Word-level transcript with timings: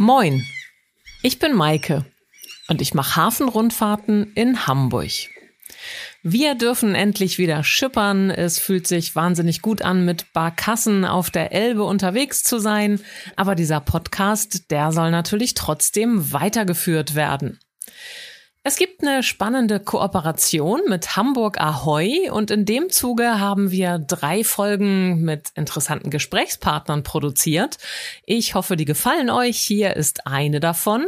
Moin, 0.00 0.46
ich 1.24 1.40
bin 1.40 1.56
Maike 1.56 2.04
und 2.68 2.80
ich 2.80 2.94
mache 2.94 3.16
Hafenrundfahrten 3.16 4.32
in 4.36 4.68
Hamburg. 4.68 5.10
Wir 6.22 6.54
dürfen 6.54 6.94
endlich 6.94 7.38
wieder 7.38 7.64
schippern. 7.64 8.30
Es 8.30 8.60
fühlt 8.60 8.86
sich 8.86 9.16
wahnsinnig 9.16 9.60
gut 9.60 9.82
an, 9.82 10.04
mit 10.04 10.32
Barkassen 10.32 11.04
auf 11.04 11.30
der 11.32 11.50
Elbe 11.50 11.82
unterwegs 11.82 12.44
zu 12.44 12.60
sein. 12.60 13.00
Aber 13.34 13.56
dieser 13.56 13.80
Podcast, 13.80 14.70
der 14.70 14.92
soll 14.92 15.10
natürlich 15.10 15.54
trotzdem 15.54 16.32
weitergeführt 16.32 17.16
werden. 17.16 17.58
Es 18.64 18.76
gibt 18.76 19.02
eine 19.02 19.22
spannende 19.22 19.80
Kooperation 19.80 20.82
mit 20.88 21.16
Hamburg 21.16 21.60
Ahoy 21.60 22.28
und 22.28 22.50
in 22.50 22.64
dem 22.64 22.90
Zuge 22.90 23.40
haben 23.40 23.70
wir 23.70 23.98
drei 23.98 24.44
Folgen 24.44 25.22
mit 25.22 25.50
interessanten 25.54 26.10
Gesprächspartnern 26.10 27.02
produziert. 27.02 27.78
Ich 28.26 28.54
hoffe, 28.54 28.76
die 28.76 28.84
gefallen 28.84 29.30
euch. 29.30 29.58
Hier 29.58 29.96
ist 29.96 30.26
eine 30.26 30.60
davon. 30.60 31.06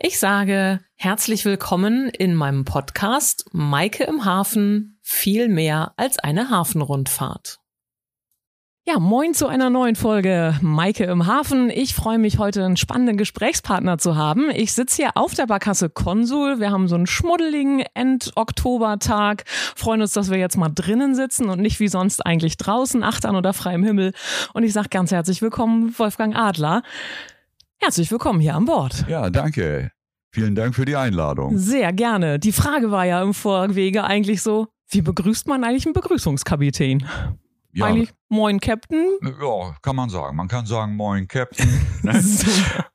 Ich 0.00 0.18
sage 0.18 0.80
herzlich 0.96 1.44
willkommen 1.44 2.08
in 2.08 2.34
meinem 2.34 2.64
Podcast 2.64 3.44
Maike 3.52 4.04
im 4.04 4.24
Hafen, 4.24 4.98
viel 5.02 5.48
mehr 5.48 5.92
als 5.96 6.18
eine 6.18 6.50
Hafenrundfahrt. 6.50 7.57
Ja, 8.88 8.98
moin 8.98 9.34
zu 9.34 9.48
einer 9.48 9.68
neuen 9.68 9.96
Folge 9.96 10.54
Maike 10.62 11.04
im 11.04 11.26
Hafen. 11.26 11.68
Ich 11.68 11.94
freue 11.94 12.16
mich 12.16 12.38
heute 12.38 12.64
einen 12.64 12.78
spannenden 12.78 13.18
Gesprächspartner 13.18 13.98
zu 13.98 14.16
haben. 14.16 14.48
Ich 14.50 14.72
sitze 14.72 15.02
hier 15.02 15.10
auf 15.14 15.34
der 15.34 15.46
Barkasse 15.46 15.90
Konsul. 15.90 16.58
Wir 16.58 16.70
haben 16.70 16.88
so 16.88 16.94
einen 16.94 17.06
schmuddeligen 17.06 17.84
End-Oktober-Tag. 17.92 19.44
Freuen 19.76 20.00
uns, 20.00 20.14
dass 20.14 20.30
wir 20.30 20.38
jetzt 20.38 20.56
mal 20.56 20.70
drinnen 20.74 21.14
sitzen 21.14 21.50
und 21.50 21.60
nicht 21.60 21.80
wie 21.80 21.88
sonst 21.88 22.24
eigentlich 22.24 22.56
draußen, 22.56 23.02
achtern 23.02 23.36
oder 23.36 23.52
freiem 23.52 23.84
Himmel. 23.84 24.14
Und 24.54 24.62
ich 24.62 24.72
sage 24.72 24.88
ganz 24.88 25.12
herzlich 25.12 25.42
willkommen, 25.42 25.92
Wolfgang 25.98 26.34
Adler. 26.34 26.80
Herzlich 27.76 28.10
willkommen 28.10 28.40
hier 28.40 28.54
an 28.54 28.64
Bord. 28.64 29.04
Ja, 29.06 29.28
danke. 29.28 29.90
Vielen 30.32 30.54
Dank 30.54 30.74
für 30.74 30.86
die 30.86 30.96
Einladung. 30.96 31.58
Sehr 31.58 31.92
gerne. 31.92 32.38
Die 32.38 32.52
Frage 32.52 32.90
war 32.90 33.04
ja 33.04 33.22
im 33.22 33.34
Vorwege 33.34 34.04
eigentlich 34.04 34.40
so, 34.40 34.68
wie 34.88 35.02
begrüßt 35.02 35.46
man 35.46 35.62
eigentlich 35.62 35.84
einen 35.84 35.92
Begrüßungskapitän? 35.92 37.06
Ja, 37.78 37.86
Eigentlich 37.86 38.10
Moin 38.28 38.58
Captain. 38.58 39.18
ja, 39.22 39.76
kann 39.82 39.94
man 39.94 40.10
sagen. 40.10 40.36
Man 40.36 40.48
kann 40.48 40.66
sagen 40.66 40.96
Moin 40.96 41.28
Captain. 41.28 41.68
Ne? 42.02 42.22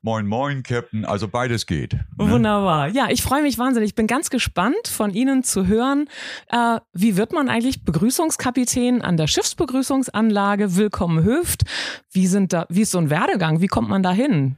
moin 0.02 0.26
Moin 0.28 0.64
Captain. 0.64 1.04
Also 1.06 1.28
beides 1.28 1.66
geht. 1.66 1.94
Ne? 1.94 2.32
Wunderbar. 2.32 2.88
Ja, 2.90 3.08
ich 3.10 3.22
freue 3.22 3.42
mich 3.42 3.58
wahnsinnig. 3.58 3.90
Ich 3.90 3.96
bin 3.96 4.08
ganz 4.08 4.30
gespannt 4.30 4.88
von 4.88 5.14
Ihnen 5.14 5.44
zu 5.44 5.68
hören, 5.68 6.08
äh, 6.50 6.80
wie 6.94 7.18
wird 7.18 7.34
man 7.34 7.50
eigentlich 7.50 7.84
Begrüßungskapitän 7.84 9.02
an 9.02 9.18
der 9.18 9.28
Schiffsbegrüßungsanlage 9.28 10.76
Willkommen 10.76 11.24
Höft? 11.24 11.64
Wie 12.12 12.28
sind 12.28 12.54
da, 12.54 12.66
wie 12.70 12.82
ist 12.82 12.92
so 12.92 12.98
ein 12.98 13.10
Werdegang? 13.10 13.62
Wie 13.62 13.68
kommt 13.68 13.90
man 13.90 14.04
da 14.04 14.12
hin? 14.12 14.58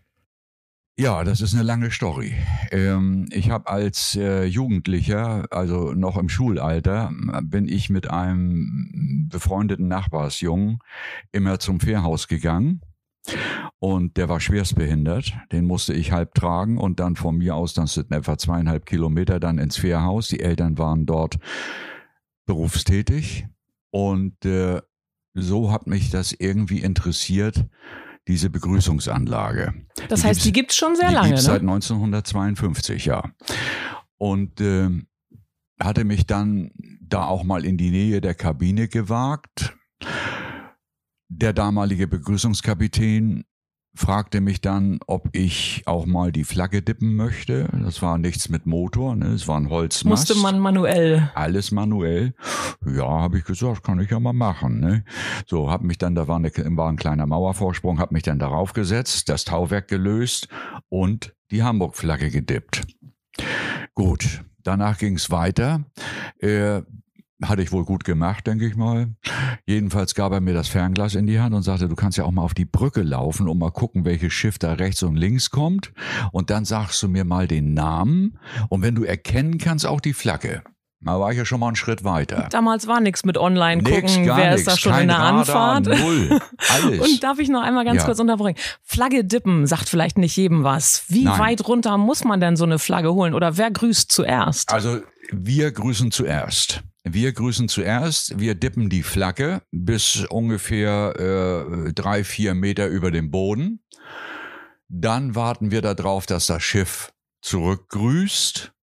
Ja, 0.98 1.26
das 1.26 1.42
ist 1.42 1.54
eine 1.54 1.64
lange 1.64 1.92
Story. 1.92 2.36
Ähm, 2.72 3.28
ich 3.30 3.50
habe 3.50 3.68
als 3.68 4.16
äh, 4.16 4.46
Jugendlicher, 4.46 5.46
also 5.52 5.92
noch 5.92 6.16
im 6.16 6.30
Schulalter, 6.30 7.12
bin 7.44 7.68
ich 7.68 7.90
mit 7.90 8.10
einem 8.10 9.28
befreundeten 9.30 9.90
Nachbarsjungen 9.90 10.80
immer 11.34 11.60
zum 11.60 11.82
Fährhaus 11.82 12.30
gegangen. 12.30 12.80
Und 13.80 14.16
der 14.16 14.30
war 14.30 14.40
schwerstbehindert. 14.40 15.34
Den 15.52 15.66
musste 15.66 15.94
ich 15.94 16.14
halb 16.14 16.34
tragen 16.34 16.78
und 16.78 17.02
dann 17.02 17.18
von 17.18 17.36
mir 17.38 17.56
aus, 17.56 17.74
das 17.74 17.96
sind 17.96 18.14
etwa 18.14 18.38
zweieinhalb 18.38 18.86
Kilometer, 18.86 19.42
dann 19.42 19.58
ins 19.58 19.76
Fährhaus. 19.76 20.30
Die 20.30 20.40
Eltern 20.40 20.78
waren 20.78 21.06
dort 21.06 21.40
berufstätig. 22.46 23.48
Und 23.92 24.46
äh, 24.46 24.82
so 25.34 25.74
hat 25.74 25.88
mich 25.88 26.10
das 26.10 26.32
irgendwie 26.32 26.80
interessiert, 26.80 27.66
diese 28.28 28.50
Begrüßungsanlage. 28.50 29.74
Das 30.10 30.24
heißt, 30.24 30.44
die 30.46 30.52
gibt's 30.52 30.76
schon 30.76 30.96
sehr 30.96 31.10
die 31.10 31.14
lange, 31.14 31.28
gibt's 31.30 31.44
ne? 31.44 31.52
seit 31.52 31.62
1952, 31.62 33.06
ja. 33.06 33.32
Und 34.18 34.62
äh, 34.62 34.90
hatte 35.80 36.04
mich 36.06 36.26
dann 36.26 36.72
da 37.02 37.26
auch 37.26 37.44
mal 37.44 37.66
in 37.66 37.78
die 37.78 37.92
Nähe 37.92 38.22
der 38.22 38.34
Kabine 38.34 38.88
gewagt. 38.88 39.76
Der 41.28 41.54
damalige 41.54 42.08
Begrüßungskapitän 42.08 43.46
fragte 43.96 44.42
mich 44.42 44.62
dann, 44.62 45.00
ob 45.08 45.30
ich 45.32 45.84
auch 45.86 46.06
mal 46.06 46.32
die 46.32 46.44
Flagge 46.44 46.82
dippen 46.82 47.16
möchte. 47.16 47.70
Das 47.84 48.02
war 48.02 48.18
nichts 48.18 48.50
mit 48.50 48.66
Motor, 48.66 49.16
ne? 49.16 49.28
es 49.28 49.48
war 49.48 49.58
ein 49.58 49.70
Holzmast. 49.70 50.30
Musste 50.30 50.42
man 50.44 50.60
manuell. 50.60 51.32
Alles 51.34 51.72
manuell. 51.72 52.34
Ja, 52.86 53.08
habe 53.08 53.40
ich 53.40 53.46
gesagt, 53.46 53.84
kann 53.84 54.00
ich 54.00 54.12
ja 54.12 54.20
mal 54.20 54.34
machen. 54.34 54.80
Ne? 54.80 55.04
So, 55.48 55.72
habe 55.72 55.88
mich 55.88 55.98
dann, 55.98 56.14
da 56.16 56.28
war, 56.28 56.38
eine, 56.38 56.52
war 56.78 56.90
ein 56.90 56.98
kleiner 56.98 57.26
Mauervorsprung, 57.26 58.00
habe 58.00 58.14
mich 58.14 58.24
dann 58.24 58.40
darauf 58.40 58.74
gesetzt, 58.74 59.30
das 59.30 59.46
Tauwerk 59.46 59.88
gelöst 59.88 60.50
und 60.90 61.34
die 61.52 61.64
Hamburg-Flagge 61.64 62.30
gedippt. 62.30 62.86
Gut, 63.94 64.44
danach 64.64 64.98
ging 64.98 65.16
es 65.16 65.32
weiter. 65.32 65.86
Äh, 66.40 66.82
hatte 67.44 67.62
ich 67.62 67.72
wohl 67.72 67.84
gut 67.84 68.04
gemacht, 68.06 68.48
denke 68.48 68.66
ich 68.66 68.76
mal. 68.76 69.08
Jedenfalls 69.66 70.16
gab 70.16 70.32
er 70.32 70.40
mir 70.42 70.54
das 70.54 70.68
Fernglas 70.68 71.16
in 71.16 71.28
die 71.28 71.40
Hand 71.40 71.54
und 71.54 71.64
sagte, 71.64 71.88
du 71.90 71.96
kannst 71.96 72.18
ja 72.18 72.24
auch 72.24 72.32
mal 72.32 72.42
auf 72.44 72.54
die 72.54 72.66
Brücke 72.66 73.02
laufen 73.02 73.50
und 73.50 73.58
mal 73.58 73.72
gucken, 73.72 74.06
welches 74.06 74.32
Schiff 74.34 74.58
da 74.58 74.74
rechts 74.74 75.04
und 75.04 75.16
links 75.16 75.50
kommt. 75.50 75.92
Und 76.32 76.50
dann 76.50 76.64
sagst 76.66 77.02
du 77.04 77.10
mir 77.10 77.26
mal 77.26 77.48
den 77.48 77.74
Namen. 77.74 78.40
Und 78.70 78.82
wenn 78.82 78.96
du 78.96 79.04
erkennen 79.04 79.58
kannst, 79.58 79.86
auch 79.86 80.00
die 80.00 80.14
Flagge. 80.14 80.64
Da 81.02 81.20
war 81.20 81.32
ich 81.32 81.38
ja 81.38 81.46
schon 81.46 81.60
mal 81.60 81.68
einen 81.68 81.76
Schritt 81.76 82.04
weiter. 82.04 82.48
Damals 82.52 82.88
war 82.88 83.00
nichts 83.00 83.26
mit 83.26 83.38
online 83.38 83.84
Nix, 83.84 84.14
gucken, 84.14 84.26
gar 84.26 84.38
wer 84.38 84.50
nix, 84.52 84.62
ist 84.62 84.68
da 84.68 84.78
schon 84.78 84.98
in 85.02 85.08
der 85.10 85.18
Radar, 85.18 85.74
Anfahrt. 85.76 86.00
Null. 86.00 86.40
Alles. 86.74 87.00
Und 87.02 87.22
darf 87.24 87.38
ich 87.38 87.50
noch 87.50 87.62
einmal 87.62 87.86
ganz 87.86 88.00
Ja. 88.00 88.06
kurz 88.06 88.20
unterbrechen? 88.20 88.58
Flagge 88.82 89.24
dippen 89.24 89.68
sagt 89.68 89.88
vielleicht 89.88 90.18
nicht 90.18 90.36
jedem 90.36 90.64
was. 90.64 91.04
Wie 91.10 91.26
Nein. 91.26 91.38
weit 91.38 91.68
runter 91.68 91.98
muss 91.98 92.24
man 92.24 92.40
denn 92.40 92.56
so 92.56 92.64
eine 92.64 92.80
Flagge 92.80 93.14
holen? 93.14 93.34
Oder 93.36 93.58
wer 93.58 93.70
grüßt 93.70 94.12
zuerst? 94.12 94.74
Also 94.74 95.00
wir 95.32 95.72
grüßen 95.72 96.12
zuerst. 96.12 96.82
Wir 97.08 97.34
grüßen 97.34 97.70
zuerst. 97.70 98.40
Wir 98.40 98.56
dippen 98.56 98.90
die 98.90 99.04
Flagge 99.04 99.62
bis 99.72 100.26
ungefähr 100.26 101.14
äh, 101.88 101.94
drei, 101.94 102.24
vier 102.24 102.56
Meter 102.56 102.88
über 102.88 103.12
dem 103.12 103.30
Boden. 103.30 103.84
Dann 104.90 105.36
warten 105.36 105.70
wir 105.70 105.84
darauf, 105.84 106.26
dass 106.26 106.48
das 106.48 106.64
Schiff 106.64 107.14
zurückgrüßt, 107.44 108.74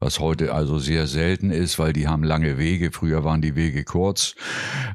was 0.00 0.20
heute 0.20 0.52
also 0.52 0.78
sehr 0.78 1.06
selten 1.06 1.50
ist, 1.50 1.78
weil 1.78 1.94
die 1.94 2.08
haben 2.08 2.24
lange 2.24 2.58
Wege. 2.58 2.92
Früher 2.92 3.24
waren 3.24 3.40
die 3.40 3.56
Wege 3.56 3.84
kurz. 3.84 4.34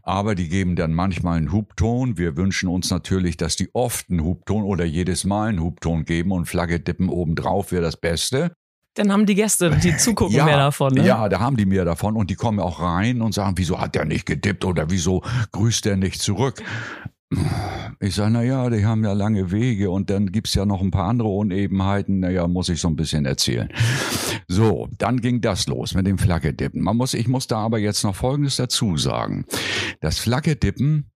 Aber 0.04 0.36
die 0.36 0.48
geben 0.48 0.76
dann 0.76 0.94
manchmal 0.94 1.40
einen 1.40 1.52
Hubton. 1.52 2.20
Wir 2.20 2.38
wünschen 2.38 2.70
uns 2.70 2.92
natürlich, 2.92 3.38
dass 3.38 3.56
die 3.56 3.74
oft 3.74 4.12
einen 4.12 4.24
Hubton 4.24 4.64
oder 4.64 4.86
jedes 4.86 5.24
Mal 5.24 5.50
einen 5.50 5.64
Hubton 5.64 6.06
geben 6.06 6.32
und 6.32 6.46
Flagge 6.46 6.80
dippen 6.80 7.10
obendrauf 7.10 7.72
wäre 7.72 7.82
das 7.82 7.98
Beste. 7.98 8.52
Dann 8.98 9.12
haben 9.12 9.26
die 9.26 9.36
Gäste, 9.36 9.70
die 9.84 9.96
zugucken, 9.98 10.44
mehr 10.44 10.58
davon. 10.58 10.94
Ne? 10.94 11.06
Ja, 11.06 11.30
da 11.30 11.40
haben 11.40 11.56
die 11.56 11.66
mehr 11.66 11.86
davon 11.86 12.16
und 12.16 12.30
die 12.30 12.36
kommen 12.36 12.60
auch 12.60 12.82
rein 12.82 13.22
und 13.22 13.34
sagen, 13.34 13.54
wieso 13.58 13.80
hat 13.80 13.96
der 13.96 14.06
nicht 14.06 14.26
gedippt 14.26 14.66
oder 14.66 14.90
wieso 14.90 15.24
grüßt 15.52 15.86
der 15.86 15.98
nicht 15.98 16.22
zurück? 16.22 16.64
Ich 18.00 18.16
sage, 18.16 18.32
na 18.32 18.42
ja, 18.42 18.70
die 18.70 18.86
haben 18.86 19.04
ja 19.04 19.12
lange 19.12 19.52
Wege 19.52 19.92
und 19.92 20.10
dann 20.10 20.32
gibt's 20.32 20.54
ja 20.56 20.66
noch 20.66 20.82
ein 20.82 20.92
paar 20.92 21.10
andere 21.10 21.28
Unebenheiten. 21.28 22.22
Naja, 22.22 22.48
muss 22.48 22.70
ich 22.70 22.80
so 22.80 22.88
ein 22.88 22.96
bisschen 22.96 23.26
erzählen. 23.26 23.70
So, 24.48 24.88
dann 24.98 25.20
ging 25.20 25.42
das 25.42 25.68
los 25.68 25.94
mit 25.94 26.08
dem 26.08 26.18
Flaggedippen. 26.18 26.82
Man 26.82 26.96
muss, 26.96 27.14
ich 27.14 27.28
muss 27.28 27.48
da 27.48 27.58
aber 27.58 27.80
jetzt 27.80 28.04
noch 28.04 28.16
Folgendes 28.16 28.56
dazu 28.56 28.96
sagen. 28.96 29.46
Das 30.00 30.20
Flaggedippen 30.20 31.12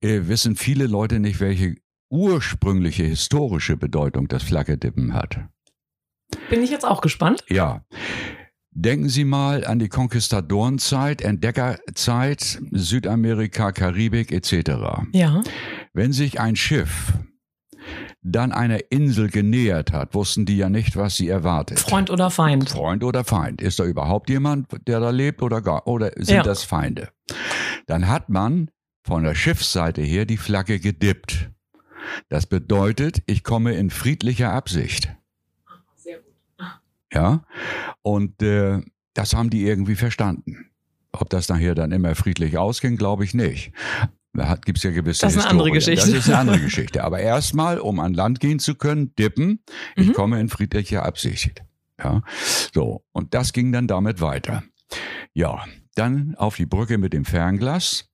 äh, 0.00 0.20
wissen 0.28 0.54
viele 0.54 0.86
Leute 0.86 1.18
nicht, 1.18 1.40
welche 1.40 1.74
ursprüngliche 2.10 3.02
historische 3.02 3.76
Bedeutung 3.76 4.28
das 4.28 4.44
Flaggedippen 4.44 5.14
hat. 5.14 5.40
Bin 6.50 6.62
ich 6.62 6.70
jetzt 6.70 6.84
auch 6.84 7.00
gespannt. 7.00 7.44
Ja. 7.48 7.84
Denken 8.76 9.08
Sie 9.08 9.24
mal 9.24 9.64
an 9.64 9.78
die 9.78 9.88
Konquistadorenzeit, 9.88 11.22
Entdeckerzeit, 11.22 12.58
Südamerika, 12.72 13.70
Karibik 13.70 14.32
etc. 14.32 14.72
Ja. 15.12 15.42
Wenn 15.92 16.12
sich 16.12 16.40
ein 16.40 16.56
Schiff 16.56 17.12
dann 18.22 18.52
einer 18.52 18.90
Insel 18.90 19.28
genähert 19.28 19.92
hat, 19.92 20.14
wussten 20.14 20.46
die 20.46 20.56
ja 20.56 20.70
nicht, 20.70 20.96
was 20.96 21.16
sie 21.16 21.28
erwartet. 21.28 21.78
Freund 21.78 22.10
oder 22.10 22.30
Feind. 22.30 22.70
Freund 22.70 23.04
oder 23.04 23.22
Feind? 23.22 23.60
Ist 23.60 23.78
da 23.78 23.84
überhaupt 23.84 24.30
jemand, 24.30 24.66
der 24.88 24.98
da 24.98 25.10
lebt 25.10 25.42
oder 25.42 25.60
gar, 25.60 25.86
oder 25.86 26.10
sind 26.16 26.36
Ja. 26.36 26.42
das 26.42 26.64
Feinde? 26.64 27.10
Dann 27.86 28.08
hat 28.08 28.30
man 28.30 28.70
von 29.06 29.22
der 29.24 29.34
Schiffsseite 29.34 30.00
her 30.00 30.24
die 30.24 30.38
Flagge 30.38 30.80
gedippt. 30.80 31.50
Das 32.30 32.46
bedeutet, 32.46 33.22
ich 33.26 33.44
komme 33.44 33.74
in 33.74 33.90
friedlicher 33.90 34.52
Absicht. 34.52 35.14
Ja, 37.14 37.44
und 38.02 38.42
äh, 38.42 38.80
das 39.14 39.34
haben 39.34 39.50
die 39.50 39.64
irgendwie 39.64 39.94
verstanden. 39.94 40.66
Ob 41.12 41.30
das 41.30 41.48
nachher 41.48 41.74
dann 41.76 41.92
immer 41.92 42.14
friedlich 42.16 42.58
ausging, 42.58 42.96
glaube 42.96 43.24
ich 43.24 43.34
nicht. 43.34 43.72
Da 44.32 44.56
gibt 44.56 44.78
es 44.78 44.84
ja 44.84 44.90
gewisse 44.90 45.20
Das 45.20 45.36
ist 45.36 45.42
eine 45.42 45.50
andere 45.50 45.70
Historien. 45.70 45.96
Geschichte. 46.00 46.16
Das 46.16 46.26
ist 46.26 46.32
eine 46.32 46.38
andere 46.40 46.60
Geschichte. 46.60 47.04
Aber 47.04 47.20
erstmal, 47.20 47.78
um 47.78 48.00
an 48.00 48.14
Land 48.14 48.40
gehen 48.40 48.58
zu 48.58 48.74
können, 48.74 49.14
dippen, 49.14 49.60
ich 49.94 50.08
Mhm. 50.08 50.12
komme 50.12 50.40
in 50.40 50.48
friedlicher 50.48 51.04
Absicht. 51.04 51.62
Ja, 52.02 52.22
so. 52.72 53.04
Und 53.12 53.32
das 53.34 53.52
ging 53.52 53.70
dann 53.70 53.86
damit 53.86 54.20
weiter. 54.20 54.64
Ja, 55.34 55.64
dann 55.94 56.34
auf 56.36 56.56
die 56.56 56.66
Brücke 56.66 56.98
mit 56.98 57.12
dem 57.12 57.24
Fernglas. 57.24 58.10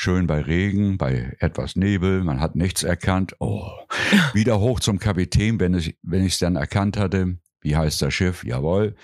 schön 0.00 0.28
bei 0.28 0.40
Regen, 0.42 0.96
bei 0.96 1.34
etwas 1.40 1.74
Nebel, 1.74 2.22
man 2.22 2.38
hat 2.40 2.54
nichts 2.54 2.84
erkannt. 2.84 3.34
Oh, 3.40 3.68
wieder 4.32 4.60
hoch 4.60 4.78
zum 4.78 5.00
Kapitän, 5.00 5.58
wenn 5.58 5.74
ich 5.74 5.98
wenn 6.02 6.24
ich 6.24 6.34
es 6.34 6.38
dann 6.38 6.54
erkannt 6.54 6.96
hatte. 6.96 7.38
Wie 7.60 7.76
heißt 7.76 8.02
das 8.02 8.14
Schiff? 8.14 8.44
Jawohl, 8.44 8.94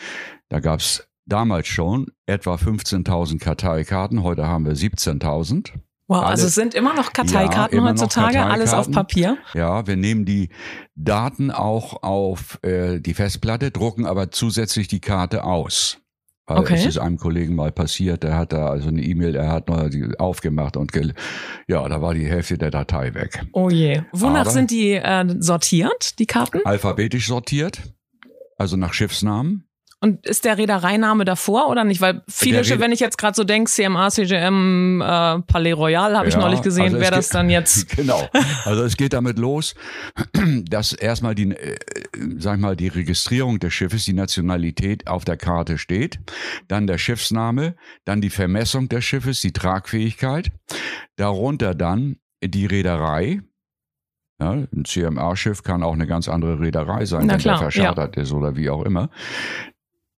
da 0.48 0.60
gab's 0.60 1.08
damals 1.26 1.68
schon 1.68 2.06
etwa 2.26 2.54
15.000 2.54 3.38
Karteikarten. 3.38 4.22
Heute 4.22 4.46
haben 4.46 4.66
wir 4.66 4.74
17.000. 4.74 5.72
Wow, 6.06 6.18
alle, 6.18 6.26
also 6.26 6.46
es 6.46 6.54
sind 6.54 6.74
immer 6.74 6.94
noch 6.94 7.14
Karteikarten 7.14 7.78
ja, 7.78 7.84
heutzutage, 7.84 8.34
Karteikarten. 8.34 8.52
alles 8.52 8.74
auf 8.74 8.90
Papier. 8.90 9.38
Ja, 9.54 9.86
wir 9.86 9.96
nehmen 9.96 10.26
die 10.26 10.50
Daten 10.94 11.50
auch 11.50 12.02
auf 12.02 12.58
äh, 12.62 13.00
die 13.00 13.14
Festplatte, 13.14 13.70
drucken 13.70 14.04
aber 14.04 14.30
zusätzlich 14.30 14.86
die 14.86 15.00
Karte 15.00 15.44
aus. 15.44 15.98
Weil 16.46 16.58
okay. 16.58 16.74
es 16.74 16.84
ist 16.84 16.98
einem 16.98 17.16
Kollegen 17.16 17.54
mal 17.54 17.72
passiert, 17.72 18.22
der 18.22 18.36
hat 18.36 18.52
da 18.52 18.68
also 18.68 18.88
eine 18.88 19.02
E-Mail, 19.02 19.34
er 19.34 19.50
hat 19.50 19.70
aufgemacht 20.18 20.76
und 20.76 20.92
ja, 21.68 21.88
da 21.88 22.02
war 22.02 22.12
die 22.12 22.26
Hälfte 22.26 22.58
der 22.58 22.70
Datei 22.70 23.14
weg. 23.14 23.46
Oh 23.52 23.70
je. 23.70 24.02
Wonach 24.12 24.42
aber 24.42 24.50
sind 24.50 24.70
die 24.70 24.92
äh, 24.92 25.24
sortiert, 25.38 26.18
die 26.18 26.26
Karten? 26.26 26.60
Alphabetisch 26.66 27.28
sortiert, 27.28 27.80
also 28.56 28.76
nach 28.76 28.92
Schiffsnamen. 28.92 29.68
Und 30.04 30.26
ist 30.26 30.44
der 30.44 30.58
Reedereiname 30.58 31.24
davor 31.24 31.70
oder 31.70 31.82
nicht? 31.82 32.02
Weil 32.02 32.22
viele, 32.28 32.62
Schiffe, 32.62 32.80
wenn 32.80 32.92
ich 32.92 33.00
jetzt 33.00 33.16
gerade 33.16 33.34
so 33.34 33.42
denke, 33.42 33.70
CMA, 33.70 34.10
CGM, 34.10 35.00
äh, 35.00 35.40
Palais 35.40 35.72
Royal, 35.72 36.14
habe 36.18 36.28
ich 36.28 36.36
neulich 36.36 36.60
gesehen, 36.60 36.84
also 36.84 37.00
wäre 37.00 37.12
das 37.12 37.30
dann 37.30 37.48
jetzt. 37.48 37.88
Genau. 37.96 38.28
Also 38.66 38.82
es 38.84 38.98
geht 38.98 39.14
damit 39.14 39.38
los, 39.38 39.74
dass 40.68 40.92
erstmal 40.92 41.34
die, 41.34 41.52
äh, 41.52 41.78
sag 42.38 42.56
ich 42.56 42.60
mal, 42.60 42.76
die 42.76 42.88
Registrierung 42.88 43.58
des 43.60 43.72
Schiffes, 43.72 44.04
die 44.04 44.12
Nationalität 44.12 45.06
auf 45.06 45.24
der 45.24 45.38
Karte 45.38 45.78
steht, 45.78 46.18
dann 46.68 46.86
der 46.86 46.98
Schiffsname, 46.98 47.74
dann 48.04 48.20
die 48.20 48.30
Vermessung 48.30 48.90
des 48.90 49.04
Schiffes, 49.04 49.40
die 49.40 49.52
Tragfähigkeit, 49.52 50.50
darunter 51.16 51.74
dann 51.74 52.16
die 52.42 52.66
Reederei, 52.66 53.40
ja, 54.44 54.52
ein 54.52 54.84
CMA-Schiff 54.84 55.62
kann 55.62 55.82
auch 55.82 55.94
eine 55.94 56.06
ganz 56.06 56.28
andere 56.28 56.60
Reederei 56.60 57.06
sein, 57.06 57.26
Na 57.26 57.34
wenn 57.34 57.40
klar, 57.40 57.58
der 57.58 57.70
verschartert 57.70 58.16
ja. 58.16 58.22
ist 58.22 58.32
oder 58.32 58.56
wie 58.56 58.68
auch 58.68 58.84
immer. 58.84 59.08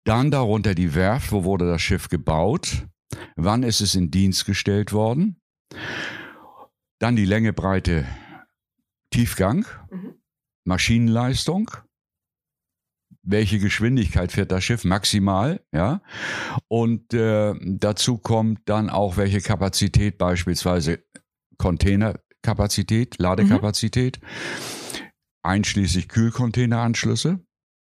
Dann 0.04 0.30
darunter 0.30 0.74
die 0.74 0.94
Werft, 0.94 1.30
wo 1.32 1.44
wurde 1.44 1.66
das 1.66 1.82
Schiff 1.82 2.08
gebaut, 2.08 2.86
wann 3.36 3.62
ist 3.62 3.80
es 3.80 3.94
in 3.94 4.10
Dienst 4.10 4.46
gestellt 4.46 4.92
worden. 4.92 5.40
Dann 6.98 7.16
die 7.16 7.24
Länge, 7.24 7.52
Breite, 7.52 8.06
Tiefgang, 9.10 9.66
mhm. 9.90 10.14
Maschinenleistung, 10.64 11.70
welche 13.22 13.58
Geschwindigkeit 13.58 14.32
fährt 14.32 14.52
das 14.52 14.64
Schiff 14.64 14.84
maximal, 14.84 15.60
ja. 15.72 16.00
Und 16.68 17.12
äh, 17.12 17.54
dazu 17.60 18.18
kommt 18.18 18.60
dann 18.66 18.88
auch 18.88 19.16
welche 19.16 19.40
Kapazität, 19.40 20.18
beispielsweise 20.18 21.04
Containerkapazität, 22.44 23.18
Ladekapazität, 23.18 24.20
mhm. 24.20 25.06
einschließlich 25.42 26.08
Kühlcontaineranschlüsse. 26.08 27.40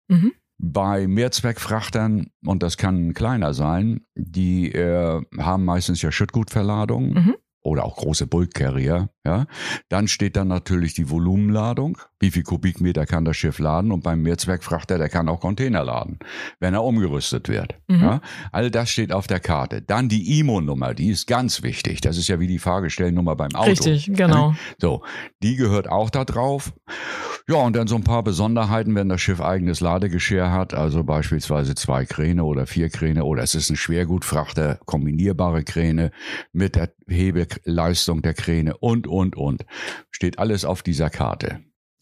Mhm. 0.09 0.33
Bei 0.63 1.07
Mehrzweckfrachtern, 1.07 2.27
und 2.45 2.61
das 2.61 2.77
kann 2.77 3.15
kleiner 3.15 3.53
sein, 3.53 4.05
die 4.15 4.71
äh, 4.71 5.21
haben 5.39 5.65
meistens 5.65 6.01
ja 6.01 6.11
Schüttgutverladungen. 6.11 7.13
Mhm 7.13 7.35
oder 7.63 7.85
auch 7.85 7.97
große 7.97 8.27
Bulk-Carrier, 8.27 9.09
ja. 9.25 9.45
Dann 9.89 10.07
steht 10.07 10.35
dann 10.35 10.47
natürlich 10.47 10.93
die 10.95 11.09
Volumenladung. 11.09 11.97
Wie 12.19 12.31
viel 12.31 12.43
Kubikmeter 12.43 13.05
kann 13.05 13.23
das 13.23 13.37
Schiff 13.37 13.59
laden? 13.59 13.91
Und 13.91 14.03
beim 14.03 14.21
Mehrzweckfrachter, 14.23 14.97
der 14.97 15.09
kann 15.09 15.29
auch 15.29 15.39
Container 15.39 15.83
laden, 15.83 16.17
wenn 16.59 16.73
er 16.73 16.83
umgerüstet 16.83 17.49
wird. 17.49 17.75
Mhm. 17.87 18.01
Ja? 18.01 18.21
All 18.51 18.71
das 18.71 18.89
steht 18.89 19.13
auf 19.13 19.27
der 19.27 19.39
Karte. 19.39 19.81
Dann 19.81 20.09
die 20.09 20.39
IMO-Nummer, 20.39 20.93
die 20.95 21.09
ist 21.09 21.27
ganz 21.27 21.61
wichtig. 21.61 22.01
Das 22.01 22.17
ist 22.17 22.27
ja 22.29 22.39
wie 22.39 22.47
die 22.47 22.59
Fahrgestellnummer 22.59 23.35
beim 23.35 23.53
Auto. 23.53 23.69
Richtig, 23.69 24.11
genau. 24.13 24.55
So, 24.79 25.03
die 25.43 25.55
gehört 25.55 25.87
auch 25.87 26.09
da 26.09 26.25
drauf. 26.25 26.73
Ja, 27.47 27.55
und 27.55 27.75
dann 27.75 27.87
so 27.87 27.95
ein 27.95 28.03
paar 28.03 28.23
Besonderheiten, 28.23 28.95
wenn 28.95 29.09
das 29.09 29.21
Schiff 29.21 29.41
eigenes 29.41 29.79
Ladegeschirr 29.79 30.51
hat, 30.51 30.73
also 30.73 31.03
beispielsweise 31.03 31.75
zwei 31.75 32.05
Kräne 32.05 32.43
oder 32.43 32.67
vier 32.67 32.89
Kräne 32.89 33.25
oder 33.25 33.43
es 33.43 33.55
ist 33.55 33.69
ein 33.69 33.75
Schwergutfrachter, 33.75 34.79
kombinierbare 34.85 35.63
Kräne 35.63 36.11
mit 36.53 36.75
der 36.75 36.93
Hebeleistung 37.07 38.21
der 38.21 38.33
Kräne 38.33 38.77
und, 38.77 39.07
und, 39.07 39.35
und. 39.35 39.65
Steht 40.11 40.39
alles 40.39 40.65
auf 40.65 40.83
dieser 40.83 41.09
Karte. 41.09 41.61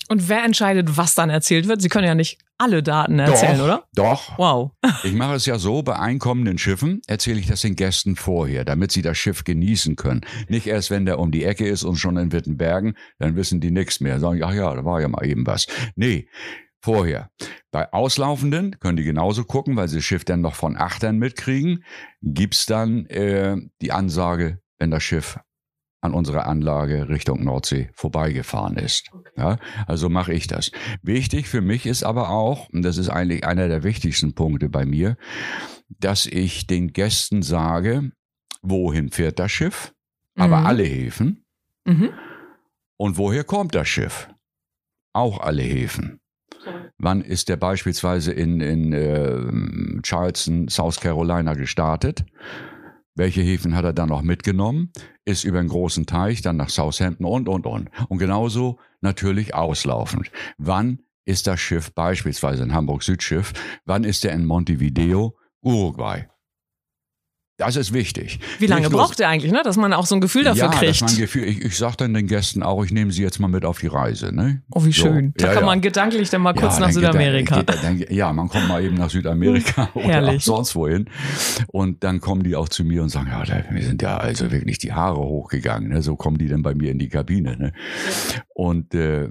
Und 0.09 0.27
wer 0.27 0.43
entscheidet, 0.43 0.97
was 0.97 1.13
dann 1.13 1.29
erzählt 1.29 1.67
wird? 1.67 1.81
Sie 1.81 1.87
können 1.87 2.07
ja 2.07 2.15
nicht 2.15 2.39
alle 2.57 2.81
Daten 2.81 3.19
erzählen, 3.19 3.59
doch, 3.59 3.63
oder? 3.63 3.83
Doch. 3.93 4.37
Wow. 4.37 4.71
Ich 5.03 5.13
mache 5.13 5.35
es 5.35 5.45
ja 5.45 5.59
so, 5.59 5.81
bei 5.83 5.97
einkommenden 5.97 6.57
Schiffen 6.57 7.01
erzähle 7.07 7.39
ich 7.39 7.47
das 7.47 7.61
den 7.61 7.75
Gästen 7.75 8.15
vorher, 8.15 8.65
damit 8.65 8.91
sie 8.91 9.01
das 9.01 9.17
Schiff 9.17 9.43
genießen 9.43 9.95
können. 9.95 10.21
Nicht 10.49 10.67
erst, 10.67 10.89
wenn 10.89 11.05
der 11.05 11.19
um 11.19 11.31
die 11.31 11.45
Ecke 11.45 11.67
ist 11.67 11.83
und 11.83 11.95
schon 11.95 12.17
in 12.17 12.31
Wittenbergen, 12.31 12.95
dann 13.19 13.35
wissen 13.35 13.61
die 13.61 13.71
nichts 13.71 14.01
mehr. 14.01 14.19
Sagen, 14.19 14.43
ach 14.43 14.53
ja, 14.53 14.73
da 14.73 14.83
war 14.83 14.99
ja 14.99 15.07
mal 15.07 15.25
eben 15.25 15.45
was. 15.45 15.67
Nee, 15.95 16.27
vorher. 16.81 17.29
Bei 17.71 17.93
Auslaufenden 17.93 18.79
können 18.79 18.97
die 18.97 19.03
genauso 19.03 19.43
gucken, 19.43 19.75
weil 19.75 19.87
sie 19.87 19.97
das 19.97 20.05
Schiff 20.05 20.25
dann 20.25 20.41
noch 20.41 20.55
von 20.55 20.75
Achtern 20.75 21.17
mitkriegen, 21.17 21.83
gibt's 22.21 22.65
dann 22.65 23.05
äh, 23.05 23.57
die 23.81 23.91
Ansage, 23.91 24.59
wenn 24.79 24.91
das 24.91 25.03
Schiff 25.03 25.39
an 26.01 26.13
unserer 26.13 26.47
Anlage 26.47 27.09
Richtung 27.09 27.43
Nordsee 27.43 27.89
vorbeigefahren 27.93 28.77
ist. 28.77 29.09
Okay. 29.11 29.31
Ja, 29.37 29.57
also 29.85 30.09
mache 30.09 30.33
ich 30.33 30.47
das. 30.47 30.71
Wichtig 31.01 31.47
für 31.47 31.61
mich 31.61 31.85
ist 31.85 32.03
aber 32.03 32.29
auch, 32.29 32.69
und 32.69 32.83
das 32.83 32.97
ist 32.97 33.09
eigentlich 33.09 33.45
einer 33.45 33.67
der 33.67 33.83
wichtigsten 33.83 34.33
Punkte 34.33 34.69
bei 34.69 34.85
mir, 34.85 35.17
dass 35.89 36.25
ich 36.25 36.67
den 36.67 36.93
Gästen 36.93 37.41
sage, 37.41 38.11
wohin 38.61 39.09
fährt 39.09 39.39
das 39.39 39.51
Schiff, 39.51 39.93
mhm. 40.35 40.43
aber 40.43 40.57
alle 40.65 40.83
Häfen. 40.83 41.43
Mhm. 41.85 42.11
Und 42.97 43.17
woher 43.17 43.43
kommt 43.43 43.75
das 43.75 43.87
Schiff? 43.87 44.29
Auch 45.13 45.39
alle 45.39 45.63
Häfen. 45.63 46.19
Wann 46.97 47.21
ist 47.21 47.47
der 47.47 47.55
beispielsweise 47.55 48.33
in, 48.33 48.59
in 48.59 48.93
äh, 48.93 50.01
Charleston, 50.03 50.67
South 50.67 50.99
Carolina 50.99 51.53
gestartet? 51.53 52.25
Welche 53.15 53.41
Häfen 53.41 53.75
hat 53.75 53.85
er 53.85 53.93
dann 53.93 54.09
noch 54.09 54.21
mitgenommen? 54.21 54.91
Ist 55.25 55.43
über 55.43 55.59
einen 55.59 55.69
großen 55.69 56.05
Teich 56.05 56.41
dann 56.41 56.57
nach 56.57 56.69
Southampton 56.69 57.25
und, 57.25 57.49
und, 57.49 57.65
und. 57.65 57.89
Und 58.07 58.17
genauso 58.17 58.79
natürlich 59.01 59.53
auslaufend. 59.53 60.31
Wann 60.57 60.99
ist 61.25 61.47
das 61.47 61.59
Schiff 61.59 61.93
beispielsweise 61.93 62.63
ein 62.63 62.73
Hamburg-Südschiff? 62.73 63.53
Wann 63.85 64.03
ist 64.03 64.25
er 64.25 64.33
in 64.33 64.45
Montevideo, 64.45 65.37
Uruguay? 65.61 66.27
Das 67.59 67.75
ist 67.75 67.91
wichtig. 67.91 68.39
Wie 68.57 68.67
lange 68.67 68.83
Nicht 68.83 68.93
braucht 68.93 69.19
er 69.19 69.27
eigentlich, 69.27 69.51
ne? 69.51 69.59
dass 69.65 69.75
man 69.75 69.91
auch 69.91 70.05
so 70.05 70.15
ein 70.15 70.21
Gefühl 70.21 70.45
dafür 70.45 70.63
ja, 70.63 70.69
kriegt? 70.69 71.01
Dass 71.01 71.11
man 71.11 71.17
Gefühl, 71.17 71.43
ich, 71.43 71.61
ich 71.61 71.77
sage 71.77 71.97
dann 71.97 72.13
den 72.13 72.25
Gästen 72.25 72.63
auch, 72.63 72.85
ich 72.85 72.91
nehme 72.91 73.11
sie 73.11 73.21
jetzt 73.21 73.37
mal 73.39 73.49
mit 73.49 73.65
auf 73.65 73.79
die 73.79 73.87
Reise. 73.87 74.33
Ne? 74.33 74.61
Oh, 74.71 74.85
wie 74.85 74.93
schön. 74.93 75.33
So, 75.37 75.43
da 75.43 75.47
ja, 75.47 75.53
kann 75.55 75.63
ja. 75.63 75.65
man 75.65 75.81
gedanklich 75.81 76.29
dann 76.29 76.41
mal 76.41 76.53
kurz 76.53 76.79
nach 76.79 76.89
Südamerika. 76.89 77.61
Da, 77.63 77.73
dann, 77.75 78.01
ja, 78.09 78.31
man 78.31 78.47
kommt 78.47 78.69
mal 78.69 78.81
eben 78.81 78.95
nach 78.95 79.09
Südamerika 79.09 79.89
oder 79.93 80.29
auch 80.29 80.39
sonst 80.39 80.73
wohin. 80.73 81.09
Und 81.67 82.01
dann 82.05 82.21
kommen 82.21 82.43
die 82.43 82.55
auch 82.55 82.69
zu 82.69 82.85
mir 82.85 83.03
und 83.03 83.09
sagen, 83.09 83.27
ja, 83.29 83.43
wir 83.69 83.83
sind 83.83 84.01
ja 84.01 84.15
also 84.15 84.49
wirklich 84.51 84.77
die 84.77 84.93
Haare 84.93 85.19
hochgegangen. 85.19 85.89
Ne? 85.89 86.01
So 86.01 86.15
kommen 86.15 86.37
die 86.37 86.47
dann 86.47 86.61
bei 86.61 86.73
mir 86.73 86.91
in 86.91 86.97
die 86.97 87.09
Kabine. 87.09 87.57
Ne? 87.57 87.73
Und 88.59 88.93
äh, 88.93 89.29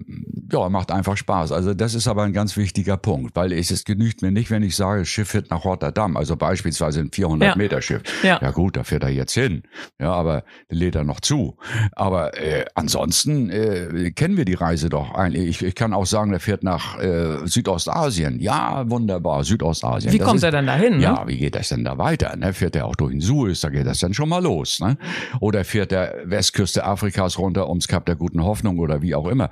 ja, 0.51 0.71
macht 0.71 0.91
einfach 0.91 1.19
Spaß. 1.19 1.53
Also 1.53 1.75
das 1.75 1.95
ist 1.95 2.09
aber 2.09 2.23
ein 2.23 2.33
ganz 2.33 2.57
wichtiger 2.57 2.97
Punkt, 2.97 3.37
weil 3.37 3.53
es, 3.53 3.71
es 3.71 3.85
genügt 3.85 4.23
mir 4.23 4.33
nicht, 4.33 4.51
wenn 4.51 4.63
ich 4.63 4.75
sage, 4.75 5.05
Schiff 5.05 5.29
fährt 5.29 5.51
nach 5.51 5.67
Rotterdam, 5.67 6.17
also 6.17 6.35
beispielsweise 6.35 7.01
ein 7.01 7.11
400 7.13 7.55
Meter 7.59 7.83
Schiff. 7.83 8.01
Ja. 8.23 8.39
ja 8.41 8.51
gut, 8.53 8.79
da 8.79 8.85
fährt 8.85 9.03
er 9.03 9.11
jetzt 9.11 9.35
hin. 9.35 9.65
Ja, 10.01 10.15
aber 10.15 10.45
lädt 10.71 10.95
er 10.95 11.05
noch 11.05 11.21
zu. 11.21 11.59
Aber 11.93 12.41
äh, 12.41 12.65
ansonsten 12.75 13.51
äh, 13.51 14.13
kennen 14.13 14.39
wir 14.39 14.47
die 14.47 14.55
Reise 14.55 14.89
doch 14.89 15.13
eigentlich. 15.13 15.47
Ich, 15.47 15.63
ich 15.63 15.75
kann 15.75 15.93
auch 15.93 16.07
sagen, 16.07 16.31
der 16.31 16.41
fährt 16.41 16.63
nach 16.63 16.99
äh, 16.99 17.47
Südostasien. 17.47 18.41
Ja, 18.41 18.89
wunderbar, 18.89 19.45
Südostasien. 19.45 20.11
Wie 20.11 20.17
das 20.17 20.27
kommt 20.27 20.39
ist, 20.39 20.45
er 20.45 20.53
denn 20.53 20.67
dahin? 20.67 20.97
Ne? 20.97 21.03
Ja, 21.03 21.29
wie 21.29 21.37
geht 21.37 21.55
das 21.55 21.69
denn 21.69 21.85
da 21.85 21.99
weiter? 21.99 22.35
Ne? 22.35 22.55
Fährt 22.55 22.77
er 22.77 22.87
auch 22.87 22.97
durch 22.97 23.13
den 23.13 23.21
Suez, 23.21 23.61
da 23.61 23.69
geht 23.69 23.87
das 23.87 23.99
dann 23.99 24.15
schon 24.15 24.31
mal 24.31 24.43
los. 24.43 24.81
Ne? 24.81 24.97
Oder 25.41 25.67
fährt 25.67 25.91
der 25.91 26.15
Westküste 26.25 26.83
Afrikas 26.83 27.39
runter 27.39 27.69
ums 27.69 27.89
Kap 27.89 28.07
der 28.07 28.17
Guten 28.17 28.43
Hoffnung 28.43 28.79
oder 28.79 29.03
wie 29.03 29.18
auch 29.19 29.29
immer. 29.29 29.51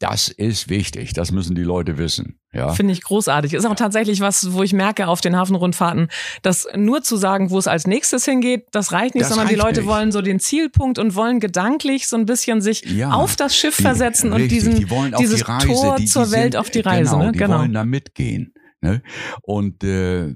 Das 0.00 0.28
ist 0.28 0.68
wichtig, 0.68 1.12
das 1.12 1.32
müssen 1.32 1.56
die 1.56 1.64
Leute 1.64 1.98
wissen. 1.98 2.38
Ja. 2.52 2.72
Finde 2.72 2.92
ich 2.92 3.02
großartig. 3.02 3.52
Ist 3.52 3.66
auch 3.66 3.74
tatsächlich 3.74 4.20
was, 4.20 4.52
wo 4.52 4.62
ich 4.62 4.72
merke 4.72 5.08
auf 5.08 5.20
den 5.20 5.36
Hafenrundfahrten, 5.36 6.06
dass 6.42 6.68
nur 6.76 7.02
zu 7.02 7.16
sagen, 7.16 7.50
wo 7.50 7.58
es 7.58 7.66
als 7.66 7.88
nächstes 7.88 8.24
hingeht, 8.24 8.68
das 8.70 8.92
reicht 8.92 9.16
nicht, 9.16 9.24
das 9.24 9.30
sondern 9.30 9.48
reicht 9.48 9.58
die 9.58 9.60
Leute 9.60 9.80
nicht. 9.80 9.88
wollen 9.88 10.12
so 10.12 10.22
den 10.22 10.38
Zielpunkt 10.38 11.00
und 11.00 11.16
wollen 11.16 11.40
gedanklich 11.40 12.06
so 12.06 12.16
ein 12.16 12.26
bisschen 12.26 12.60
sich 12.60 12.84
ja, 12.84 13.10
auf 13.10 13.34
das 13.34 13.56
Schiff 13.56 13.76
die, 13.76 13.82
versetzen 13.82 14.32
richtig, 14.32 14.64
und 14.64 14.72
diesen, 14.72 15.10
die 15.10 15.16
dieses 15.18 15.40
die 15.40 15.50
Reise, 15.50 15.66
Tor 15.66 15.96
die, 15.96 16.04
zur 16.06 16.30
Welt 16.30 16.56
auf 16.56 16.70
die 16.70 16.80
Reise. 16.80 17.10
Genau, 17.10 17.24
ne? 17.24 17.32
die 17.32 17.38
genau. 17.38 17.58
wollen 17.58 17.72
da 17.72 17.84
mitgehen. 17.84 18.54
Ne? 18.80 19.02
Und 19.42 19.82
äh, 19.82 20.34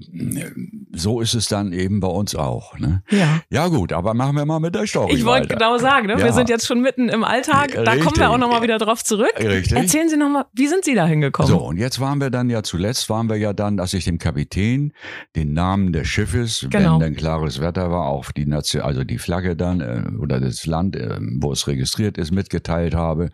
so 0.93 1.21
ist 1.21 1.35
es 1.35 1.47
dann 1.47 1.73
eben 1.73 2.01
bei 2.01 2.09
uns 2.09 2.35
auch. 2.35 2.77
Ne? 2.79 3.03
Ja. 3.11 3.41
Ja 3.51 3.69
gut, 3.69 3.93
aber 3.93 4.15
machen 4.15 4.35
wir 4.35 4.45
mal 4.45 4.59
mit 4.59 4.75
der 4.75 4.85
Story 4.87 5.15
Ich 5.15 5.25
wollte 5.25 5.47
genau 5.47 5.79
sagen, 5.79 6.09
ne? 6.09 6.17
wir 6.19 6.27
Ja. 6.27 6.33
sind 6.33 6.49
jetzt 6.49 6.67
schon 6.67 6.81
mitten 6.81 7.09
im 7.09 7.23
Alltag. 7.23 7.71
Da 7.73 7.85
kommen 7.85 8.01
Richtig. 8.03 8.19
wir 8.19 8.31
auch 8.31 8.39
nochmal 8.39 8.63
wieder 8.63 8.79
drauf 8.79 9.05
zurück. 9.05 9.33
Richtig. 9.39 9.77
Erzählen 9.79 10.09
Sie 10.09 10.17
nochmal, 10.17 10.47
wie 10.55 10.67
sind 10.67 10.85
Sie 10.85 10.95
da 10.97 11.07
hingekommen? 11.07 11.49
So, 11.51 11.59
und 11.59 11.77
jetzt 11.77 12.01
waren 12.01 12.21
wir 12.21 12.31
dann 12.31 12.51
ja 12.51 12.65
zuletzt, 12.65 13.09
waren 13.11 13.29
wir 13.29 13.37
ja 13.37 13.53
dann, 13.53 13.77
dass 13.77 13.95
ich 13.95 14.05
dem 14.05 14.19
Kapitän 14.19 14.93
den 15.37 15.53
Namen 15.53 15.93
des 15.93 16.09
Schiffes, 16.09 16.67
Genau. 16.69 16.95
wenn 16.95 17.01
dann 17.01 17.15
klares 17.15 17.61
Wetter 17.61 17.93
war, 17.93 18.07
auf 18.07 18.33
die 18.33 18.47
Nation, 18.47 18.83
also 18.83 19.05
die 19.05 19.19
Flagge 19.19 19.55
dann 19.55 19.81
äh, 19.81 20.03
oder 20.21 20.41
das 20.41 20.67
Land, 20.67 20.97
äh, 20.97 21.17
wo 21.21 21.53
es 21.53 21.69
registriert 21.69 22.19
ist, 22.19 22.33
mitgeteilt 22.33 22.95
habe. 22.97 23.29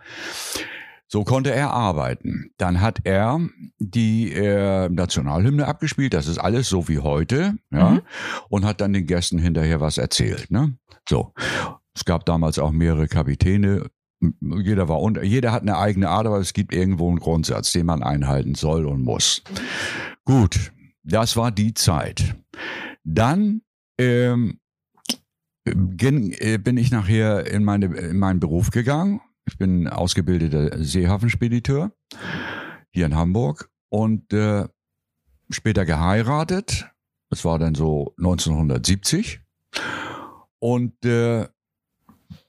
So 1.10 1.24
konnte 1.24 1.50
er 1.52 1.70
arbeiten. 1.70 2.50
Dann 2.58 2.80
hat 2.82 3.00
er 3.04 3.40
die 3.78 4.30
äh, 4.32 4.88
Nationalhymne 4.90 5.66
abgespielt, 5.66 6.12
das 6.12 6.26
ist 6.26 6.36
alles 6.38 6.68
so 6.68 6.86
wie 6.88 6.98
heute, 6.98 7.54
ja, 7.70 7.90
Mhm. 7.92 8.00
und 8.50 8.64
hat 8.66 8.80
dann 8.82 8.92
den 8.92 9.06
Gästen 9.06 9.38
hinterher 9.38 9.80
was 9.80 9.96
erzählt. 9.96 10.50
Ne? 10.50 10.76
So, 11.08 11.32
es 11.94 12.04
gab 12.04 12.26
damals 12.26 12.58
auch 12.58 12.72
mehrere 12.72 13.08
Kapitäne. 13.08 13.86
Jeder 14.40 14.88
war 14.88 15.00
unter, 15.00 15.22
jeder 15.22 15.52
hat 15.52 15.62
eine 15.62 15.78
eigene 15.78 16.10
Art, 16.10 16.26
aber 16.26 16.38
es 16.40 16.52
gibt 16.52 16.74
irgendwo 16.74 17.08
einen 17.08 17.20
Grundsatz, 17.20 17.72
den 17.72 17.86
man 17.86 18.02
einhalten 18.02 18.54
soll 18.54 18.84
und 18.84 19.02
muss. 19.02 19.42
Gut, 20.24 20.72
das 21.04 21.36
war 21.36 21.50
die 21.50 21.72
Zeit. 21.72 22.36
Dann 23.04 23.62
ähm, 23.98 24.58
ging, 25.64 26.32
äh, 26.38 26.58
bin 26.58 26.76
ich 26.76 26.90
nachher 26.90 27.46
in, 27.50 27.64
meine, 27.64 27.86
in 27.96 28.18
meinen 28.18 28.40
Beruf 28.40 28.70
gegangen. 28.70 29.20
Ich 29.48 29.56
bin 29.56 29.88
ausgebildeter 29.88 30.82
Seehafenspediteur 30.84 31.90
hier 32.90 33.06
in 33.06 33.16
Hamburg 33.16 33.70
und 33.88 34.30
äh, 34.34 34.68
später 35.48 35.86
geheiratet. 35.86 36.90
Das 37.30 37.46
war 37.46 37.58
dann 37.58 37.74
so 37.74 38.14
1970. 38.18 39.40
Und 40.58 41.02
äh, 41.06 41.48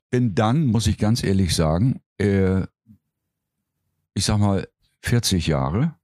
bin 0.10 0.36
dann, 0.36 0.66
muss 0.66 0.88
ich 0.88 0.98
ganz 0.98 1.24
ehrlich 1.24 1.56
sagen, 1.56 2.02
äh, 2.18 2.64
ich 4.14 4.26
sag 4.26 4.40
mal, 4.40 4.68
40 5.02 5.48
Jahre 5.48 5.96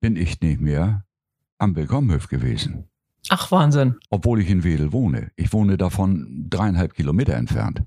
bin 0.00 0.16
ich 0.16 0.40
nicht 0.40 0.62
mehr 0.62 1.04
am 1.58 1.76
Willkommenhof 1.76 2.28
gewesen. 2.28 2.88
Ach, 3.28 3.50
Wahnsinn. 3.50 3.96
Obwohl 4.08 4.40
ich 4.40 4.48
in 4.48 4.64
Wedel 4.64 4.92
wohne. 4.92 5.30
Ich 5.36 5.52
wohne 5.52 5.76
davon 5.76 6.46
dreieinhalb 6.48 6.94
Kilometer 6.94 7.34
entfernt. 7.34 7.82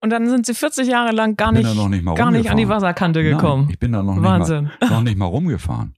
Und 0.00 0.10
dann 0.10 0.28
sind 0.28 0.46
Sie 0.46 0.54
40 0.54 0.88
Jahre 0.88 1.12
lang 1.12 1.36
gar 1.36 1.52
nicht, 1.52 1.64
nicht 1.64 2.16
gar 2.16 2.30
nicht 2.30 2.50
an 2.50 2.56
die. 2.56 2.68
Wasserkante 2.68 3.22
Nein, 3.22 3.32
gekommen. 3.32 3.68
ich 3.70 3.78
bin 3.78 3.92
da 3.92 4.02
noch 4.02 4.22
Wahnsinn. 4.22 4.64
nicht, 4.64 4.80
mal, 4.80 4.90
noch 4.90 5.02
nicht 5.02 5.16
mal 5.16 5.26
rumgefahren. 5.26 5.94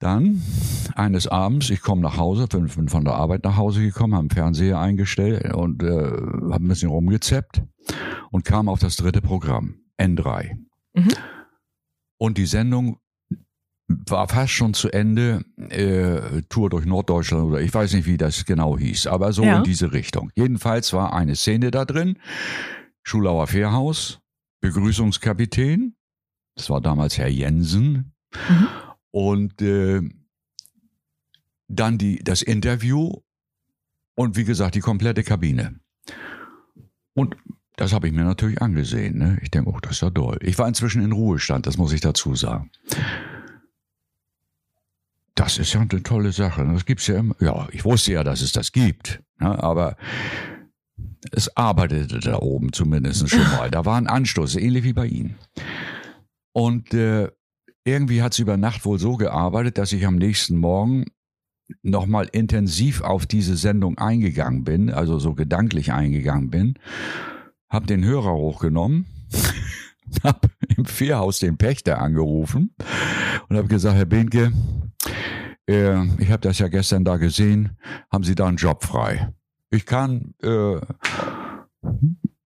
Dann 0.00 0.42
eines 0.94 1.26
Abends, 1.26 1.70
ich 1.70 1.80
komme 1.80 2.02
nach 2.02 2.16
Hause, 2.16 2.46
bin, 2.46 2.66
bin 2.66 2.88
von 2.88 3.04
der 3.04 3.14
Arbeit 3.14 3.44
nach 3.44 3.56
Hause 3.56 3.80
gekommen, 3.80 4.14
habe 4.14 4.28
den 4.28 4.34
Fernseher 4.34 4.78
eingestellt 4.78 5.52
und 5.54 5.82
äh, 5.82 5.88
habe 5.88 6.64
ein 6.64 6.68
bisschen 6.68 6.90
rumgezappt 6.90 7.62
und 8.30 8.44
kam 8.44 8.68
auf 8.68 8.78
das 8.78 8.96
dritte 8.96 9.20
Programm, 9.20 9.76
N3. 9.98 10.56
Mhm. 10.94 11.08
Und 12.18 12.38
die 12.38 12.46
Sendung 12.46 12.98
war 13.88 14.28
fast 14.28 14.52
schon 14.52 14.74
zu 14.74 14.90
Ende, 14.90 15.44
äh, 15.70 16.42
Tour 16.48 16.68
durch 16.70 16.84
Norddeutschland 16.84 17.44
oder 17.44 17.60
ich 17.60 17.72
weiß 17.72 17.94
nicht, 17.94 18.06
wie 18.06 18.18
das 18.18 18.44
genau 18.44 18.76
hieß, 18.78 19.06
aber 19.06 19.32
so 19.32 19.42
Ja. 19.44 19.58
in 19.58 19.64
diese 19.64 19.92
Richtung. 19.92 20.30
Jedenfalls 20.34 20.92
war 20.92 21.14
eine 21.14 21.36
Szene 21.36 21.70
da 21.70 21.84
drin, 21.84 22.18
Schulauer 23.02 23.46
Fährhaus, 23.46 24.20
Begrüßungskapitän, 24.60 25.94
das 26.54 26.68
war 26.68 26.80
damals 26.80 27.16
Herr 27.16 27.28
Jensen, 27.28 28.12
Mhm. 28.48 28.66
und 29.10 29.62
äh, 29.62 30.02
dann 31.68 31.96
die, 31.98 32.18
das 32.22 32.42
Interview 32.42 33.12
und 34.14 34.36
wie 34.36 34.44
gesagt 34.44 34.74
die 34.74 34.80
komplette 34.80 35.22
Kabine. 35.22 35.80
Und 37.14 37.36
das 37.76 37.92
habe 37.92 38.08
ich 38.08 38.12
mir 38.12 38.24
natürlich 38.24 38.60
angesehen. 38.60 39.18
Ne? 39.18 39.38
Ich 39.42 39.50
denke, 39.50 39.70
oh, 39.70 39.78
das 39.80 39.92
ist 39.92 40.02
ja 40.02 40.10
toll. 40.10 40.38
Ich 40.42 40.58
war 40.58 40.66
inzwischen 40.68 41.02
in 41.02 41.12
Ruhestand, 41.12 41.66
das 41.66 41.78
muss 41.78 41.92
ich 41.92 42.00
dazu 42.00 42.34
sagen. 42.34 42.70
Das 45.38 45.56
ist 45.56 45.72
ja 45.72 45.80
eine 45.80 46.02
tolle 46.02 46.32
Sache. 46.32 46.64
Das 46.64 46.84
gibt's 46.84 47.06
ja 47.06 47.18
immer. 47.18 47.36
Ja, 47.38 47.68
ich 47.70 47.84
wusste 47.84 48.12
ja, 48.12 48.24
dass 48.24 48.40
es 48.40 48.50
das 48.50 48.72
gibt. 48.72 49.22
Ne? 49.38 49.62
Aber 49.62 49.96
es 51.30 51.56
arbeitete 51.56 52.18
da 52.18 52.40
oben 52.40 52.72
zumindest 52.72 53.28
schon 53.30 53.42
mal. 53.56 53.70
Da 53.70 53.84
war 53.84 53.96
ein 53.96 54.08
Anstoß, 54.08 54.56
ähnlich 54.56 54.82
wie 54.82 54.94
bei 54.94 55.06
Ihnen. 55.06 55.36
Und 56.52 56.92
äh, 56.92 57.28
irgendwie 57.84 58.20
hat 58.20 58.32
es 58.32 58.40
über 58.40 58.56
Nacht 58.56 58.84
wohl 58.84 58.98
so 58.98 59.16
gearbeitet, 59.16 59.78
dass 59.78 59.92
ich 59.92 60.04
am 60.06 60.16
nächsten 60.16 60.56
Morgen 60.56 61.04
nochmal 61.82 62.28
intensiv 62.32 63.02
auf 63.02 63.24
diese 63.24 63.56
Sendung 63.56 63.96
eingegangen 63.96 64.64
bin, 64.64 64.90
also 64.90 65.20
so 65.20 65.34
gedanklich 65.34 65.92
eingegangen 65.92 66.50
bin, 66.50 66.74
hab 67.70 67.86
den 67.86 68.04
Hörer 68.04 68.32
hochgenommen, 68.32 69.06
hab 70.24 70.46
im 70.76 70.84
Fährhaus 70.84 71.38
den 71.38 71.56
Pächter 71.56 72.00
angerufen 72.00 72.74
und 73.48 73.56
habe 73.56 73.68
gesagt, 73.68 73.96
Herr 73.96 74.06
Behnke, 74.06 74.52
äh, 75.68 76.04
ich 76.18 76.30
habe 76.30 76.40
das 76.40 76.58
ja 76.58 76.68
gestern 76.68 77.04
da 77.04 77.16
gesehen, 77.16 77.76
haben 78.12 78.24
Sie 78.24 78.34
da 78.34 78.46
einen 78.46 78.56
Job 78.56 78.84
frei? 78.84 79.32
Ich 79.70 79.84
kann, 79.86 80.34
äh, 80.42 80.80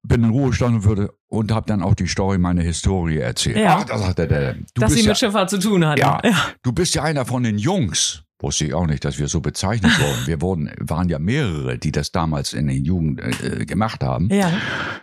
bin 0.03 0.25
in 0.25 0.31
Ruhestand 0.31 0.77
und 0.77 0.85
würde 0.85 1.15
und 1.29 1.53
habe 1.53 1.67
dann 1.67 1.83
auch 1.83 1.95
die 1.95 2.07
Story, 2.07 2.37
meine 2.37 2.63
Historie 2.63 3.19
erzählt. 3.19 3.57
Ja. 3.57 3.79
Ach, 3.79 3.85
da 3.85 3.99
sagt 3.99 4.19
er, 4.19 4.27
der, 4.27 4.55
du 4.55 4.61
Dass 4.75 4.91
bist 4.91 4.95
Sie 4.97 5.05
ja, 5.05 5.11
mit 5.11 5.19
Schifffahrt 5.19 5.51
zu 5.51 5.59
tun 5.59 5.87
hatten. 5.87 6.01
ja, 6.01 6.21
du 6.63 6.73
bist 6.73 6.95
ja 6.95 7.03
einer 7.05 7.25
von 7.25 7.43
den 7.43 7.59
Jungs. 7.59 8.25
Wusste 8.43 8.65
ich 8.67 8.75
auch 8.75 8.87
nicht, 8.87 9.05
dass 9.05 9.19
wir 9.21 9.29
so 9.29 9.41
bezeichnet 9.41 9.93
wurden. 10.01 10.27
Wir 10.27 10.41
wurden, 10.43 10.71
waren 10.81 11.09
ja 11.09 11.19
mehrere, 11.21 11.79
die 11.79 11.93
das 11.93 12.11
damals 12.11 12.53
in 12.53 12.67
den 12.67 12.85
Jugend 12.85 13.21
äh, 13.21 13.65
gemacht 13.65 14.03
haben. 14.03 14.29
Ja. 14.31 14.51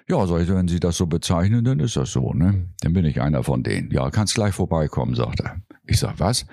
Ja, 0.09 0.27
sag 0.27 0.41
ich, 0.41 0.49
wenn 0.49 0.67
Sie 0.67 0.79
das 0.81 0.97
so 0.97 1.07
bezeichnen, 1.07 1.63
dann 1.63 1.79
ist 1.79 1.95
das 1.95 2.11
so, 2.11 2.33
ne? 2.33 2.67
Dann 2.81 2.91
bin 2.93 3.05
ich 3.05 3.21
einer 3.21 3.43
von 3.43 3.63
denen. 3.63 3.91
Ja, 3.91 4.09
kannst 4.09 4.35
gleich 4.35 4.53
vorbeikommen, 4.53 5.15
sagt 5.15 5.39
er. 5.39 5.55
Ich 5.87 5.99
sag, 5.99 6.19
was? 6.19 6.45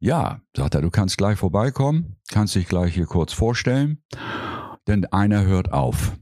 Ja, 0.00 0.40
sagt 0.54 0.74
er, 0.74 0.82
du 0.82 0.90
kannst 0.90 1.16
gleich 1.16 1.38
vorbeikommen, 1.38 2.16
kannst 2.30 2.54
dich 2.54 2.68
gleich 2.68 2.92
hier 2.94 3.06
kurz 3.06 3.32
vorstellen, 3.32 4.02
denn 4.86 5.06
einer 5.06 5.44
hört 5.44 5.72
auf. 5.72 6.12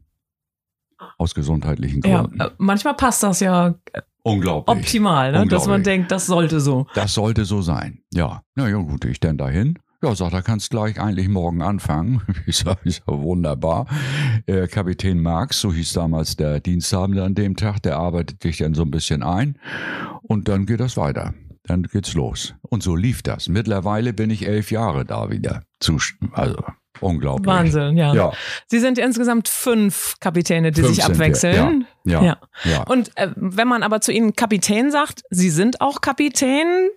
Aus 1.18 1.34
gesundheitlichen 1.34 2.00
Ja, 2.04 2.22
Gründen. 2.22 2.40
äh, 2.40 2.50
manchmal 2.58 2.94
passt 2.94 3.22
das 3.24 3.40
ja 3.40 3.74
Unglaublich. 4.22 4.76
optimal, 4.78 5.32
ne? 5.32 5.38
dass 5.38 5.66
man 5.66 5.76
Unglaublich. 5.76 5.84
denkt, 5.84 6.12
das 6.12 6.26
sollte 6.26 6.60
so. 6.60 6.86
Das 6.94 7.12
sollte 7.14 7.44
so 7.44 7.60
sein. 7.60 8.02
Ja. 8.12 8.42
Na 8.54 8.68
ja, 8.68 8.76
gut, 8.76 9.04
ich 9.04 9.18
denn 9.18 9.36
dahin. 9.36 9.78
Ja, 10.02 10.14
sagt 10.16 10.32
er, 10.32 10.42
kannst 10.42 10.70
gleich 10.70 11.00
eigentlich 11.00 11.28
morgen 11.28 11.62
anfangen. 11.62 12.22
Ich 12.46 12.56
sag, 12.58 12.84
ist 12.84 13.02
ja 13.06 13.18
wunderbar. 13.20 13.86
Äh, 14.46 14.66
Kapitän 14.66 15.22
Marx, 15.22 15.60
so 15.60 15.72
hieß 15.72 15.92
damals 15.92 16.36
der 16.36 16.58
Diensthabende 16.60 17.22
an 17.22 17.34
dem 17.36 17.56
Tag, 17.56 17.80
der 17.82 17.96
arbeitet 17.98 18.42
dich 18.42 18.58
dann 18.58 18.74
so 18.74 18.82
ein 18.82 18.90
bisschen 18.90 19.22
ein 19.22 19.58
und 20.22 20.48
dann 20.48 20.66
geht 20.66 20.80
das 20.80 20.96
weiter. 20.96 21.34
Dann 21.64 21.84
geht's 21.84 22.14
los. 22.14 22.54
Und 22.62 22.82
so 22.82 22.96
lief 22.96 23.22
das. 23.22 23.48
Mittlerweile 23.48 24.12
bin 24.12 24.30
ich 24.30 24.48
elf 24.48 24.72
Jahre 24.72 25.04
da 25.04 25.30
wieder. 25.30 25.62
Zu, 25.78 25.98
also, 26.32 26.58
unglaublich. 27.00 27.46
Wahnsinn, 27.46 27.96
ja. 27.96 28.12
Ja, 28.12 28.32
Sie 28.66 28.80
sind 28.80 28.98
insgesamt 28.98 29.48
fünf 29.48 30.16
Kapitäne, 30.18 30.72
die 30.72 30.82
Fünf 30.82 30.96
sich 30.96 31.04
abwechseln. 31.04 31.86
ja, 32.04 32.22
Ja. 32.24 32.38
ja. 32.64 32.82
Und 32.88 33.16
äh, 33.16 33.28
wenn 33.36 33.68
man 33.68 33.84
aber 33.84 34.00
zu 34.00 34.10
Ihnen 34.10 34.34
Kapitän 34.34 34.90
sagt, 34.90 35.22
Sie 35.30 35.50
sind 35.50 35.80
auch 35.80 36.00
Kapitän 36.00 36.88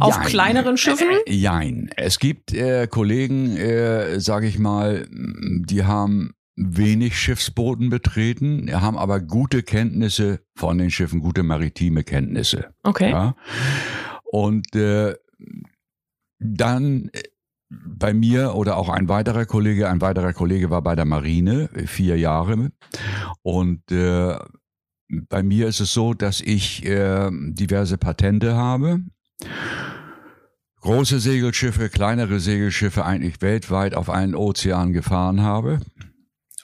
auf 0.00 0.16
Jein. 0.16 0.26
kleineren 0.26 0.76
Schiffen? 0.76 1.08
Äh, 1.26 1.32
Jein. 1.32 1.90
Es 1.96 2.18
gibt 2.18 2.52
äh, 2.52 2.86
Kollegen, 2.86 3.56
äh, 3.56 4.20
sage 4.20 4.46
ich 4.46 4.58
mal, 4.58 5.06
die 5.10 5.84
haben 5.84 6.34
wenig 6.56 7.18
Schiffsbooten 7.18 7.88
betreten, 7.88 8.68
haben 8.72 8.98
aber 8.98 9.20
gute 9.20 9.62
Kenntnisse 9.62 10.40
von 10.54 10.78
den 10.78 10.90
Schiffen, 10.90 11.20
gute 11.20 11.42
maritime 11.42 12.04
Kenntnisse. 12.04 12.74
Okay. 12.82 13.10
Ja? 13.10 13.34
Und 14.30 14.74
äh, 14.74 15.14
dann 16.38 17.10
äh, 17.12 17.22
bei 17.70 18.12
mir 18.12 18.54
oder 18.54 18.76
auch 18.76 18.88
ein 18.88 19.08
weiterer 19.08 19.46
Kollege, 19.46 19.88
ein 19.88 20.00
weiterer 20.00 20.34
Kollege 20.34 20.70
war 20.70 20.82
bei 20.82 20.94
der 20.94 21.06
Marine, 21.06 21.70
äh, 21.74 21.86
vier 21.86 22.18
Jahre. 22.18 22.70
Und 23.42 23.90
äh, 23.90 24.36
bei 25.08 25.42
mir 25.42 25.68
ist 25.68 25.80
es 25.80 25.92
so, 25.92 26.14
dass 26.14 26.40
ich 26.40 26.84
äh, 26.84 27.30
diverse 27.30 27.98
Patente 27.98 28.54
habe. 28.54 29.00
Große 30.80 31.20
Segelschiffe, 31.20 31.88
kleinere 31.88 32.40
Segelschiffe 32.40 33.04
eigentlich 33.04 33.40
weltweit 33.40 33.94
auf 33.94 34.10
allen 34.10 34.34
Ozeanen 34.34 34.92
gefahren 34.92 35.42
habe. 35.42 35.80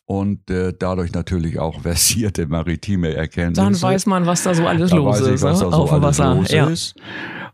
Und 0.07 0.51
äh, 0.51 0.73
dadurch 0.77 1.13
natürlich 1.13 1.59
auch 1.59 1.81
versierte 1.83 2.47
maritime 2.47 3.15
Erkenntnisse. 3.15 3.63
Dann 3.63 3.81
weiß 3.81 4.07
man, 4.07 4.27
was 4.27 4.43
da 4.43 4.55
so 4.55 4.67
alles 4.67 4.91
Da 4.91 4.97
los 4.97 5.21
weiß 5.21 5.27
ich, 5.29 5.35
ist 5.35 5.43
was 5.43 5.59
ne? 5.59 5.65
da 5.67 5.71
so 5.71 5.83
auf 5.83 5.91
dem 5.91 6.03
Wasser. 6.03 6.35
los 6.35 6.51
ja. 6.51 6.67
ist. 6.67 6.95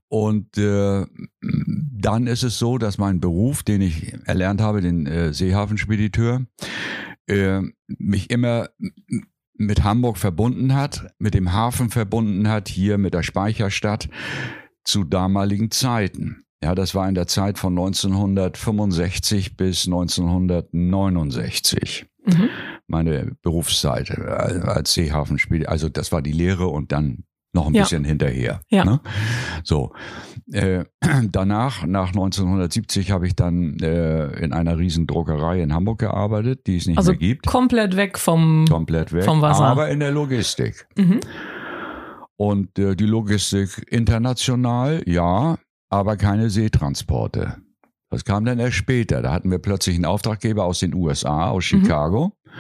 Und 0.08 0.56
äh, 0.56 1.04
dann 1.42 2.26
ist 2.26 2.44
es 2.44 2.58
so, 2.58 2.78
dass 2.78 2.98
mein 2.98 3.20
Beruf, 3.20 3.62
den 3.62 3.80
ich 3.80 4.14
erlernt 4.24 4.60
habe, 4.60 4.80
den 4.80 5.06
äh, 5.06 5.34
Seehafenspediteur, 5.34 6.46
äh, 7.26 7.60
mich 7.88 8.30
immer 8.30 8.68
mit 9.56 9.82
Hamburg 9.82 10.16
verbunden 10.16 10.74
hat, 10.74 11.12
mit 11.18 11.34
dem 11.34 11.52
Hafen 11.52 11.90
verbunden 11.90 12.48
hat, 12.48 12.68
hier 12.68 12.96
mit 12.98 13.14
der 13.14 13.22
Speicherstadt. 13.22 14.08
Zu 14.84 15.04
damaligen 15.04 15.70
Zeiten. 15.70 16.44
Ja, 16.62 16.74
das 16.74 16.94
war 16.94 17.08
in 17.08 17.14
der 17.14 17.26
Zeit 17.26 17.58
von 17.58 17.72
1965 17.74 19.56
bis 19.56 19.86
1969. 19.86 22.06
Mhm. 22.24 22.48
Meine 22.86 23.32
Berufszeit 23.42 24.10
äh, 24.10 24.22
als 24.22 24.92
Seehafenspieler. 24.94 25.68
Also 25.68 25.90
das 25.90 26.12
war 26.12 26.22
die 26.22 26.32
Lehre 26.32 26.68
und 26.68 26.92
dann 26.92 27.24
noch 27.54 27.66
ein 27.66 27.74
ja. 27.74 27.82
bisschen 27.82 28.04
hinterher. 28.04 28.60
Ja. 28.68 28.84
Ne? 28.84 29.00
So. 29.62 29.92
Äh, 30.52 30.84
danach, 31.30 31.86
nach 31.86 32.08
1970, 32.08 33.10
habe 33.10 33.26
ich 33.26 33.36
dann 33.36 33.78
äh, 33.78 34.26
in 34.38 34.52
einer 34.52 34.78
riesen 34.78 35.06
Druckerei 35.06 35.62
in 35.62 35.72
Hamburg 35.72 36.00
gearbeitet, 36.00 36.66
die 36.66 36.76
es 36.76 36.86
nicht 36.86 36.98
also 36.98 37.12
mehr 37.12 37.18
gibt. 37.18 37.46
Komplett 37.46 37.96
weg 37.96 38.18
vom, 38.18 38.66
komplett 38.68 39.12
weg, 39.12 39.24
vom 39.24 39.40
Wasser. 39.40 39.64
Aber 39.64 39.88
in 39.88 40.00
der 40.00 40.10
Logistik. 40.10 40.86
Mhm. 40.96 41.20
Und 42.36 42.78
äh, 42.78 42.96
die 42.96 43.06
Logistik 43.06 43.86
international, 43.90 45.02
ja, 45.06 45.58
aber 45.88 46.16
keine 46.16 46.50
Seetransporte. 46.50 47.58
Das 48.10 48.24
kam 48.24 48.44
dann 48.44 48.58
erst 48.58 48.76
später. 48.76 49.22
Da 49.22 49.32
hatten 49.32 49.50
wir 49.50 49.58
plötzlich 49.58 49.96
einen 49.96 50.04
Auftraggeber 50.04 50.64
aus 50.64 50.80
den 50.80 50.94
USA, 50.94 51.50
aus 51.50 51.70
mhm. 51.70 51.82
Chicago. 51.82 52.32
Mhm. 52.44 52.50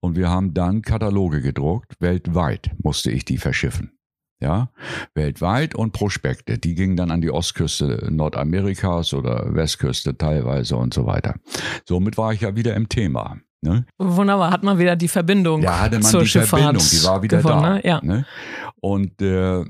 Und 0.00 0.16
wir 0.16 0.28
haben 0.28 0.52
dann 0.52 0.82
Kataloge 0.82 1.40
gedruckt. 1.40 1.94
Weltweit 1.98 2.70
musste 2.82 3.10
ich 3.10 3.24
die 3.24 3.38
verschiffen. 3.38 3.92
Ja, 4.40 4.68
weltweit 5.14 5.74
und 5.74 5.92
Prospekte. 5.92 6.58
Die 6.58 6.74
gingen 6.74 6.96
dann 6.96 7.10
an 7.10 7.22
die 7.22 7.30
Ostküste 7.30 8.08
Nordamerikas 8.10 9.14
oder 9.14 9.54
Westküste 9.54 10.18
teilweise 10.18 10.76
und 10.76 10.92
so 10.92 11.06
weiter. 11.06 11.36
Somit 11.88 12.18
war 12.18 12.34
ich 12.34 12.42
ja 12.42 12.54
wieder 12.54 12.74
im 12.74 12.90
Thema. 12.90 13.38
Ne? 13.62 13.86
Wunderbar, 13.96 14.50
hat 14.50 14.62
man 14.62 14.78
wieder 14.78 14.94
die 14.94 15.08
Verbindung. 15.08 15.62
Ja, 15.62 15.80
hatte 15.80 15.96
man 15.96 16.02
zur 16.02 16.20
die 16.20 16.26
Schifffahrt 16.26 16.60
Verbindung, 16.60 16.86
die 16.90 17.04
war 17.04 17.22
wieder 17.22 17.38
gefunden, 17.38 17.62
da. 17.62 17.74
Ne? 17.74 17.80
Ja. 17.82 18.00
Ne? 18.02 18.26
Und 18.84 19.22
äh, 19.22 19.64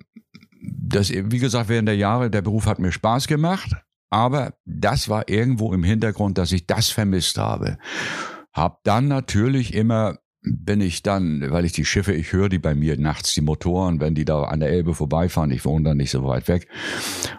das, 0.60 1.12
wie 1.12 1.38
gesagt, 1.38 1.68
während 1.68 1.86
der 1.86 1.94
Jahre, 1.94 2.30
der 2.30 2.42
Beruf 2.42 2.66
hat 2.66 2.80
mir 2.80 2.90
Spaß 2.90 3.28
gemacht, 3.28 3.70
aber 4.10 4.54
das 4.64 5.08
war 5.08 5.28
irgendwo 5.28 5.72
im 5.72 5.84
Hintergrund, 5.84 6.36
dass 6.36 6.50
ich 6.50 6.66
das 6.66 6.90
vermisst 6.90 7.38
habe. 7.38 7.78
Hab 8.52 8.82
dann 8.82 9.06
natürlich 9.06 9.72
immer 9.72 10.18
wenn 10.46 10.82
ich 10.82 11.02
dann, 11.02 11.50
weil 11.52 11.64
ich 11.64 11.72
die 11.72 11.86
Schiffe, 11.86 12.12
ich 12.12 12.34
höre 12.34 12.50
die 12.50 12.58
bei 12.58 12.74
mir 12.74 12.98
nachts, 12.98 13.32
die 13.32 13.40
Motoren, 13.40 13.98
wenn 13.98 14.14
die 14.14 14.26
da 14.26 14.42
an 14.42 14.60
der 14.60 14.68
Elbe 14.68 14.94
vorbeifahren, 14.94 15.50
ich 15.50 15.64
wohne 15.64 15.88
dann 15.88 15.96
nicht 15.96 16.10
so 16.10 16.22
weit 16.26 16.48
weg. 16.48 16.68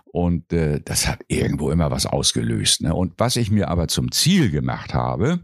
Und 0.05 0.51
äh, 0.51 0.82
das 0.84 1.08
hat 1.08 1.20
irgendwo 1.27 1.70
immer 1.70 1.91
was 1.91 2.08
ausgelöst. 2.08 2.82
Ne? 2.82 2.96
Und 2.96 3.13
was 3.20 3.36
ich 3.36 3.51
mir 3.51 3.67
aber 3.67 3.88
zum 3.89 4.12
Ziel 4.12 4.50
gemacht 4.50 4.96
habe, 4.96 5.41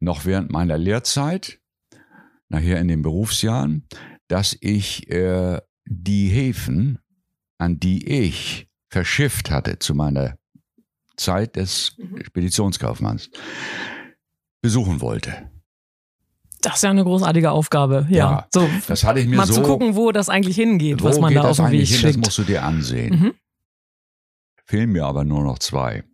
noch 0.00 0.24
während 0.24 0.50
meiner 0.50 0.78
Lehrzeit, 0.78 1.58
nachher 2.48 2.80
in 2.80 2.88
den 2.88 3.02
Berufsjahren, 3.02 3.86
dass 4.28 4.56
ich 4.60 5.10
äh, 5.10 5.60
die 5.86 6.28
Häfen, 6.28 6.98
an 7.58 7.80
die 7.80 8.06
ich 8.06 8.68
verschifft 8.90 9.50
hatte 9.50 9.78
zu 9.78 9.94
meiner 9.94 10.38
Zeit 11.16 11.56
des 11.56 11.96
mhm. 11.98 12.24
Speditionskaufmanns, 12.24 13.30
besuchen 14.62 15.00
wollte. 15.00 15.50
Das 16.60 16.76
ist 16.76 16.82
ja 16.82 16.90
eine 16.90 17.04
großartige 17.04 17.50
Aufgabe. 17.50 18.06
Ja, 18.10 18.16
ja 18.16 18.48
so 18.52 18.68
das 18.88 19.04
hatte 19.04 19.20
ich 19.20 19.26
mir 19.26 19.36
mal 19.36 19.46
so, 19.46 19.54
zu 19.54 19.62
gucken, 19.62 19.94
wo 19.94 20.10
das 20.12 20.28
eigentlich 20.28 20.56
hingeht, 20.56 21.02
was 21.02 21.20
man 21.20 21.32
da 21.32 21.42
auf 21.42 21.56
dem 21.56 21.70
Weg 21.70 21.86
hin, 21.86 21.98
schickt. 21.98 22.16
Das 22.16 22.16
musst 22.16 22.38
du 22.38 22.42
dir 22.44 22.64
ansehen. 22.64 23.20
Mhm. 23.20 23.34
Fehlen 24.64 24.90
mir 24.90 25.06
aber 25.06 25.24
nur 25.24 25.42
noch 25.44 25.58
zwei. 25.60 26.04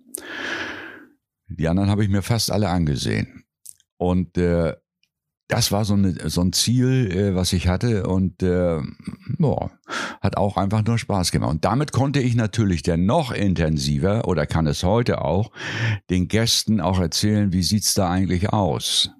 Die 1.49 1.69
anderen 1.69 1.91
habe 1.91 2.03
ich 2.03 2.11
mir 2.11 2.23
fast 2.23 2.51
alle 2.51 2.69
angesehen. 2.69 3.45
Und 3.97 4.37
äh, 4.37 4.75
das 5.49 5.73
war 5.73 5.85
so, 5.85 5.95
eine, 5.95 6.15
so 6.31 6.41
ein 6.41 6.53
Ziel, 6.53 7.11
äh, 7.13 7.35
was 7.35 7.53
ich 7.53 7.69
hatte 7.69 8.07
und 8.07 8.43
äh, 8.43 8.81
boah, 9.39 9.71
hat 10.21 10.37
auch 10.37 10.57
einfach 10.57 10.85
nur 10.85 10.99
Spaß 10.99 11.33
gemacht. 11.33 11.51
Und 11.51 11.65
damit 11.65 11.93
konnte 11.93 12.21
ich 12.21 12.35
natürlich 12.35 12.83
dann 12.83 13.05
noch 13.05 13.31
intensiver 13.31 14.27
oder 14.27 14.47
kann 14.47 14.67
es 14.67 14.83
heute 14.83 15.23
auch 15.23 15.51
den 16.11 16.29
Gästen 16.29 16.81
auch 16.81 16.99
erzählen, 16.99 17.53
wie 17.53 17.63
sieht's 17.63 17.95
da 17.95 18.11
eigentlich 18.11 18.53
aus? 18.53 19.11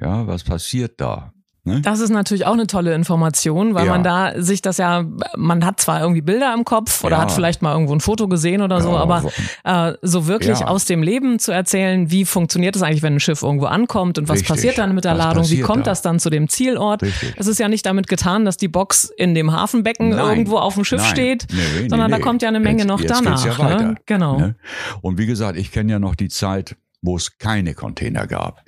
Ja, 0.00 0.26
was 0.26 0.44
passiert 0.44 1.00
da? 1.00 1.32
Ne? 1.64 1.80
Das 1.80 2.00
ist 2.00 2.10
natürlich 2.10 2.44
auch 2.44 2.54
eine 2.54 2.66
tolle 2.66 2.92
Information, 2.92 3.74
weil 3.74 3.86
ja. 3.86 3.92
man 3.92 4.02
da 4.02 4.32
sich 4.36 4.62
das 4.62 4.78
ja, 4.78 5.04
man 5.36 5.64
hat 5.64 5.78
zwar 5.80 6.00
irgendwie 6.00 6.20
Bilder 6.20 6.52
im 6.54 6.64
Kopf 6.64 7.04
oder 7.04 7.16
ja. 7.16 7.22
hat 7.22 7.30
vielleicht 7.30 7.62
mal 7.62 7.72
irgendwo 7.72 7.94
ein 7.94 8.00
Foto 8.00 8.26
gesehen 8.26 8.62
oder 8.62 8.78
ja, 8.78 8.82
so, 8.82 8.96
aber 8.96 9.30
äh, 9.62 9.92
so 10.02 10.26
wirklich 10.26 10.64
aus 10.64 10.86
dem 10.86 11.04
Leben 11.04 11.38
zu 11.38 11.52
erzählen, 11.52 12.10
wie 12.10 12.24
funktioniert 12.24 12.74
es 12.74 12.82
eigentlich, 12.82 13.04
wenn 13.04 13.14
ein 13.14 13.20
Schiff 13.20 13.42
irgendwo 13.42 13.66
ankommt 13.66 14.18
und 14.18 14.28
was 14.28 14.40
Richtig. 14.40 14.48
passiert 14.48 14.78
dann 14.78 14.92
mit 14.92 15.04
der 15.04 15.12
was 15.12 15.18
Ladung, 15.18 15.50
wie 15.50 15.60
kommt 15.60 15.86
da? 15.86 15.92
das 15.92 16.02
dann 16.02 16.18
zu 16.18 16.30
dem 16.30 16.48
Zielort? 16.48 17.04
Richtig. 17.04 17.34
Es 17.36 17.46
ist 17.46 17.60
ja 17.60 17.68
nicht 17.68 17.86
damit 17.86 18.08
getan, 18.08 18.44
dass 18.44 18.56
die 18.56 18.68
Box 18.68 19.12
in 19.16 19.36
dem 19.36 19.52
Hafenbecken 19.52 20.08
Nein. 20.08 20.18
irgendwo 20.18 20.58
auf 20.58 20.74
dem 20.74 20.84
Schiff 20.84 21.02
Nein. 21.02 21.10
steht, 21.10 21.46
nee, 21.52 21.88
sondern 21.88 22.10
nee, 22.10 22.16
da 22.16 22.22
kommt 22.22 22.42
ja 22.42 22.48
eine 22.48 22.58
Menge 22.58 22.78
jetzt, 22.78 22.88
noch 22.88 23.00
jetzt 23.00 23.10
danach. 23.10 23.58
Ne? 23.78 23.94
Genau. 24.06 24.36
Ne? 24.36 24.56
Und 25.00 25.16
wie 25.16 25.26
gesagt, 25.26 25.56
ich 25.56 25.70
kenne 25.70 25.92
ja 25.92 25.98
noch 26.00 26.16
die 26.16 26.28
Zeit, 26.28 26.74
wo 27.02 27.14
es 27.16 27.38
keine 27.38 27.74
Container 27.74 28.26
gab. 28.26 28.64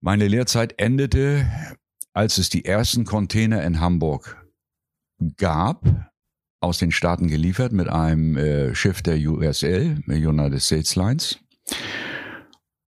Meine 0.00 0.28
Lehrzeit 0.28 0.80
endete, 0.80 1.46
als 2.12 2.38
es 2.38 2.48
die 2.48 2.64
ersten 2.64 3.04
Container 3.04 3.64
in 3.64 3.80
Hamburg 3.80 4.46
gab, 5.36 5.84
aus 6.60 6.78
den 6.78 6.92
Staaten 6.92 7.26
geliefert 7.26 7.72
mit 7.72 7.88
einem 7.88 8.36
äh, 8.36 8.74
Schiff 8.76 9.02
der 9.02 9.16
USL, 9.16 10.02
United 10.06 10.62
States 10.62 10.94
Lines. 10.94 11.40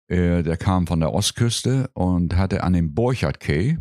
Äh, 0.08 0.43
der 0.43 0.56
kam 0.56 0.88
von 0.88 1.02
der 1.02 1.13
Ostküste 1.13 1.89
und 1.93 2.38
hatte 2.38 2.63
an 2.63 2.74
dem 2.74 2.93
Borchardt 2.93 3.41
Quay 3.41 3.78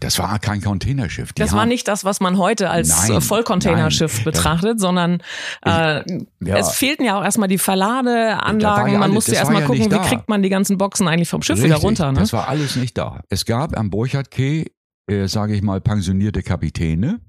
das 0.00 0.18
war 0.18 0.38
kein 0.38 0.60
Containerschiff. 0.60 1.32
Die 1.32 1.42
das 1.42 1.52
war 1.52 1.66
nicht 1.66 1.88
das, 1.88 2.04
was 2.04 2.20
man 2.20 2.38
heute 2.38 2.70
als 2.70 3.08
nein, 3.08 3.20
Vollcontainerschiff 3.20 4.16
nein, 4.16 4.24
betrachtet, 4.24 4.80
sondern 4.80 5.22
äh, 5.64 6.02
ja, 6.40 6.56
es 6.56 6.70
fehlten 6.70 7.04
ja 7.04 7.18
auch 7.18 7.24
erstmal 7.24 7.48
die 7.48 7.58
Verladeanlagen. 7.58 8.92
Ja 8.92 8.98
man 8.98 9.02
alle, 9.04 9.12
musste 9.12 9.34
erstmal 9.34 9.62
ja 9.62 9.66
gucken, 9.66 9.90
wie 9.90 9.98
kriegt 9.98 10.28
man 10.28 10.42
die 10.42 10.48
ganzen 10.48 10.78
Boxen 10.78 11.08
eigentlich 11.08 11.28
vom 11.28 11.42
Schiff 11.42 11.56
Richtig, 11.56 11.70
wieder 11.70 11.80
runter. 11.80 12.12
Ne? 12.12 12.20
Das 12.20 12.32
war 12.32 12.48
alles 12.48 12.76
nicht 12.76 12.96
da. 12.96 13.22
Es 13.28 13.44
gab 13.44 13.76
am 13.76 13.90
Burchard 13.90 14.30
Quay, 14.30 14.70
äh, 15.10 15.26
sage 15.26 15.54
ich 15.54 15.62
mal, 15.62 15.80
pensionierte 15.80 16.42
Kapitäne, 16.42 17.20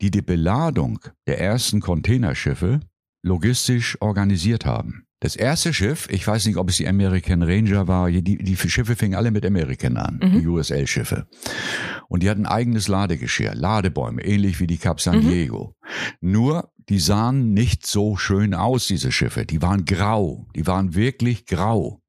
die 0.00 0.10
die 0.10 0.22
Beladung 0.22 0.98
der 1.26 1.40
ersten 1.40 1.80
Containerschiffe 1.80 2.80
logistisch 3.22 3.96
organisiert 4.00 4.66
haben. 4.66 5.06
Das 5.24 5.36
erste 5.36 5.72
Schiff, 5.72 6.06
ich 6.10 6.26
weiß 6.26 6.44
nicht, 6.44 6.58
ob 6.58 6.68
es 6.68 6.76
die 6.76 6.86
American 6.86 7.42
Ranger 7.42 7.88
war, 7.88 8.10
die, 8.10 8.36
die 8.36 8.56
Schiffe 8.56 8.94
fingen 8.94 9.14
alle 9.14 9.30
mit 9.30 9.46
American 9.46 9.96
an, 9.96 10.20
mhm. 10.22 10.38
die 10.38 10.46
USL-Schiffe. 10.46 11.26
Und 12.08 12.22
die 12.22 12.28
hatten 12.28 12.44
eigenes 12.44 12.88
Ladegeschirr, 12.88 13.54
Ladebäume, 13.54 14.22
ähnlich 14.22 14.60
wie 14.60 14.66
die 14.66 14.76
Cap 14.76 15.00
San 15.00 15.24
mhm. 15.24 15.30
Diego. 15.30 15.76
Nur, 16.20 16.70
die 16.90 16.98
sahen 16.98 17.54
nicht 17.54 17.86
so 17.86 18.18
schön 18.18 18.52
aus, 18.52 18.86
diese 18.86 19.10
Schiffe. 19.12 19.46
Die 19.46 19.62
waren 19.62 19.86
grau, 19.86 20.46
die 20.54 20.66
waren 20.66 20.94
wirklich 20.94 21.46
grau. 21.46 22.02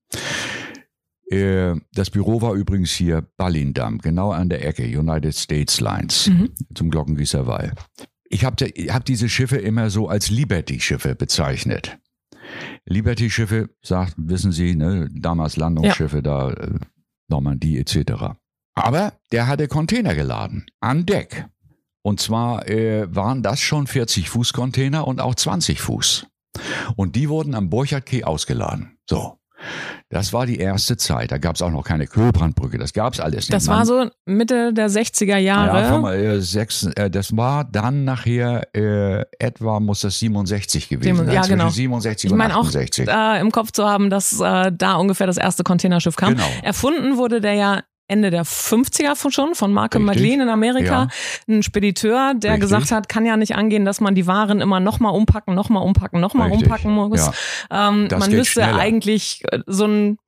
Äh, 1.29 1.75
das 1.93 2.09
Büro 2.09 2.41
war 2.41 2.53
übrigens 2.53 2.91
hier 2.91 3.25
Ballindam, 3.37 3.99
genau 3.99 4.31
an 4.31 4.49
der 4.49 4.67
Ecke, 4.67 4.83
United 4.83 5.33
States 5.33 5.79
Lines, 5.79 6.27
mhm. 6.27 6.49
zum 6.73 6.89
Glockengießerwall. 6.89 7.75
Ich 8.27 8.43
habe 8.43 8.65
hab 8.65 9.05
diese 9.05 9.29
Schiffe 9.29 9.55
immer 9.55 9.89
so 9.89 10.09
als 10.09 10.29
Liberty-Schiffe 10.29 11.15
bezeichnet. 11.15 11.97
Liberty-Schiffe, 12.85 13.69
sagt, 13.81 14.13
wissen 14.17 14.51
Sie, 14.51 14.75
ne, 14.75 15.09
damals 15.13 15.57
Landungsschiffe 15.57 16.17
ja. 16.17 16.21
da, 16.21 16.49
äh, 16.51 16.79
Normandie 17.27 17.77
etc. 17.79 18.35
Aber 18.75 19.13
der 19.31 19.47
hatte 19.47 19.67
Container 19.67 20.13
geladen, 20.15 20.65
an 20.79 21.05
Deck. 21.05 21.47
Und 22.03 22.19
zwar 22.19 22.67
äh, 22.69 23.07
waren 23.15 23.41
das 23.41 23.59
schon 23.59 23.87
40 23.87 24.29
Fuß 24.29 24.53
Container 24.53 25.07
und 25.07 25.19
auch 25.19 25.33
20 25.33 25.81
Fuß. 25.81 26.27
Und 26.95 27.15
die 27.15 27.29
wurden 27.29 27.55
am 27.55 27.69
Borchardt 27.69 28.05
Quay 28.05 28.23
ausgeladen. 28.23 28.97
So. 29.09 29.39
Das 30.09 30.33
war 30.33 30.45
die 30.45 30.57
erste 30.57 30.97
Zeit. 30.97 31.31
Da 31.31 31.37
gab 31.37 31.55
es 31.55 31.61
auch 31.61 31.71
noch 31.71 31.83
keine 31.83 32.07
Kühlbrandbrücke. 32.07 32.77
Das 32.77 32.93
gab 32.93 33.13
es 33.13 33.19
alles 33.19 33.49
nicht. 33.49 33.53
Das 33.53 33.67
war 33.67 33.85
so 33.85 34.09
Mitte 34.25 34.73
der 34.73 34.89
60er 34.89 35.37
Jahre. 35.37 35.81
Ja, 35.81 35.97
mal, 35.97 36.15
äh, 36.15 36.41
sechs, 36.41 36.83
äh, 36.83 37.09
das 37.09 37.35
war 37.35 37.63
dann 37.63 38.03
nachher 38.03 38.67
äh, 38.75 39.25
etwa, 39.39 39.79
muss 39.79 40.01
das 40.01 40.19
67 40.19 40.89
gewesen 40.89 41.17
sein. 41.17 41.31
Ja, 41.31 41.41
genau. 41.41 41.69
67 41.69 42.29
ich 42.29 42.35
meine 42.35 42.57
auch 42.57 42.69
äh, 42.73 43.39
im 43.39 43.51
Kopf 43.51 43.71
zu 43.71 43.85
haben, 43.85 44.09
dass 44.09 44.39
äh, 44.39 44.71
da 44.71 44.95
ungefähr 44.95 45.27
das 45.27 45.37
erste 45.37 45.63
Containerschiff 45.63 46.15
kam. 46.15 46.35
Genau. 46.35 46.47
Erfunden 46.63 47.17
wurde 47.17 47.41
der 47.41 47.53
ja 47.53 47.81
Ende 48.07 48.29
der 48.29 48.45
50er 48.45 49.31
schon 49.31 49.55
von 49.55 49.73
Malcolm 49.73 50.05
McLean 50.05 50.41
in 50.41 50.49
Amerika, 50.49 51.07
ja. 51.07 51.07
ein 51.47 51.63
Spediteur, 51.63 52.33
der 52.35 52.53
Richtig. 52.53 52.69
gesagt 52.69 52.91
hat, 52.91 53.09
kann 53.09 53.25
ja 53.25 53.35
nicht 53.35 53.55
angehen, 53.55 53.83
dass 53.83 53.99
man 53.99 54.13
die 54.13 54.27
Waren 54.27 54.61
immer 54.61 54.79
nochmal 54.79 55.13
umpacken, 55.13 55.55
nochmal 55.55 55.83
umpacken, 55.83 56.19
nochmal 56.19 56.51
umpacken 56.51 56.91
muss. 56.91 57.31
Ja. 57.71 57.89
Ähm, 57.89 58.07
man 58.11 58.31
müsste 58.31 58.61
schneller. 58.61 58.77
eigentlich 58.77 59.43
äh, 59.51 59.59
so 59.65 59.85
ein 59.85 60.19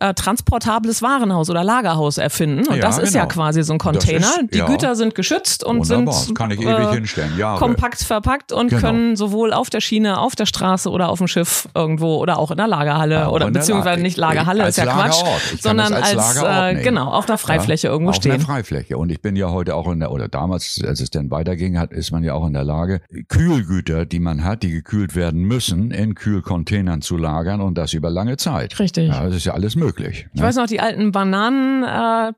äh, 0.00 0.14
transportables 0.14 1.02
Warenhaus 1.02 1.50
oder 1.50 1.62
Lagerhaus 1.62 2.18
erfinden. 2.18 2.66
Und 2.66 2.76
Ja, 2.76 2.82
das 2.82 2.98
ist 2.98 3.14
ja 3.14 3.22
genau. 3.24 3.34
quasi 3.34 3.62
so 3.62 3.72
ein 3.74 3.78
Container. 3.78 4.26
Ist- 4.26 4.54
die 4.54 4.58
ja. 4.58 4.66
Güter 4.66 4.96
sind 4.96 5.14
geschützt 5.14 5.62
und 5.62 5.78
Wunderbar. 5.80 6.14
sind 6.14 6.38
äh. 6.38 7.38
Ja, 7.38 7.56
kompakt 7.56 8.02
verpackt 8.02 8.52
und 8.52 8.68
Genau. 8.68 8.80
können 8.80 9.16
sowohl 9.16 9.52
auf 9.52 9.70
der 9.70 9.80
Schiene, 9.80 10.18
auf 10.18 10.34
der 10.36 10.46
Straße 10.46 10.90
oder 10.90 11.08
auf 11.10 11.18
dem 11.18 11.28
Schiff 11.28 11.68
irgendwo 11.74 12.16
oder 12.16 12.38
auch 12.38 12.50
in 12.50 12.56
der 12.56 12.66
Lagerhalle 12.66 13.28
Auch 13.28 13.32
oder 13.34 13.50
der 13.50 13.60
beziehungsweise 13.60 13.96
La- 13.98 14.02
nicht 14.02 14.16
Lagerhalle, 14.16 14.64
als 14.64 14.78
ist 14.78 14.84
ja 14.84 14.92
Quatsch, 14.92 15.18
Lagerort. 15.20 15.40
Kann 15.50 15.58
sondern 15.60 15.92
als 15.92 16.16
als, 16.16 16.42
äh, 16.78 16.82
genau 16.82 17.10
auf 17.10 17.28
einer 17.28 17.38
Freifläche 17.38 17.86
Ja, 17.88 17.92
irgendwo 17.92 18.10
auf 18.10 18.16
stehen. 18.16 18.32
einer 18.32 18.40
Freifläche. 18.44 18.96
Und 18.96 19.10
ich 19.12 19.20
bin 19.20 19.36
ja 19.36 19.50
heute 19.50 19.74
auch 19.74 19.86
in 19.92 20.00
der, 20.00 20.10
oder 20.12 20.28
damals, 20.28 20.80
als 20.86 21.00
es 21.00 21.10
dann 21.10 21.30
weiterging, 21.30 21.78
hat, 21.78 21.92
ist 21.92 22.10
man 22.10 22.24
ja 22.24 22.34
auch 22.34 22.46
in 22.46 22.52
der 22.54 22.64
Lage, 22.64 23.00
Kühlgüter, 23.28 24.06
die 24.06 24.20
man 24.20 24.44
hat, 24.44 24.62
die 24.62 24.70
gekühlt 24.70 25.14
werden 25.14 25.42
müssen, 25.42 25.90
in 25.90 26.14
Kühlcontainern 26.14 27.02
zu 27.02 27.16
lagern 27.16 27.60
und 27.60 27.76
das 27.76 27.92
über 27.92 28.10
lange 28.10 28.36
Zeit. 28.36 28.78
Richtig. 28.78 29.08
Ja, 29.08 29.24
das 29.26 29.36
ist 29.36 29.44
ja 29.44 29.52
alles 29.54 29.76
möglich. 29.76 29.89
Ich 30.34 30.40
weiß 30.42 30.56
noch, 30.56 30.66
die 30.66 30.80
alten 30.80 31.12
Bananen 31.12 31.82
äh, 31.84 32.32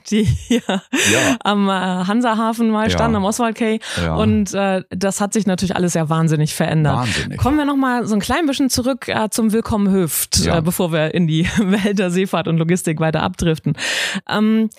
die 0.10 0.22
hier 0.24 0.62
Ja. 0.66 1.36
am 1.44 1.68
äh, 1.68 1.72
Hansahafen 1.72 2.70
mal 2.70 2.84
Ja. 2.84 2.90
standen, 2.90 3.16
am 3.16 3.24
Oswald. 3.24 3.56
Ja. 4.02 4.14
Und 4.16 4.54
äh, 4.54 4.82
das 4.90 5.20
hat 5.20 5.32
sich 5.32 5.46
natürlich 5.46 5.76
alles 5.76 5.94
ja 5.94 6.08
wahnsinnig 6.08 6.54
verändert. 6.54 6.96
Wahnsinnig. 6.96 7.38
Kommen 7.38 7.58
wir 7.58 7.64
noch 7.64 7.76
mal 7.76 8.06
so 8.06 8.14
ein 8.14 8.20
klein 8.20 8.46
bisschen 8.46 8.70
zurück 8.70 9.08
äh, 9.08 9.28
zum 9.30 9.52
Willkommen 9.52 9.92
Hüft, 9.92 10.38
Ja. 10.38 10.58
äh, 10.58 10.62
bevor 10.62 10.92
wir 10.92 11.14
in 11.14 11.26
die 11.26 11.46
Welt 11.58 11.98
der 11.98 12.10
Seefahrt 12.10 12.48
und 12.48 12.58
Logistik 12.58 13.00
weiter 13.00 13.22
abdriften. 13.22 13.74
Ähm, 14.28 14.70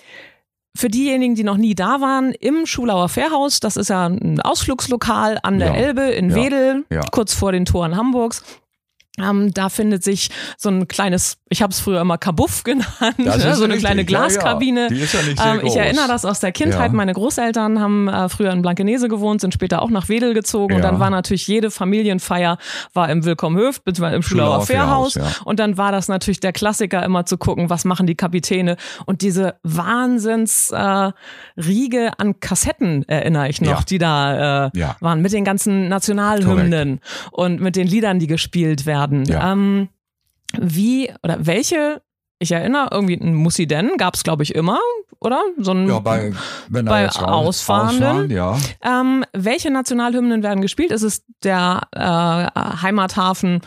für 0.74 0.88
diejenigen, 0.88 1.34
die 1.34 1.44
noch 1.44 1.58
nie 1.58 1.74
da 1.74 2.00
waren, 2.00 2.32
im 2.32 2.64
Schulauer 2.64 3.10
Fährhaus, 3.10 3.60
das 3.60 3.76
ist 3.76 3.88
ja 3.90 4.06
ein 4.06 4.40
Ausflugslokal 4.40 5.38
an 5.42 5.58
der 5.58 5.68
Ja. 5.68 5.74
Elbe 5.74 6.02
in 6.02 6.30
Ja. 6.30 6.36
Wedel, 6.36 6.84
Ja. 6.90 7.02
kurz 7.10 7.34
vor 7.34 7.52
den 7.52 7.66
Toren 7.66 7.94
Hamburgs. 7.96 8.42
Ähm, 9.18 9.52
da 9.52 9.68
findet 9.68 10.02
sich 10.02 10.30
so 10.56 10.70
ein 10.70 10.88
kleines, 10.88 11.36
ich 11.50 11.60
habe 11.60 11.70
es 11.70 11.80
früher 11.80 12.00
immer 12.00 12.16
Kabuff 12.16 12.62
genannt, 12.64 13.18
ne? 13.18 13.54
so 13.54 13.64
eine 13.64 13.76
kleine 13.76 14.06
Glaskabine. 14.06 14.88
ja. 14.90 14.96
Ja 15.36 15.54
ähm, 15.54 15.60
ich 15.64 15.76
erinnere 15.76 16.08
das 16.08 16.24
aus 16.24 16.40
der 16.40 16.50
Kindheit. 16.50 16.92
Ja. 16.92 16.96
Meine 16.96 17.12
Großeltern 17.12 17.78
haben 17.78 18.08
äh, 18.08 18.30
früher 18.30 18.52
in 18.52 18.62
Blankenese 18.62 19.08
gewohnt, 19.08 19.42
sind 19.42 19.52
später 19.52 19.82
auch 19.82 19.90
nach 19.90 20.08
Wedel 20.08 20.32
gezogen 20.32 20.76
und 20.76 20.82
dann 20.82 20.98
war 20.98 21.10
natürlich 21.10 21.46
jede 21.46 21.70
Familienfeier 21.70 22.56
war 22.94 23.10
im 23.10 23.26
Willkommen 23.26 23.58
Höft, 23.58 23.84
beziehungsweise 23.84 24.16
im 24.16 24.22
Schulauer 24.22 24.64
Fährhaus. 24.64 25.18
Und 25.44 25.58
dann 25.58 25.76
war 25.76 25.92
das 25.92 26.08
natürlich 26.08 26.40
der 26.40 26.52
Klassiker, 26.52 27.02
immer 27.02 27.26
zu 27.26 27.36
gucken, 27.36 27.68
was 27.68 27.84
machen 27.84 28.06
die 28.06 28.14
Kapitäne. 28.14 28.76
Und 29.04 29.20
diese 29.20 29.56
Wahnsinns 29.62 30.70
äh, 30.70 31.10
Riege 31.58 32.12
an 32.16 32.40
Kassetten 32.40 33.06
erinnere 33.08 33.50
ich 33.50 33.60
noch, 33.60 33.84
die 33.84 33.98
da 33.98 34.68
äh, 34.68 34.70
waren 35.00 35.20
mit 35.20 35.32
den 35.32 35.44
ganzen 35.44 35.88
Nationalhymnen 35.88 37.00
und 37.30 37.60
mit 37.60 37.76
den 37.76 37.86
Liedern, 37.86 38.18
die 38.18 38.26
gespielt 38.26 38.86
werden. 38.86 39.01
Ja. 39.26 39.52
Ähm, 39.52 39.88
wie 40.58 41.10
oder 41.22 41.46
welche, 41.46 42.02
ich 42.38 42.52
erinnere, 42.52 42.88
irgendwie 42.92 43.14
ein 43.14 43.34
Mussi 43.34 43.66
denn 43.66 43.96
gab 43.96 44.14
es, 44.14 44.22
glaube 44.22 44.42
ich, 44.42 44.54
immer, 44.54 44.78
oder? 45.20 45.40
So 45.56 45.72
ein, 45.72 45.88
Ja, 45.88 45.98
bei, 46.00 46.32
wenn 46.68 46.84
Bei 46.84 47.06
Ausfahrenden? 47.08 48.04
ausfahren, 48.04 48.30
ja. 48.30 48.56
ähm, 48.82 49.24
welche 49.32 49.70
Nationalhymnen 49.70 50.42
werden 50.42 50.60
gespielt? 50.60 50.90
Ist 50.92 51.02
es 51.02 51.24
der 51.42 51.82
äh, 51.92 52.60
Heimathafen 52.82 53.60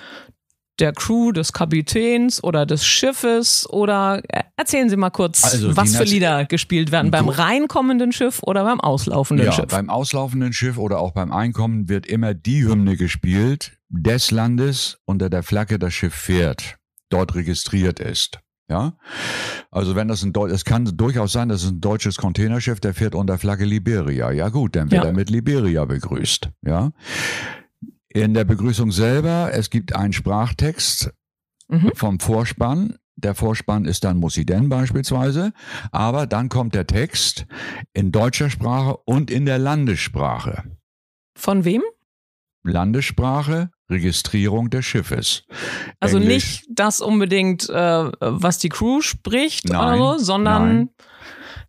der 0.79 0.91
Crew, 0.93 1.31
des 1.31 1.53
Kapitäns 1.53 2.43
oder 2.43 2.65
des 2.65 2.85
Schiffes? 2.85 3.69
Oder 3.69 4.21
äh, 4.29 4.43
erzählen 4.57 4.89
Sie 4.89 4.97
mal 4.97 5.09
kurz, 5.09 5.43
Also 5.43 5.75
was 5.75 5.95
für 5.95 6.03
Lieder 6.03 6.45
gespielt 6.45 6.91
werden 6.91 7.11
beim 7.11 7.29
reinkommenden 7.29 8.11
Schiff 8.11 8.41
oder 8.43 8.63
beim 8.63 8.79
auslaufenden 8.81 9.45
Ja, 9.45 9.51
Schiff? 9.51 9.67
beim 9.67 9.89
auslaufenden 9.89 10.53
Schiff 10.53 10.77
oder 10.77 10.99
auch 10.99 11.11
beim 11.11 11.31
Einkommen 11.31 11.87
wird 11.89 12.05
immer 12.07 12.33
die 12.33 12.63
Hymne 12.65 12.97
gespielt 12.97 13.77
des 13.89 14.31
Landes, 14.31 14.97
unter 15.05 15.29
der 15.29 15.43
Flagge 15.43 15.79
das 15.79 15.93
Schiff 15.93 16.13
fährt, 16.13 16.75
dort 17.09 17.35
registriert 17.35 17.99
ist. 17.99 18.39
Ja, 18.67 18.97
also 19.69 19.95
wenn 19.95 20.07
das 20.07 20.23
ein 20.23 20.33
Deu 20.33 20.47
es 20.49 20.65
kann 20.65 20.85
durchaus 20.97 21.31
sein, 21.33 21.49
dass 21.49 21.61
es 21.63 21.69
ein 21.69 21.81
deutsches 21.81 22.17
Containerschiff, 22.17 22.79
der 22.79 22.95
fährt 22.95 23.13
unter 23.13 23.37
Flagge 23.37 23.63
Liberia. 23.63 24.31
Ja 24.31 24.49
gut, 24.49 24.75
dann 24.75 24.89
wird 24.89 25.03
Ja. 25.03 25.09
er 25.09 25.13
mit 25.13 25.29
Liberia 25.29 25.85
begrüßt. 25.85 26.49
Ja, 26.65 26.91
in 28.15 28.33
der 28.33 28.45
Begrüßung 28.45 28.91
selber, 28.91 29.51
es 29.53 29.69
gibt 29.69 29.93
einen 29.95 30.13
Sprachtext 30.13 31.11
Mhm. 31.67 31.91
vom 31.95 32.19
Vorspann. 32.19 32.95
Der 33.17 33.33
Vorspann 33.35 33.85
ist 33.85 34.03
dann 34.03 34.17
Musiden 34.17 34.69
beispielsweise, 34.69 35.51
aber 35.91 36.27
dann 36.27 36.47
kommt 36.49 36.75
der 36.75 36.85
Text 36.87 37.45
in 37.93 38.11
deutscher 38.11 38.49
Sprache 38.49 38.97
und 39.05 39.31
in 39.31 39.45
der 39.45 39.57
Landessprache. 39.57 40.63
Von 41.37 41.65
wem? 41.65 41.81
Landessprache, 42.63 43.69
Registrierung 43.89 44.69
des 44.69 44.85
Schiffes. 44.85 45.43
Also 45.99 46.17
Englisch. 46.17 46.33
nicht 46.61 46.65
das 46.69 47.01
unbedingt, 47.01 47.69
äh, 47.69 47.73
was 48.19 48.57
die 48.59 48.69
Crew 48.69 49.01
spricht 49.01 49.65
Nein, 49.69 49.99
oder 49.99 50.19
so, 50.19 50.25
sondern 50.25 50.67
nein. 50.75 50.89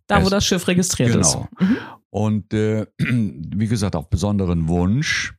da, 0.07 0.21
wo 0.21 0.25
Es- 0.25 0.31
das 0.31 0.45
Schiff 0.45 0.67
registriert 0.67 1.15
ist. 1.15 1.33
Genau. 1.33 1.47
Und 2.09 2.53
äh, 2.53 2.85
wie 2.99 3.67
gesagt, 3.67 3.95
auf 3.95 4.09
besonderen 4.09 4.67
Wunsch, 4.67 5.33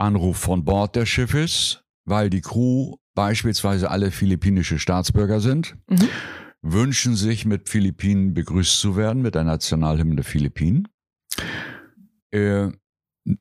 Anruf 0.00 0.38
von 0.38 0.64
Bord 0.64 0.96
des 0.96 1.08
Schiffes, 1.08 1.82
weil 2.04 2.30
die 2.30 2.40
Crew 2.40 2.96
beispielsweise 3.14 3.90
alle 3.90 4.10
philippinische 4.10 4.78
Staatsbürger 4.78 5.40
sind, 5.40 5.76
Mhm. 5.88 6.08
wünschen 6.62 7.16
sich 7.16 7.44
mit 7.44 7.68
Philippinen 7.68 8.34
begrüßt 8.34 8.80
zu 8.80 8.96
werden, 8.96 9.22
mit 9.22 9.34
der 9.34 9.44
Nationalhymne 9.44 10.16
der 10.16 10.24
Philippinen. 10.24 10.88
Äh, 12.30 12.68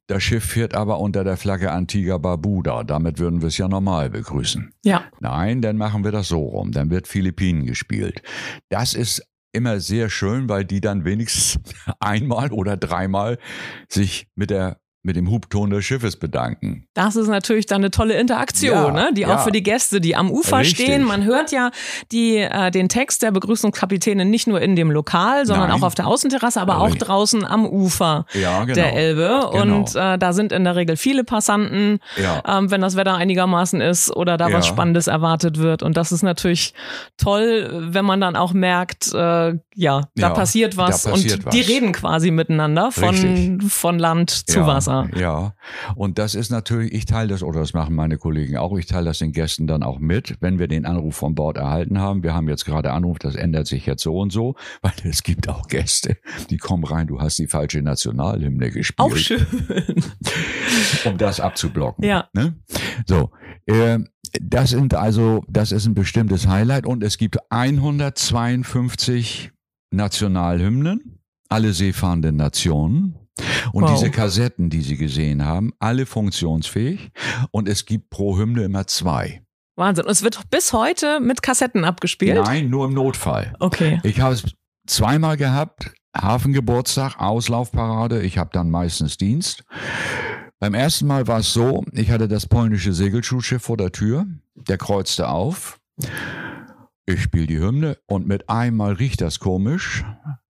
das 0.07 0.23
Schiff 0.23 0.43
fährt 0.43 0.75
aber 0.75 0.99
unter 0.99 1.23
der 1.23 1.37
Flagge 1.37 1.71
Antigua 1.71 2.17
Barbuda. 2.17 2.83
Damit 2.83 3.17
würden 3.17 3.41
wir 3.41 3.47
es 3.47 3.57
ja 3.57 3.67
normal 3.67 4.09
begrüßen. 4.09 4.73
Ja. 4.83 5.05
Nein, 5.21 5.61
dann 5.61 5.77
machen 5.77 6.03
wir 6.03 6.11
das 6.11 6.27
so 6.27 6.43
rum. 6.43 6.71
Dann 6.71 6.89
wird 6.89 7.07
Philippinen 7.07 7.65
gespielt. 7.65 8.21
Das 8.69 8.93
ist 8.93 9.23
immer 9.53 9.79
sehr 9.79 10.09
schön, 10.09 10.49
weil 10.49 10.65
die 10.65 10.81
dann 10.81 11.05
wenigstens 11.05 11.59
einmal 11.99 12.51
oder 12.51 12.75
dreimal 12.77 13.39
sich 13.87 14.27
mit 14.35 14.49
der 14.49 14.79
mit 15.01 15.15
dem 15.15 15.29
Hubton 15.31 15.69
des 15.69 15.85
Schiffes 15.85 16.17
bedanken. 16.17 16.85
Das 16.93 17.15
ist 17.15 17.27
natürlich 17.29 17.65
dann 17.65 17.77
eine 17.81 17.89
tolle 17.89 18.15
Interaktion, 18.19 18.73
Ja, 18.73 18.91
ne? 18.91 19.11
die 19.13 19.21
ja. 19.21 19.33
auch 19.37 19.43
für 19.45 19.51
die 19.51 19.63
Gäste, 19.63 20.01
die 20.01 20.15
am 20.15 20.29
Ufer 20.29 20.59
Richtig. 20.59 20.85
stehen. 20.85 21.03
Man 21.03 21.23
hört 21.23 21.51
ja 21.53 21.71
die, 22.11 22.37
äh, 22.37 22.69
den 22.69 22.89
Text 22.89 23.21
der 23.23 23.31
Begrüßungskapitäne 23.31 24.25
nicht 24.25 24.47
nur 24.47 24.59
in 24.61 24.75
dem 24.75 24.91
Lokal, 24.91 25.45
sondern 25.45 25.69
Nein. 25.69 25.79
auch 25.79 25.85
auf 25.85 25.95
der 25.95 26.05
Außenterrasse, 26.07 26.59
aber 26.59 26.79
auch 26.79 26.87
Richtig. 26.87 27.03
draußen 27.03 27.45
am 27.45 27.65
Ufer 27.65 28.25
Ja, 28.33 28.61
genau. 28.65 28.73
der 28.73 28.93
Elbe. 28.93 29.49
Genau. 29.53 29.77
Und 29.77 29.95
äh, 29.95 30.17
da 30.17 30.33
sind 30.33 30.51
in 30.51 30.65
der 30.65 30.75
Regel 30.75 30.97
viele 30.97 31.23
Passanten, 31.23 31.99
ähm, 32.45 32.69
wenn 32.69 32.81
das 32.81 32.97
Wetter 32.97 33.15
einigermaßen 33.15 33.79
ist 33.79 34.11
oder 34.15 34.35
da 34.37 34.51
was. 34.51 34.67
Spannendes 34.67 35.07
erwartet 35.07 35.59
wird. 35.59 35.81
Und 35.81 35.95
das 35.95 36.11
ist 36.11 36.23
natürlich 36.23 36.73
toll, 37.17 37.69
wenn 37.91 38.03
man 38.05 38.19
dann 38.19 38.35
auch 38.35 38.51
merkt, 38.53 39.13
äh, 39.13 39.53
ja, 39.75 40.09
da 40.15 40.29
passiert 40.31 40.75
was 40.75 41.03
da 41.03 41.11
passiert 41.11 41.45
und 41.45 41.53
die 41.53 41.61
was. 41.61 41.69
reden 41.69 41.91
quasi 41.93 42.31
miteinander 42.31 42.91
von, 42.91 43.09
Richtig. 43.09 43.71
von 43.71 43.97
Land 43.97 44.29
zu 44.49 44.59
ja, 44.59 44.67
Wasser. 44.89 45.09
Ja, 45.17 45.53
und 45.95 46.17
das 46.17 46.35
ist 46.35 46.49
natürlich, 46.49 46.93
ich 46.93 47.05
teile 47.05 47.29
das, 47.29 47.43
oder 47.43 47.59
das 47.59 47.73
machen 47.73 47.95
meine 47.95 48.17
Kollegen 48.17 48.57
auch, 48.57 48.77
ich 48.77 48.87
teile 48.87 49.05
das 49.05 49.19
den 49.19 49.31
Gästen 49.31 49.67
dann 49.67 49.83
auch 49.83 49.99
mit, 49.99 50.35
wenn 50.41 50.59
wir 50.59 50.67
den 50.67 50.85
Anruf 50.85 51.15
von 51.15 51.35
Bord 51.35 51.55
erhalten 51.57 51.99
haben. 51.99 52.23
Wir 52.23 52.33
haben 52.33 52.49
jetzt 52.49 52.65
gerade 52.65 52.91
Anruf, 52.91 53.19
das 53.19 53.35
ändert 53.35 53.67
sich 53.67 53.85
jetzt 53.85 54.03
so 54.03 54.17
und 54.17 54.31
so, 54.31 54.55
weil 54.81 54.91
es 55.03 55.23
gibt 55.23 55.47
auch 55.49 55.67
Gäste, 55.67 56.17
die 56.49 56.57
kommen 56.57 56.83
rein, 56.83 57.07
du 57.07 57.21
hast 57.21 57.39
die 57.39 57.47
falsche 57.47 57.81
Nationalhymne 57.81 58.71
gespielt. 58.71 58.99
Auch 58.99 59.15
schön. 59.15 59.45
um 61.05 61.17
das 61.17 61.39
abzublocken. 61.39 62.03
Ja. 62.03 62.27
Ne? 62.33 62.55
So, 63.05 63.31
äh, 63.65 63.99
das 64.41 64.71
sind 64.71 64.93
also, 64.93 65.45
das 65.47 65.71
ist 65.71 65.87
ein 65.87 65.95
bestimmtes 65.95 66.45
Highlight 66.47 66.85
und 66.85 67.01
es 67.03 67.17
gibt 67.17 67.37
152 67.51 69.51
Nationalhymnen, 69.91 71.19
alle 71.47 71.73
seefahrenden 71.73 72.35
Nationen. 72.35 73.15
Und 73.71 73.83
Wow. 73.83 73.91
diese 73.93 74.11
Kassetten, 74.11 74.69
die 74.69 74.81
Sie 74.81 74.97
gesehen 74.97 75.45
haben, 75.45 75.71
alle 75.79 76.05
funktionsfähig. 76.05 77.11
Und 77.51 77.67
es 77.67 77.85
gibt 77.85 78.09
pro 78.09 78.37
Hymne 78.37 78.63
immer 78.63 78.87
zwei. 78.87 79.41
Wahnsinn. 79.75 80.05
Und 80.05 80.11
es 80.11 80.23
wird 80.23 80.49
bis 80.49 80.73
heute 80.73 81.19
mit 81.19 81.41
Kassetten 81.41 81.85
abgespielt? 81.85 82.35
Nein, 82.43 82.69
nur 82.69 82.85
im 82.85 82.93
Notfall. 82.93 83.53
Okay. 83.59 83.99
Ich 84.03 84.19
habe 84.19 84.33
es 84.35 84.43
zweimal 84.87 85.37
gehabt. 85.37 85.91
Hafengeburtstag, 86.15 87.19
Auslaufparade. 87.19 88.21
Ich 88.23 88.37
habe 88.37 88.49
dann 88.51 88.69
meistens 88.69 89.17
Dienst. 89.17 89.63
Beim 90.59 90.73
ersten 90.73 91.07
Mal 91.07 91.27
war 91.27 91.39
es 91.39 91.53
so, 91.53 91.85
ich 91.93 92.11
hatte 92.11 92.27
das 92.27 92.45
polnische 92.45 92.93
Segelschulschiff 92.93 93.61
vor 93.61 93.77
der 93.77 93.91
Tür. 93.93 94.25
Der 94.55 94.77
kreuzte 94.77 95.29
auf. 95.29 95.79
Ich 97.05 97.21
spiele 97.21 97.47
die 97.47 97.59
Hymne 97.59 97.97
und 98.07 98.27
mit 98.27 98.49
einmal 98.49 98.93
riecht 98.93 99.21
das 99.21 99.39
komisch. 99.39 100.03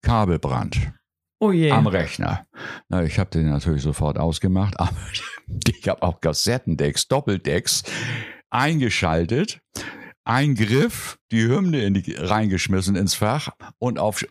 Kabelbrand 0.04 0.92
Oh 1.40 1.52
am 1.52 1.88
Rechner. 1.88 2.46
Na, 2.88 3.04
ich 3.04 3.20
habe 3.20 3.30
den 3.30 3.50
natürlich 3.50 3.82
sofort 3.82 4.18
ausgemacht, 4.18 4.80
aber 4.80 4.96
ich 5.68 5.88
habe 5.88 6.02
auch 6.02 6.22
Kassettendecks, 6.22 7.08
Doppeldecks 7.08 7.84
eingeschaltet, 8.50 9.60
Eingriff, 10.24 11.18
die 11.32 11.44
Hymne 11.44 11.84
in 11.84 11.94
die, 11.96 12.14
reingeschmissen 12.14 12.96
ins 12.96 13.16
Fach 13.16 13.50
und 13.80 14.00
auf 14.00 14.26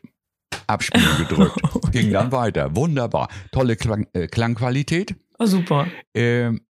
Abspielen 0.66 1.18
gedrückt. 1.18 1.60
Ging 1.92 2.10
dann 2.10 2.32
weiter. 2.32 2.74
Wunderbar. 2.74 3.28
Tolle 3.52 3.76
Klang, 3.76 4.06
äh, 4.12 4.26
Klangqualität. 4.26 5.14
Oh, 5.38 5.46
super. 5.46 5.86
Ähm, 6.14 6.62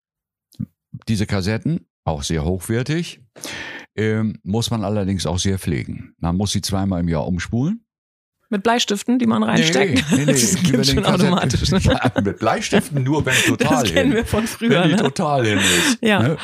diese 1.09 1.27
Kassetten 1.27 1.87
auch 2.05 2.23
sehr 2.23 2.45
hochwertig. 2.45 3.21
Ähm, 3.97 4.41
muss 4.43 4.71
man 4.71 4.85
allerdings 4.85 5.27
auch 5.27 5.39
sehr 5.39 5.59
pflegen. 5.59 6.15
Man 6.19 6.37
muss 6.37 6.53
sie 6.53 6.61
zweimal 6.61 7.01
im 7.01 7.09
Jahr 7.09 7.27
umspulen. 7.27 7.87
Mit 8.55 8.63
Bleistiften, 8.63 9.19
die 9.19 9.27
man 9.27 9.43
reinsteckt? 9.43 10.05
Nee, 10.13 10.17
nee, 10.19 10.25
nee, 10.27 10.33
das 10.33 10.53
den 10.63 10.85
schon 10.85 11.05
automatisch. 11.05 11.69
Ne? 11.73 11.81
Ja, 11.83 12.13
mit 12.23 12.39
Bleistiften 12.39 13.03
nur, 13.03 13.27
wenn 13.27 13.35
total 13.47 13.83
Das 13.83 13.93
kennen 13.93 14.13
hin. 14.13 14.17
wir 14.19 14.25
von 14.25 14.47
früher. 14.47 14.83
wenn 14.83 14.91
die 14.91 14.95
Ne? 14.95 15.03
total 15.03 15.45
hin 15.45 15.59
ist. 15.59 15.99
Ja. 16.03 16.23
Ne? 16.23 16.37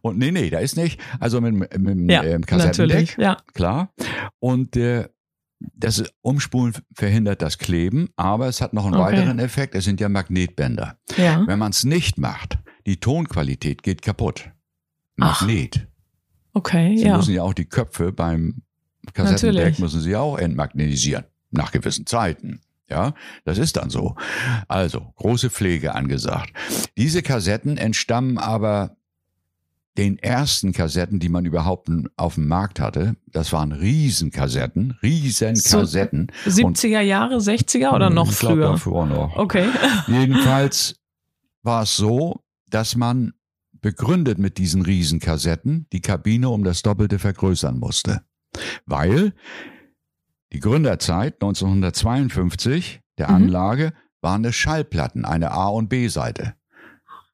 Und 0.00 0.16
nee, 0.16 0.30
nee, 0.30 0.48
da 0.48 0.60
ist 0.60 0.78
nicht. 0.78 0.98
Also 1.20 1.42
mit, 1.42 1.52
mit 1.54 1.70
dem 1.98 2.08
Ja, 2.08 2.22
ähm, 2.24 2.46
Kassettendeck, 2.46 2.96
natürlich. 2.96 3.16
Ja. 3.18 3.36
klar. 3.52 3.92
Und 4.38 4.74
äh, 4.76 5.06
das 5.74 6.02
Umspulen 6.22 6.72
verhindert 6.94 7.42
das 7.42 7.58
Kleben, 7.58 8.08
aber 8.16 8.48
es 8.48 8.62
hat 8.62 8.72
noch 8.72 8.86
einen 8.86 8.94
Okay. 8.94 9.12
weiteren 9.18 9.38
Effekt. 9.38 9.74
Es 9.74 9.84
sind 9.84 10.00
ja 10.00 10.08
Magnetbänder. 10.08 10.96
ja. 11.18 11.42
Wenn 11.46 11.58
man 11.58 11.72
es 11.72 11.84
nicht 11.84 12.16
macht, 12.16 12.58
die 12.86 12.96
Tonqualität 13.00 13.82
geht 13.82 14.00
kaputt. 14.00 14.50
Ach. 15.20 15.42
Magnet. 15.42 15.86
Okay, 16.54 16.96
Sie 16.96 17.04
ja. 17.04 17.18
müssen 17.18 17.34
ja 17.34 17.42
auch 17.42 17.52
die 17.52 17.66
Köpfe 17.66 18.12
beim 18.12 18.62
Kassettendeck 19.12 19.54
Natürlich. 19.56 19.78
müssen 19.80 20.00
sie 20.00 20.16
auch 20.16 20.38
entmagnetisieren. 20.38 21.24
Nach 21.56 21.72
gewissen 21.72 22.06
Zeiten. 22.06 22.60
Ja, 22.88 23.14
das 23.44 23.58
ist 23.58 23.76
dann 23.76 23.88
so. 23.88 24.14
Also, 24.68 25.12
große 25.16 25.48
Pflege 25.50 25.94
angesagt. 25.94 26.52
Diese 26.98 27.22
Kassetten 27.22 27.78
entstammen 27.78 28.36
aber 28.36 28.96
den 29.96 30.18
ersten 30.18 30.72
Kassetten, 30.72 31.20
die 31.20 31.28
man 31.28 31.44
überhaupt 31.44 31.88
auf 32.16 32.34
dem 32.34 32.48
Markt 32.48 32.80
hatte. 32.80 33.16
Das 33.26 33.52
waren 33.52 33.72
Riesenkassetten, 33.72 34.98
Riesenkassetten. 35.02 36.32
70er 36.46 37.00
Jahre, 37.00 37.36
60er 37.36 37.94
oder 37.94 38.10
noch 38.10 38.28
ich 38.28 38.36
früher? 38.36 38.72
Davor 38.72 39.06
noch. 39.06 39.36
Okay. 39.36 39.68
Jedenfalls 40.08 40.96
war 41.62 41.84
es 41.84 41.96
so, 41.96 42.40
dass 42.68 42.96
man 42.96 43.34
begründet 43.80 44.38
mit 44.38 44.58
diesen 44.58 44.82
Riesenkassetten 44.82 45.86
die 45.92 46.00
Kabine 46.00 46.48
um 46.48 46.64
das 46.64 46.82
Doppelte 46.82 47.18
vergrößern 47.18 47.78
musste. 47.78 48.22
Weil 48.86 49.32
die 50.54 50.60
Gründerzeit 50.60 51.34
1952 51.42 53.00
der 53.18 53.28
Mhm. 53.28 53.34
Anlage 53.34 53.92
waren 54.22 54.44
es 54.44 54.54
Schallplatten, 54.56 55.24
eine 55.24 55.50
A- 55.50 55.68
und 55.68 55.88
B-Seite. 55.88 56.54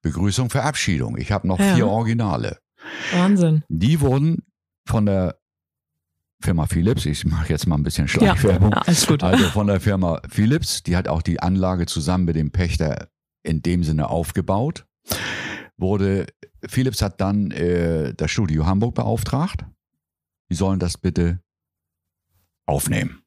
Begrüßung, 0.02 0.50
Verabschiedung. 0.50 1.16
Ich 1.18 1.30
habe 1.30 1.46
noch 1.46 1.58
Ja. 1.60 1.74
vier 1.74 1.86
Originale. 1.86 2.58
Wahnsinn. 3.12 3.62
Die 3.68 4.00
wurden 4.00 4.44
von 4.86 5.06
der 5.06 5.38
Firma 6.42 6.66
Philips, 6.66 7.04
ich 7.04 7.26
mache 7.26 7.50
jetzt 7.50 7.66
mal 7.66 7.76
ein 7.76 7.82
bisschen 7.82 8.08
Schleichwerbung, 8.08 8.72
ja, 8.72 8.78
alles 8.78 9.06
gut. 9.06 9.22
also 9.22 9.44
von 9.50 9.66
der 9.66 9.78
Firma 9.78 10.22
Philips, 10.30 10.82
die 10.82 10.96
hat 10.96 11.06
auch 11.06 11.20
die 11.20 11.40
Anlage 11.40 11.84
zusammen 11.84 12.24
mit 12.24 12.34
dem 12.36 12.50
Pächter 12.50 13.08
in 13.42 13.60
dem 13.60 13.84
Sinne 13.84 14.08
aufgebaut. 14.08 14.86
Wurde 15.76 16.26
Philips 16.66 17.02
hat 17.02 17.20
dann 17.20 17.50
äh, 17.50 18.14
das 18.14 18.30
Studio 18.30 18.64
Hamburg 18.66 18.94
beauftragt. 18.94 19.66
Die 20.50 20.54
sollen 20.54 20.78
das 20.78 20.96
bitte 20.96 21.40
aufnehmen. 22.70 23.22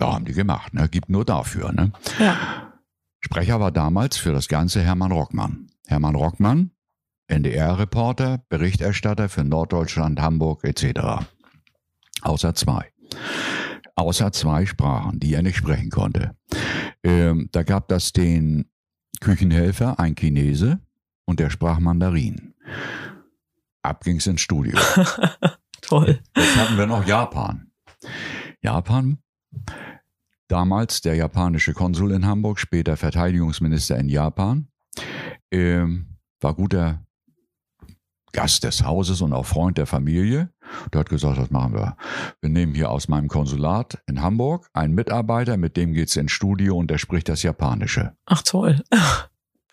Ja, 0.00 0.14
haben 0.14 0.24
die 0.24 0.32
gemacht, 0.32 0.72
ne? 0.72 0.88
Gibt 0.88 1.08
nur 1.08 1.24
dafür, 1.24 1.72
ne? 1.72 1.92
Ja. 2.18 2.72
Sprecher 3.20 3.60
war 3.60 3.72
damals 3.72 4.16
für 4.16 4.32
das 4.32 4.48
Ganze 4.48 4.82
Hermann 4.82 5.12
Rockmann. 5.12 5.68
Hermann 5.86 6.14
Rockmann, 6.14 6.70
NDR-Reporter, 7.26 8.44
Berichterstatter 8.48 9.28
für 9.28 9.44
Norddeutschland, 9.44 10.20
Hamburg 10.20 10.64
etc. 10.64 11.26
Außer 12.22 12.54
zwei. 12.54 12.90
Außer 13.96 14.32
zwei 14.32 14.66
Sprachen, 14.66 15.20
die 15.20 15.34
er 15.34 15.42
nicht 15.42 15.56
sprechen 15.56 15.90
konnte. 15.90 16.36
Ähm, 17.02 17.48
da 17.52 17.62
gab 17.62 17.88
das 17.88 18.12
den 18.12 18.66
Küchenhelfer, 19.20 19.98
ein 19.98 20.14
Chinese, 20.14 20.80
und 21.24 21.40
der 21.40 21.50
sprach 21.50 21.78
Mandarin. 21.78 22.54
Ab 23.82 24.04
ging's 24.04 24.26
ins 24.26 24.40
Studio. 24.40 24.78
Toll. 25.82 26.20
Jetzt 26.36 26.56
hatten 26.56 26.78
wir 26.78 26.86
noch 26.86 27.06
Japan. 27.06 27.70
Japan, 28.64 29.18
damals 30.48 31.02
der 31.02 31.16
japanische 31.16 31.74
Konsul 31.74 32.12
in 32.12 32.24
Hamburg, 32.24 32.58
später 32.58 32.96
Verteidigungsminister 32.96 33.98
in 33.98 34.08
Japan, 34.08 34.68
ähm, 35.52 36.16
war 36.40 36.54
guter 36.54 37.04
Gast 38.32 38.64
des 38.64 38.82
Hauses 38.82 39.20
und 39.20 39.34
auch 39.34 39.44
Freund 39.44 39.76
der 39.76 39.86
Familie. 39.86 40.50
Der 40.92 41.00
hat 41.00 41.10
gesagt, 41.10 41.38
das 41.38 41.50
machen 41.50 41.74
wir. 41.74 41.96
Wir 42.40 42.48
nehmen 42.48 42.74
hier 42.74 42.90
aus 42.90 43.06
meinem 43.06 43.28
Konsulat 43.28 44.02
in 44.06 44.22
Hamburg 44.22 44.70
einen 44.72 44.94
Mitarbeiter, 44.94 45.58
mit 45.58 45.76
dem 45.76 45.92
geht's 45.92 46.16
ins 46.16 46.32
Studio 46.32 46.78
und 46.78 46.90
der 46.90 46.98
spricht 46.98 47.28
das 47.28 47.42
Japanische. 47.42 48.16
Ach 48.24 48.42
toll. 48.42 48.82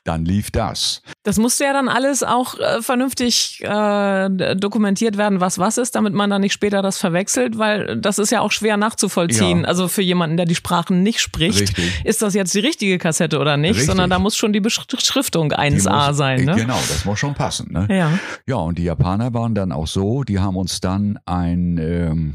Dann 0.04 0.26
lief 0.26 0.50
das. 0.50 1.04
Das 1.22 1.38
musste 1.38 1.64
ja 1.64 1.74
dann 1.74 1.88
alles 1.88 2.24
auch 2.24 2.58
äh, 2.60 2.82
vernünftig 2.82 3.62
äh, 3.64 4.56
dokumentiert 4.56 5.16
werden, 5.16 5.42
was 5.42 5.60
was 5.60 5.78
ist, 5.78 5.94
damit 5.94 6.16
man 6.16 6.28
dann 6.32 6.42
nicht 6.42 6.54
später 6.54 6.82
das 6.82 6.98
verwechselt, 6.98 7.60
weil 7.60 8.02
das 8.02 8.18
ist 8.18 8.32
ja 8.32 8.42
auch 8.42 8.52
schwer 8.52 8.78
nachzuvollziehen. 8.78 9.60
Ja. 9.62 9.68
Also 9.68 9.88
für 9.88 10.02
jemanden, 10.02 10.38
der 10.38 10.48
die 10.48 10.56
Sprachen 10.56 11.04
nicht 11.04 11.20
spricht, 11.22 11.62
Richtig. 11.62 12.02
ist 12.04 12.24
das 12.24 12.34
jetzt 12.34 12.56
die 12.56 12.62
richtige 12.62 12.98
Kassette 12.98 13.38
oder 13.38 13.58
nicht, 13.58 13.72
Richtig. 13.72 13.86
sondern 13.86 14.10
da 14.10 14.18
muss 14.18 14.36
schon 14.36 14.54
die 14.54 14.60
Beschriftung 14.60 15.50
Die 15.50 15.56
1a 15.56 16.08
muss- 16.08 16.18
sein. 16.18 16.46
Ne? 16.46 16.56
Genau, 16.56 16.80
das 16.90 17.06
muss 17.06 17.20
schon 17.20 17.36
passen. 17.36 17.72
Ne? 17.72 17.86
Ja. 17.96 18.12
Ja, 18.48 18.56
und 18.56 18.80
die 18.80 18.84
Japaner 18.86 19.36
waren 19.36 19.54
dann 19.54 19.72
auch 19.72 19.86
so, 19.88 20.24
die 20.24 20.40
haben 20.40 20.58
uns 20.58 20.82
dann 20.82 21.20
ein, 21.28 21.78
ähm, 21.78 22.34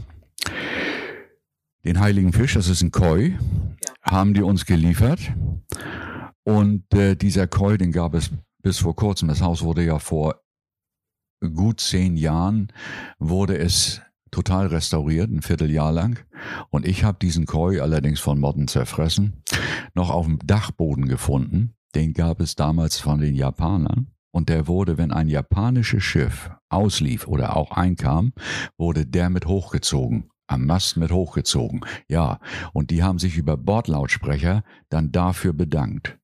den 1.85 1.98
heiligen 1.98 2.33
Fisch, 2.33 2.55
das 2.55 2.68
ist 2.68 2.83
ein 2.83 2.92
Koi, 2.92 3.35
haben 4.02 4.35
die 4.35 4.42
uns 4.42 4.66
geliefert. 4.66 5.18
Und 6.46 6.94
äh, 6.94 7.16
dieser 7.16 7.48
Koi, 7.48 7.76
den 7.76 7.90
gab 7.90 8.14
es 8.14 8.30
bis 8.62 8.78
vor 8.78 8.94
kurzem. 8.94 9.28
Das 9.28 9.40
Haus 9.40 9.62
wurde 9.62 9.85
ja 9.85 9.98
vor 9.98 10.40
gut 11.40 11.80
zehn 11.80 12.16
Jahren, 12.16 12.72
wurde 13.18 13.59
es 13.59 14.00
total 14.30 14.68
restauriert, 14.68 15.28
ein 15.28 15.42
Vierteljahr 15.42 15.90
lang. 15.90 16.24
Und 16.70 16.87
ich 16.87 17.02
habe 17.02 17.18
diesen 17.20 17.46
Koi 17.46 17.80
allerdings 17.80 18.20
von 18.20 18.38
Motten 18.38 18.68
zerfressen, 18.68 19.42
noch 19.94 20.11
auf 20.11 20.26
dem 20.26 20.38
Dachboden 20.38 21.09
gefunden. 21.09 21.74
Den 21.96 22.12
gab 22.12 22.40
es 22.40 22.54
damals 22.54 23.00
von 23.00 23.20
den 23.20 23.35
Japanern. 23.35 24.12
Und 24.30 24.48
der 24.48 24.68
wurde, 24.68 24.98
wenn 24.98 25.12
ein 25.12 25.28
japanisches 25.28 26.04
Schiff 26.04 26.50
auslief 26.68 27.26
oder 27.26 27.56
auch 27.56 27.72
einkam, 27.72 28.32
wurde 28.78 29.04
der 29.04 29.30
mit 29.30 29.46
hochgezogen. 29.46 30.30
Am 30.46 30.64
Mast 30.66 30.96
mit 30.96 31.11
hochgezogen. 31.11 31.80
Ja. 32.09 32.38
Und 32.72 32.92
die 32.92 33.02
haben 33.02 33.18
sich 33.18 33.37
über 33.37 33.56
Bordlautsprecher 33.56 34.62
dann 34.90 35.11
dafür 35.11 35.52
bedankt. 35.52 36.18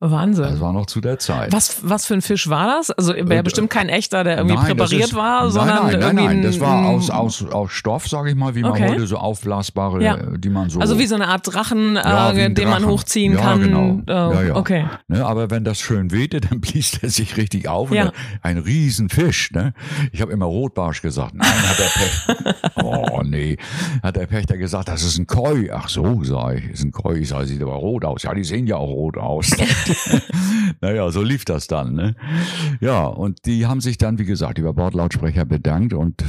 Wahnsinn. 0.00 0.44
Das 0.44 0.60
war 0.60 0.74
noch 0.74 0.84
zu 0.86 1.00
der 1.00 1.18
Zeit. 1.18 1.52
was, 1.54 1.78
was 1.82 2.04
für 2.04 2.12
ein 2.14 2.20
Fisch 2.20 2.50
war 2.50 2.66
das? 2.76 2.90
Also 2.90 3.14
wäre 3.14 3.36
Äh, 3.38 3.42
bestimmt 3.42 3.70
kein 3.70 3.88
echter, 3.88 4.24
der 4.24 4.36
irgendwie 4.36 4.56
Nein, 4.56 4.66
präpariert 4.66 5.04
ist- 5.04 5.14
war, 5.14 5.44
nein, 5.44 5.50
sondern 5.50 5.76
nein, 5.76 5.84
nein, 5.86 6.00
irgendwie 6.02 6.24
nein, 6.26 6.42
das 6.42 6.60
war 6.60 6.84
aus, 6.86 7.08
aus, 7.10 7.42
aus 7.46 7.72
Stoff, 7.72 8.06
sage 8.06 8.28
ich 8.28 8.36
mal, 8.36 8.54
wie 8.54 8.60
man 8.60 8.72
Okay. 8.72 8.88
heute 8.90 9.06
so 9.06 9.16
aufblasbare, 9.16 10.02
Ja. 10.02 10.16
die 10.36 10.50
man 10.50 10.68
so. 10.68 10.80
Also 10.80 10.98
wie 10.98 11.06
so 11.06 11.14
eine 11.14 11.28
Art 11.28 11.46
Drachen, 11.46 11.94
Ja, 11.96 12.30
äh, 12.32 12.52
den 12.52 12.68
man 12.68 12.82
Drachen. 12.82 12.92
hochziehen 12.94 13.32
Ja, 13.32 13.40
kann. 13.40 13.60
genau. 13.62 14.00
Äh, 14.06 14.34
Ja, 14.34 14.42
ja. 14.42 14.56
Okay. 14.56 14.84
Ne, 15.08 15.24
aber 15.24 15.50
wenn 15.50 15.64
das 15.64 15.80
schön 15.80 16.10
wehte, 16.12 16.40
dann 16.50 16.60
blies 16.60 16.98
er 17.02 17.08
sich 17.08 17.38
richtig 17.38 17.68
auf. 17.68 17.90
Ja. 17.90 18.12
Ein 18.42 18.58
Riesenfisch. 18.58 19.50
Ne? 19.52 19.72
Ich 20.12 20.20
habe 20.20 20.30
immer 20.30 20.44
Rotbarsch 20.46 21.00
gesagt. 21.00 21.34
Nein, 21.34 21.48
hat 21.48 21.78
der 21.78 21.84
Pächter. 21.84 22.54
oh 22.84 23.22
nee. 23.24 23.56
Hat 24.02 24.16
der 24.16 24.26
Pächter 24.26 24.58
gesagt, 24.58 24.88
das 24.88 25.02
ist 25.02 25.18
ein 25.18 25.26
Koi. 25.26 25.70
Ach 25.72 25.88
so, 25.88 26.22
sag 26.22 26.58
ich. 26.58 26.70
Ist 26.70 26.84
ein 26.84 26.92
Koi. 26.92 27.16
Ich 27.20 27.28
sag, 27.30 27.46
sieht 27.46 27.62
aber 27.62 27.72
rot 27.76 28.04
aus. 28.04 28.24
Ja, 28.24 28.34
die 28.34 28.44
sehen 28.44 28.66
ja 28.66 28.76
auch 28.76 28.90
rot 28.90 29.16
aus. 29.16 29.50
naja, 30.80 31.10
so 31.10 31.22
lief 31.22 31.44
das 31.44 31.66
dann. 31.66 31.94
Ne? 31.94 32.14
Ja, 32.80 33.04
und 33.04 33.46
die 33.46 33.66
haben 33.66 33.80
sich 33.80 33.98
dann, 33.98 34.18
wie 34.18 34.24
gesagt, 34.24 34.58
über 34.58 34.72
Bordlautsprecher 34.72 35.44
bedankt 35.44 35.92
und 35.92 36.24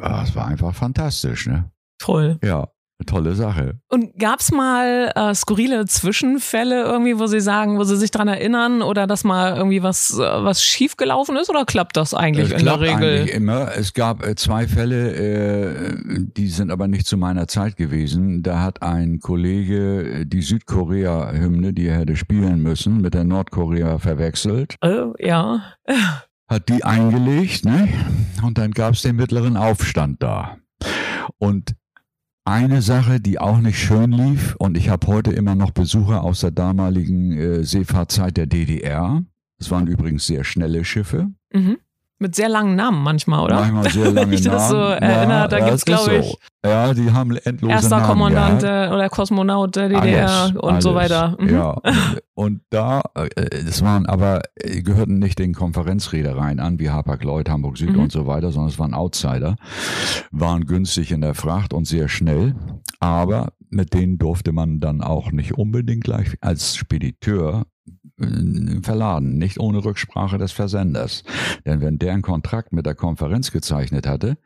ah, 0.00 0.22
es 0.22 0.34
war 0.34 0.46
einfach 0.46 0.74
fantastisch. 0.74 1.46
Ne? 1.46 1.70
Toll. 1.98 2.38
Ja, 2.42 2.68
tolle 3.06 3.34
Sache. 3.34 3.80
Und 3.88 4.18
gab's 4.18 4.50
mal 4.52 5.12
äh, 5.14 5.34
skurrile 5.34 5.84
Zwischenfälle 5.86 6.82
irgendwie, 6.84 7.18
wo 7.18 7.26
Sie 7.26 7.40
sagen, 7.40 7.78
wo 7.78 7.84
Sie 7.84 7.96
sich 7.96 8.10
dran 8.10 8.28
erinnern 8.28 8.82
oder 8.82 9.06
dass 9.06 9.24
mal 9.24 9.56
irgendwie 9.56 9.82
was, 9.82 10.12
äh, 10.18 10.22
was 10.22 10.62
schiefgelaufen 10.62 11.36
ist 11.36 11.50
oder 11.50 11.64
klappt 11.64 11.96
das 11.96 12.14
eigentlich 12.14 12.46
Es 12.52 12.60
in 12.60 12.66
der 12.66 12.76
klappt 12.76 12.82
Regel? 12.82 13.18
eigentlich 13.20 13.34
immer. 13.34 13.70
Es 13.76 13.94
gab 13.94 14.24
äh, 14.24 14.34
zwei 14.36 14.66
Fälle, 14.68 15.14
äh, 15.14 16.24
die 16.36 16.48
sind 16.48 16.70
aber 16.70 16.88
nicht 16.88 17.06
zu 17.06 17.16
meiner 17.16 17.48
Zeit 17.48 17.76
gewesen. 17.76 18.42
Da 18.42 18.60
hat 18.62 18.82
ein 18.82 19.20
Kollege 19.20 20.20
äh, 20.20 20.26
die 20.26 20.42
Südkorea-Hymne, 20.42 21.72
die 21.72 21.86
er 21.86 21.98
hätte 21.98 22.16
spielen 22.16 22.62
müssen, 22.62 23.00
mit 23.00 23.14
der 23.14 23.24
Nordkorea 23.24 23.98
verwechselt, 23.98 24.76
Äh, 24.82 25.02
ja. 25.18 25.62
hat 26.48 26.68
die 26.68 26.84
eingelegt, 26.84 27.64
ne? 27.64 27.88
Und 28.42 28.58
dann 28.58 28.70
gab 28.72 28.94
es 28.94 29.02
den 29.02 29.16
mittleren 29.16 29.56
Aufstand 29.56 30.22
da. 30.22 30.56
Und 31.38 31.74
eine 32.44 32.82
Sache, 32.82 33.20
die 33.20 33.38
auch 33.38 33.58
nicht 33.58 33.78
schön 33.78 34.12
lief, 34.12 34.56
und 34.58 34.76
ich 34.76 34.88
habe 34.88 35.06
heute 35.06 35.32
immer 35.32 35.54
noch 35.54 35.70
Besucher 35.70 36.22
aus 36.22 36.40
der 36.40 36.50
damaligen 36.50 37.32
äh, 37.32 37.64
Seefahrtzeit 37.64 38.36
der 38.36 38.46
DDR. 38.46 39.22
Es 39.58 39.70
waren 39.70 39.86
übrigens 39.86 40.26
sehr 40.26 40.44
schnelle 40.44 40.84
Schiffe. 40.84 41.30
Mhm. 41.52 41.78
Mit 42.20 42.34
sehr 42.34 42.48
langen 42.48 42.76
Namen 42.76 43.02
manchmal, 43.02 43.40
oder? 43.44 43.56
Manchmal 43.56 43.90
sehr 43.90 44.04
lange 44.12 44.28
Wenn 44.30 44.32
ich 44.34 44.42
das 44.42 44.68
so 44.68 44.76
Namen. 44.76 45.02
erinnere, 45.02 45.48
da 45.48 45.58
ja, 45.58 45.64
gibt's, 45.70 45.84
das 45.84 46.00
ist 46.00 46.06
glaube 46.06 46.20
ich, 46.20 46.30
so. 46.30 46.38
Ja, 46.68 46.92
die 46.94 47.10
haben 47.10 47.34
endlose 47.36 47.72
Erster 47.72 47.96
Namen 47.96 48.06
Kommandant 48.08 48.60
gehabt. 48.60 48.90
äh, 48.90 48.94
oder 48.94 49.08
Kosmonaut 49.08 49.76
der 49.76 49.88
DDR 49.88 50.28
Alles, 50.30 50.56
und 50.56 50.82
so 50.82 50.90
alles. 50.90 51.10
weiter. 51.10 51.36
Mhm. 51.40 51.48
Ja, 51.48 51.76
und 52.34 52.60
da, 52.70 53.00
äh, 53.14 53.64
das 53.64 53.82
waren 53.82 54.04
aber, 54.06 54.42
äh, 54.56 54.82
gehörten 54.82 55.18
nicht 55.18 55.38
den 55.38 55.54
Konferenzreedereien 55.54 56.60
an, 56.60 56.78
wie 56.78 56.90
Hapag-Lloyd, 56.90 57.48
Hamburg 57.48 57.78
Süd 57.78 57.94
Mhm. 57.94 58.00
und 58.00 58.12
so 58.12 58.26
weiter, 58.26 58.52
sondern 58.52 58.68
es 58.70 58.78
waren 58.78 58.92
Outsider, 58.94 59.56
waren 60.30 60.66
günstig 60.66 61.12
in 61.12 61.22
der 61.22 61.34
Fracht 61.34 61.72
und 61.72 61.86
sehr 61.86 62.08
schnell, 62.08 62.54
aber 63.00 63.52
mit 63.70 63.94
denen 63.94 64.18
durfte 64.18 64.52
man 64.52 64.80
dann 64.80 65.00
auch 65.00 65.32
nicht 65.32 65.54
unbedingt 65.56 66.04
gleich 66.04 66.36
als 66.40 66.76
Spediteur 66.76 67.62
äh, 67.62 67.64
verladen, 68.82 69.38
nicht 69.38 69.58
ohne 69.58 69.84
Rücksprache 69.84 70.38
des 70.38 70.52
Versenders. 70.52 71.24
Denn 71.66 71.80
wenn 71.80 71.98
der 71.98 72.12
einen 72.12 72.22
Kontrakt 72.22 72.72
mit 72.72 72.86
der 72.86 72.94
Konferenz 72.94 73.50
gezeichnet 73.50 74.06
hatte 74.06 74.36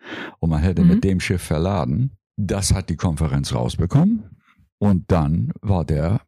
und 0.40 0.50
man 0.50 0.62
hätte 0.62 0.82
Mhm. 0.82 0.88
mit 0.88 1.04
dem 1.04 1.20
Schiff 1.20 1.42
verladen, 1.42 2.16
das 2.36 2.72
hat 2.74 2.88
die 2.88 2.96
Konferenz 2.96 3.54
rausbekommen 3.54 4.24
und 4.78 5.10
dann 5.10 5.52
war 5.60 5.84
der 5.84 6.20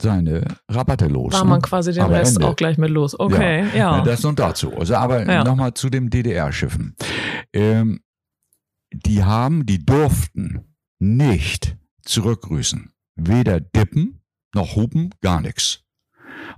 seine 0.00 0.42
Rabatte 0.68 1.06
los. 1.06 1.32
War 1.34 1.44
ne? 1.44 1.50
man 1.50 1.62
quasi 1.62 1.92
den 1.92 2.02
Aber 2.02 2.14
Rest 2.16 2.36
Ende. 2.36 2.48
auch 2.48 2.56
gleich 2.56 2.76
mit 2.76 2.90
los. 2.90 3.18
Okay, 3.18 3.66
ja. 3.76 3.98
Ne, 3.98 4.02
Das 4.04 4.24
und 4.24 4.38
dazu. 4.38 4.72
Also, 4.76 4.96
aber 4.96 5.24
Ja. 5.30 5.44
nochmal 5.44 5.74
zu 5.74 5.90
dem 5.90 6.10
DDR-Schiffen. 6.10 6.96
Ähm, 7.52 8.00
die 8.92 9.22
haben, 9.22 9.64
die 9.64 9.84
durften 9.84 10.74
nicht 10.98 11.76
zurückgrüßen. 12.02 12.90
Weder 13.14 13.60
dippen 13.60 14.22
noch 14.54 14.74
hupen, 14.76 15.10
gar 15.20 15.40
nichts. 15.40 15.82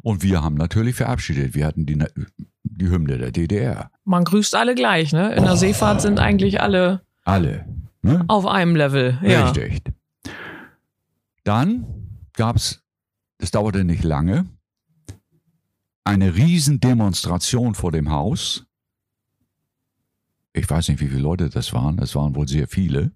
Und 0.02 0.22
wir 0.22 0.42
haben 0.42 0.54
natürlich 0.56 0.96
verabschiedet. 0.96 1.54
Wir 1.54 1.66
hatten 1.66 1.86
die, 1.86 1.98
die 2.64 2.88
Hymne 2.88 3.18
der 3.18 3.32
DDR. 3.32 3.90
Man 4.04 4.24
grüßt 4.24 4.54
alle 4.54 4.74
gleich, 4.74 5.12
ne? 5.12 5.34
In 5.34 5.44
der 5.44 5.56
Seefahrt 5.56 6.00
sind 6.00 6.18
eigentlich 6.18 6.60
alle 6.60 7.02
Alle. 7.24 7.66
Ne? 8.02 8.24
auf 8.28 8.46
einem 8.46 8.76
Level. 8.76 9.18
Ja. 9.22 9.50
Richtig. 9.50 9.82
Dann 11.44 11.86
gab's, 12.34 12.82
das 13.38 13.50
dauerte 13.50 13.84
nicht 13.84 14.04
lange, 14.04 14.46
eine 16.04 16.36
Riesendemonstration 16.36 17.74
vor 17.74 17.92
dem 17.92 18.10
Haus. 18.10 18.64
Ich 20.52 20.68
weiß 20.68 20.88
nicht, 20.88 21.00
wie 21.00 21.08
viele 21.08 21.20
Leute 21.20 21.50
das 21.50 21.72
waren. 21.72 21.98
Es 21.98 22.14
waren 22.14 22.34
wohl 22.34 22.48
sehr 22.48 22.68
viele. 22.68 23.12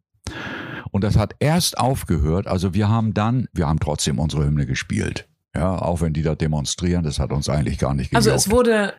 Und 0.91 1.05
das 1.05 1.17
hat 1.17 1.35
erst 1.39 1.79
aufgehört. 1.79 2.47
Also 2.47 2.75
wir 2.75 2.89
haben 2.89 3.15
dann, 3.15 3.49
wir 3.53 3.67
haben 3.67 3.81
trotzdem 3.81 4.19
unsere 4.19 4.45
Hymne 4.45 4.67
gespielt. 4.67 5.29
Ja, 5.55 5.77
auch 5.81 6.01
wenn 6.01 6.13
die 6.13 6.23
da 6.23 6.35
demonstrieren, 6.35 7.03
das 7.05 7.19
hat 7.19 7.31
uns 7.33 7.49
eigentlich 7.49 7.79
gar 7.79 7.95
nicht 7.95 8.15
Also 8.17 8.31
gejuckt. 8.31 8.47
es 8.47 8.51
wurde 8.51 8.95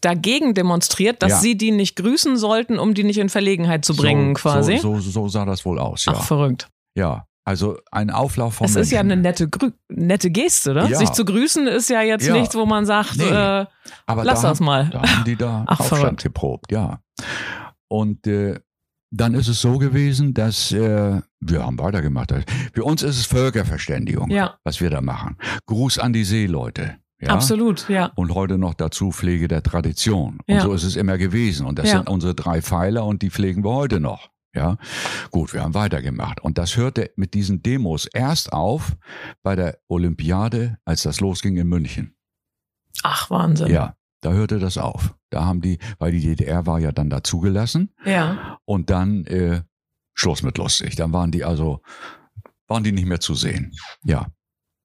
dagegen 0.00 0.54
demonstriert, 0.54 1.22
dass 1.22 1.30
Ja. 1.32 1.38
sie 1.40 1.56
die 1.56 1.70
nicht 1.70 1.96
grüßen 1.96 2.36
sollten, 2.36 2.78
um 2.78 2.94
die 2.94 3.04
nicht 3.04 3.18
in 3.18 3.28
Verlegenheit 3.28 3.84
zu 3.84 3.94
bringen, 3.96 4.34
so, 4.36 4.40
quasi. 4.42 4.78
So, 4.78 5.00
so, 5.00 5.10
so 5.10 5.28
sah 5.28 5.44
das 5.44 5.64
wohl 5.64 5.78
aus, 5.78 6.04
ja. 6.06 6.12
Ach, 6.16 6.22
verrückt. 6.24 6.68
ja, 6.94 7.26
also 7.44 7.78
ein 7.90 8.10
Auflauf 8.10 8.54
von 8.54 8.64
Es 8.66 8.76
ist 8.76 8.90
ja 8.90 9.02
Menschen. 9.02 9.12
eine 9.12 9.22
nette, 9.22 9.48
Grü 9.48 9.70
nette 9.88 10.30
Geste, 10.30 10.70
oder? 10.70 10.86
Ja. 10.88 10.98
Sich 10.98 11.10
zu 11.12 11.24
grüßen 11.24 11.66
ist 11.66 11.90
ja 11.90 12.00
jetzt 12.02 12.26
Ja. 12.26 12.34
nichts, 12.34 12.54
wo 12.54 12.64
man 12.64 12.86
sagt, 12.86 13.16
Nee. 13.16 13.24
äh, 13.24 13.66
Aber 14.06 14.24
lass 14.24 14.42
da 14.42 14.50
das 14.50 14.60
mal. 14.60 14.88
Da 14.90 15.02
haben 15.02 15.24
die 15.24 15.36
da 15.36 15.64
Ach, 15.66 15.80
Aufstand 15.80 16.00
verrückt. 16.00 16.22
geprobt, 16.22 16.72
ja. 16.72 17.00
Und 17.88 18.26
äh, 18.26 18.60
dann 19.10 19.34
ist 19.34 19.48
es 19.48 19.60
so 19.62 19.78
gewesen, 19.78 20.32
dass 20.34 20.70
äh, 20.72 21.20
wir 21.40 21.64
haben 21.64 21.78
weitergemacht. 21.78 22.32
Für 22.72 22.84
uns 22.84 23.02
ist 23.02 23.18
es 23.18 23.26
Völkerverständigung, 23.26 24.30
Ja. 24.30 24.58
was 24.64 24.80
wir 24.80 24.90
da 24.90 25.00
machen. 25.00 25.36
Gruß 25.66 25.98
an 25.98 26.12
die 26.12 26.24
Seeleute. 26.24 26.96
Ja? 27.20 27.30
Absolut, 27.30 27.88
ja. 27.88 28.06
Und 28.14 28.34
heute 28.34 28.58
noch 28.58 28.74
dazu 28.74 29.10
Pflege 29.10 29.48
der 29.48 29.62
Tradition. 29.62 30.38
Und 30.46 30.54
Ja. 30.54 30.60
so 30.62 30.72
ist 30.72 30.84
es 30.84 30.96
immer 30.96 31.18
gewesen. 31.18 31.66
Und 31.66 31.78
das 31.78 31.88
Ja. 31.90 31.96
sind 31.98 32.08
unsere 32.08 32.34
drei 32.34 32.62
Pfeiler 32.62 33.04
und 33.04 33.22
die 33.22 33.30
pflegen 33.30 33.64
wir 33.64 33.72
heute 33.72 34.00
noch. 34.00 34.30
Ja, 34.54 34.76
gut, 35.30 35.52
wir 35.52 35.62
haben 35.62 35.74
weitergemacht. 35.74 36.40
Und 36.40 36.58
das 36.58 36.76
hörte 36.76 37.10
mit 37.16 37.34
diesen 37.34 37.62
Demos 37.62 38.06
erst 38.06 38.52
auf 38.52 38.96
bei 39.42 39.54
der 39.54 39.78
Olympiade, 39.88 40.78
als 40.84 41.02
das 41.02 41.20
losging 41.20 41.56
in 41.58 41.68
München. 41.68 42.16
Ach, 43.02 43.30
Wahnsinn. 43.30 43.68
Ja, 43.70 43.94
da 44.22 44.32
hörte 44.32 44.58
das 44.58 44.78
auf. 44.78 45.14
Da 45.30 45.44
haben 45.44 45.60
die, 45.60 45.78
weil 45.98 46.12
die 46.12 46.20
DDR 46.20 46.66
war 46.66 46.80
ja 46.80 46.92
dann 46.92 47.10
dazugelassen 47.10 47.92
ja. 48.04 48.58
und 48.64 48.90
dann 48.90 49.24
äh, 49.26 49.62
Schluss 50.18 50.42
mit 50.42 50.58
lustig. 50.58 50.96
Dann 50.96 51.12
waren 51.12 51.30
die 51.30 51.44
also, 51.44 51.80
waren 52.66 52.82
die 52.82 52.92
nicht 52.92 53.06
mehr 53.06 53.20
zu 53.20 53.34
sehen. 53.34 53.72
Ja, 54.04 54.26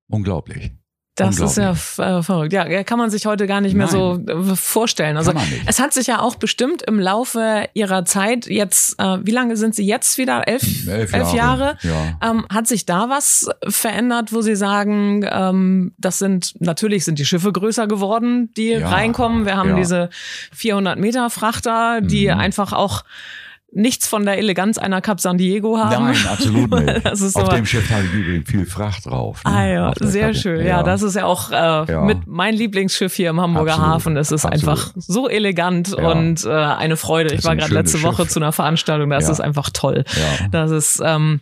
unglaublich. 0.08 0.72
Das 1.16 1.40
ist 1.40 1.58
ja 1.58 1.72
äh, 1.74 2.24
verrückt. 2.24 2.54
Ja, 2.54 2.84
kann 2.84 2.98
man 2.98 3.12
sich 3.12 3.28
heute 3.28 3.46
gar 3.46 3.62
nicht 3.62 3.76
mehr 3.76 3.88
so 3.88 4.20
äh, 4.26 4.56
vorstellen. 4.56 5.16
Also 5.16 5.32
es 5.68 5.80
hat 5.80 5.94
sich 5.94 6.08
ja 6.08 6.20
auch 6.20 6.38
bestimmt 6.38 6.82
im 6.82 7.00
Laufe 7.00 7.70
ihrer 7.76 8.04
Zeit 8.04 8.48
jetzt, 8.48 9.00
äh, 9.00 9.20
wie 9.22 9.30
lange 9.30 9.56
sind 9.56 9.76
sie 9.76 9.86
jetzt 9.86 10.18
wieder? 10.18 10.48
Elf, 10.48 10.88
Elf 10.88 11.14
elf 11.14 11.34
Jahre. 11.34 11.78
Ja. 11.84 12.18
Ähm, 12.32 12.48
hat 12.52 12.66
sich 12.66 12.88
da 12.88 13.10
was 13.10 13.48
verändert, 13.68 14.34
wo 14.34 14.42
Sie 14.42 14.56
sagen, 14.56 15.24
ähm, 15.32 15.94
das 16.00 16.18
sind 16.18 16.56
natürlich 16.60 17.06
sind 17.06 17.20
die 17.20 17.26
Schiffe 17.26 17.52
größer 17.52 17.86
geworden, 17.86 18.52
die 18.58 18.70
Ja, 18.70 18.90
reinkommen. 18.90 19.46
Wir 19.46 19.56
haben 19.56 19.70
ja. 19.70 19.76
diese 19.76 20.10
400 20.54 20.98
Meter 20.98 21.30
Frachter, 21.30 22.02
die 22.02 22.26
Mhm. 22.26 22.40
einfach 22.40 22.74
auch 22.74 23.04
nichts 23.76 24.08
von 24.08 24.26
der 24.26 24.38
Eleganz 24.38 24.78
einer 24.78 25.02
Cap 25.02 25.20
San 25.20 25.38
Diego 25.38 25.78
haben. 25.78 26.06
Nein, 26.06 26.16
absolut 26.32 26.72
nicht. 26.86 27.06
Das 27.06 27.22
ist 27.22 27.36
Auf 27.36 27.50
dem 27.50 27.66
Schiff 27.66 27.90
hatte 27.90 28.06
ich 28.06 28.14
übrigens 28.14 28.50
viel 28.50 28.66
Fracht 28.66 29.06
drauf. 29.06 29.44
Ne? 29.44 29.52
Ah 29.52 29.66
ja, 29.68 29.94
sehr 30.00 30.28
Kappe. 30.28 30.36
schön. 30.36 30.66
Ja. 30.66 30.84
das 30.84 31.02
ist 31.02 31.16
ja 31.16 31.26
auch 31.26 31.52
äh, 31.52 31.56
Ja. 31.56 32.02
mit 32.06 32.28
mein 32.28 32.54
Lieblingsschiff 32.54 33.14
hier 33.14 33.30
im 33.32 33.42
Hamburger 33.42 33.74
Absolut, 33.74 33.90
Hafen. 33.94 34.18
Es 34.18 34.32
ist 34.32 34.46
absolut. 34.46 34.70
einfach 34.80 34.94
so 34.96 35.28
elegant 35.28 35.96
Ja. 35.98 36.12
und 36.12 36.46
äh, 36.46 36.50
eine 36.50 36.98
Freude. 36.98 37.34
Ich 37.34 37.44
war 37.44 37.56
gerade 37.56 37.74
letzte 37.74 38.04
Woche 38.04 38.24
Schiff. 38.24 38.32
zu 38.34 38.40
einer 38.40 38.52
Veranstaltung, 38.52 39.10
das 39.10 39.26
Ja. 39.26 39.32
ist 39.32 39.40
einfach 39.42 39.70
toll. 39.72 40.04
Ja. 40.16 40.48
Das 40.52 40.72
ist 40.72 41.02
ähm, 41.04 41.42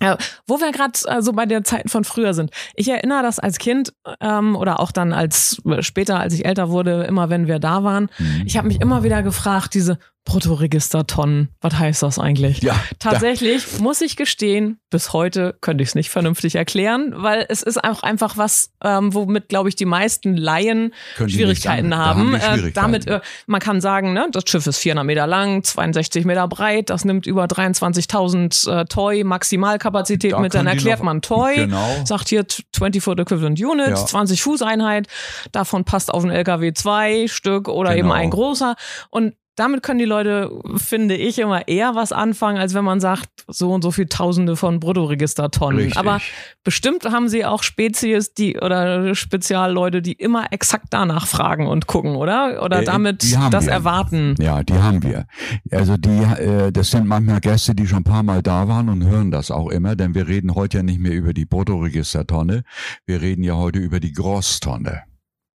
ja, 0.00 0.16
wo 0.46 0.58
wir 0.58 0.72
gerade 0.72 0.92
äh, 1.06 1.20
so 1.20 1.32
bei 1.32 1.44
der 1.46 1.64
Zeiten 1.64 1.88
von 1.88 2.04
früher 2.04 2.32
sind. 2.32 2.50
Ich 2.74 2.88
erinnere 2.88 3.22
das 3.22 3.38
als 3.38 3.58
Kind 3.58 3.92
ähm, 4.20 4.56
oder 4.56 4.80
auch 4.80 4.90
dann 4.90 5.12
als 5.12 5.60
äh, 5.66 5.82
später, 5.82 6.18
als 6.18 6.32
ich 6.34 6.44
älter 6.46 6.70
wurde, 6.70 7.02
immer 7.04 7.28
wenn 7.28 7.46
wir 7.46 7.58
da 7.58 7.84
waren. 7.84 8.08
Mhm. 8.18 8.42
Ich 8.46 8.56
habe 8.56 8.68
mich 8.68 8.80
immer 8.80 9.02
wieder 9.04 9.22
gefragt, 9.22 9.74
diese 9.74 9.98
Bruttoregistertonnen, 10.24 11.48
was 11.60 11.74
heißt 11.78 12.02
das 12.02 12.18
eigentlich? 12.18 12.62
Ja, 12.62 12.74
Tatsächlich 12.98 13.80
muss 13.80 14.00
ich 14.00 14.16
gestehen, 14.16 14.78
bis 14.90 15.12
heute 15.12 15.56
könnte 15.60 15.82
ich 15.82 15.90
es 15.90 15.94
nicht 15.94 16.10
vernünftig 16.10 16.54
erklären, 16.54 17.12
weil 17.16 17.44
es 17.48 17.62
ist 17.62 17.82
auch 17.82 18.02
einfach 18.02 18.36
was, 18.36 18.70
ähm, 18.84 19.12
womit, 19.14 19.48
glaube 19.48 19.68
ich, 19.68 19.74
die 19.76 19.84
meisten 19.84 20.36
Laien 20.36 20.92
Können 21.16 21.28
Schwierigkeiten 21.30 21.90
da 21.90 21.98
haben. 21.98 22.20
haben 22.20 22.30
die 22.30 22.36
Äh, 22.36 22.40
Schwierigkeiten. 22.40 22.74
damit, 22.74 23.06
äh, 23.08 23.20
man 23.46 23.60
kann 23.60 23.80
sagen, 23.80 24.12
ne, 24.12 24.28
das 24.30 24.44
Schiff 24.46 24.66
ist 24.66 24.78
400 24.78 25.04
Meter 25.04 25.26
lang, 25.26 25.64
62 25.64 26.24
Meter 26.24 26.46
breit, 26.48 26.90
das 26.90 27.04
nimmt 27.04 27.26
über 27.26 27.46
23.000 27.46 28.68
äh, 28.68 28.84
Toy 28.84 29.24
Maximalkapazität 29.24 30.32
Da 30.32 30.38
mit, 30.38 30.54
dann 30.54 30.66
erklärt 30.66 31.00
noch- 31.00 31.04
man 31.06 31.22
Toy, 31.22 31.54
Genau. 31.56 32.04
sagt 32.04 32.28
hier 32.28 32.46
20 32.72 33.02
Foot 33.02 33.18
Equivalent 33.20 33.60
Units, 33.60 34.00
Ja. 34.00 34.06
20 34.06 34.42
Fuß 34.42 34.62
Einheit, 34.62 35.08
davon 35.52 35.84
passt 35.84 36.12
auf 36.12 36.22
einen 36.22 36.32
LKW 36.32 36.72
zwei 36.74 37.26
Stück 37.28 37.68
oder 37.68 37.94
Genau. 37.94 37.98
eben 38.08 38.12
ein 38.12 38.30
großer 38.30 38.76
und 39.10 39.34
damit 39.56 39.82
können 39.82 39.98
die 39.98 40.04
Leute, 40.06 40.50
finde 40.76 41.14
ich, 41.16 41.38
immer 41.38 41.68
eher 41.68 41.94
was 41.94 42.12
anfangen, 42.12 42.58
als 42.58 42.72
wenn 42.74 42.84
man 42.84 43.00
sagt, 43.00 43.28
so 43.48 43.72
und 43.72 43.82
so 43.82 43.90
viel 43.90 44.06
Tausende 44.06 44.56
von 44.56 44.80
Bruttoregistertonnen. 44.80 45.78
Richtig. 45.78 45.98
Aber 45.98 46.20
bestimmt 46.64 47.04
haben 47.04 47.28
sie 47.28 47.44
auch 47.44 47.62
Spezies, 47.62 48.32
die 48.34 48.56
oder 48.58 49.14
Spezialleute, 49.14 50.00
die 50.00 50.12
immer 50.12 50.52
exakt 50.52 50.86
danach 50.90 51.26
fragen 51.26 51.66
und 51.66 51.86
gucken, 51.86 52.16
oder? 52.16 52.62
Oder 52.64 52.80
Äh, 52.80 52.84
damit 52.84 53.22
das 53.50 53.66
wir. 53.66 53.72
erwarten. 53.72 54.34
Ja, 54.40 54.62
die 54.62 54.74
haben 54.74 55.02
wir. 55.02 55.26
Also 55.70 55.96
die, 55.96 56.08
äh, 56.08 56.72
das 56.72 56.90
sind 56.90 57.06
manchmal 57.06 57.40
Gäste, 57.40 57.74
die 57.74 57.86
schon 57.86 57.98
ein 57.98 58.04
paar 58.04 58.22
Mal 58.22 58.42
da 58.42 58.68
waren 58.68 58.88
und 58.88 59.04
hören 59.04 59.30
das 59.30 59.50
auch 59.50 59.68
immer, 59.70 59.96
denn 59.96 60.14
wir 60.14 60.28
reden 60.28 60.54
heute 60.54 60.78
ja 60.78 60.82
nicht 60.82 60.98
mehr 61.00 61.12
über 61.12 61.34
die 61.34 61.44
Bruttoregistertonne, 61.44 62.62
wir 63.06 63.20
reden 63.20 63.42
ja 63.44 63.54
heute 63.56 63.78
über 63.80 64.00
die 64.00 64.12
Grosstonne. 64.12 65.02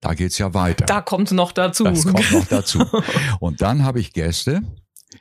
Da 0.06 0.14
geht's 0.14 0.38
ja 0.38 0.54
weiter. 0.54 0.86
Da 0.86 1.00
kommt 1.00 1.32
noch 1.32 1.50
dazu. 1.50 1.82
Das 1.82 2.04
kommt 2.04 2.30
noch 2.30 2.46
dazu. 2.46 2.78
Und 3.40 3.60
dann 3.60 3.82
habe 3.82 3.98
ich 3.98 4.12
Gäste. 4.12 4.62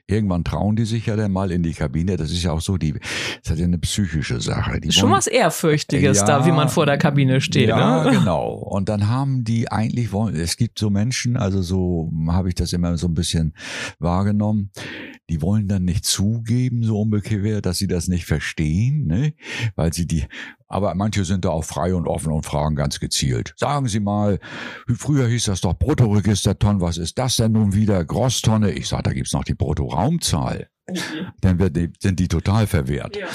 Irgendwann 0.06 0.44
trauen 0.44 0.76
die 0.76 0.86
sich 0.86 1.08
ja 1.08 1.16
dann 1.16 1.32
mal 1.32 1.52
in 1.52 1.64
die 1.64 1.74
Kabine. 1.74 2.18
Das 2.18 2.30
ist 2.30 2.44
ja 2.44 2.52
auch 2.52 2.62
so, 2.62 2.78
die, 2.78 2.94
das 3.42 3.52
hat 3.52 3.58
ja 3.58 3.66
eine 3.66 3.80
psychische 3.80 4.40
Sache. 4.40 4.80
Die 4.80 4.92
Schon 4.92 5.10
wollen- 5.10 5.14
was 5.18 5.26
Ehrfürchtiges 5.26 6.20
Ja, 6.20 6.26
da, 6.26 6.46
wie 6.46 6.52
man 6.52 6.70
vor 6.70 6.86
der 6.86 7.00
Kabine 7.00 7.42
steht. 7.42 7.70
Ja, 7.70 8.04
ne? 8.04 8.12
genau. 8.20 8.50
Und 8.54 8.90
dann 8.90 9.08
haben 9.08 9.44
die 9.44 9.72
eigentlich 9.72 10.12
wollen, 10.12 10.36
es 10.36 10.56
gibt 10.56 10.78
so 10.78 10.92
Menschen, 10.92 11.36
also 11.36 11.64
so 11.64 12.12
habe 12.28 12.50
ich 12.50 12.56
das 12.56 12.72
immer 12.72 12.96
so 12.98 13.08
ein 13.08 13.16
bisschen 13.16 13.56
wahrgenommen, 13.98 14.70
die 15.30 15.42
wollen 15.42 15.68
dann 15.68 15.86
nicht 15.86 16.06
zugeben, 16.06 16.84
so 16.84 17.02
unbekehrt, 17.02 17.66
dass 17.66 17.80
sie 17.80 17.88
das 17.88 18.08
nicht 18.08 18.26
verstehen, 18.26 19.08
ne? 19.08 19.34
Weil 19.76 19.94
sie 19.94 20.06
die, 20.06 20.26
aber 20.68 20.96
manche 20.96 21.26
sind 21.26 21.46
da 21.46 21.50
auch 21.50 21.64
frei 21.64 21.94
und 21.94 22.08
offen 22.08 22.32
und 22.32 22.46
fragen 22.46 22.76
ganz 22.76 23.00
gezielt. 23.00 23.54
Sagen 23.58 23.88
Sie 23.88 24.00
mal, 24.00 24.40
früher 24.88 25.28
hieß 25.28 25.46
das 25.46 25.62
doch 25.62 25.74
Bruttoregistertonne, 25.74 26.82
was 26.82 26.98
ist 26.98 27.18
das 27.18 27.38
denn 27.38 27.52
nun 27.54 27.74
wieder? 27.74 28.04
Grosstonne? 28.04 28.72
Ich 28.72 28.88
sag, 28.88 29.04
da 29.04 29.14
gibt's 29.14 29.34
noch 29.34 29.44
die 29.44 29.54
Bruttoraumzahl. 29.54 30.70
Dann 31.42 31.60
wird 31.60 31.76
die, 31.76 31.92
sind 32.00 32.20
die 32.20 32.28
total 32.28 32.68
verwehrt. 32.68 33.16
Ja. 33.18 33.28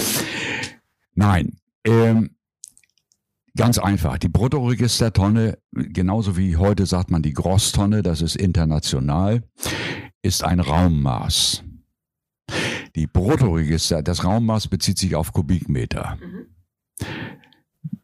Nein, 1.14 1.56
ähm, 1.84 2.36
ganz 3.56 3.78
einfach. 3.78 4.18
Die 4.18 4.28
Bruttoregistertonne, 4.28 5.58
genauso 5.72 6.36
wie 6.36 6.56
heute 6.56 6.86
sagt 6.86 7.10
man 7.10 7.22
die 7.22 7.32
Grosstonne, 7.32 8.02
das 8.02 8.22
ist 8.22 8.36
international, 8.36 9.42
ist 10.22 10.44
ein 10.44 10.60
Raummaß. 10.60 11.64
Die 12.96 13.06
Bruttoregister, 13.06 14.02
das 14.02 14.24
Raummaß 14.24 14.68
bezieht 14.68 14.98
sich 14.98 15.14
auf 15.14 15.32
Kubikmeter. 15.32 16.18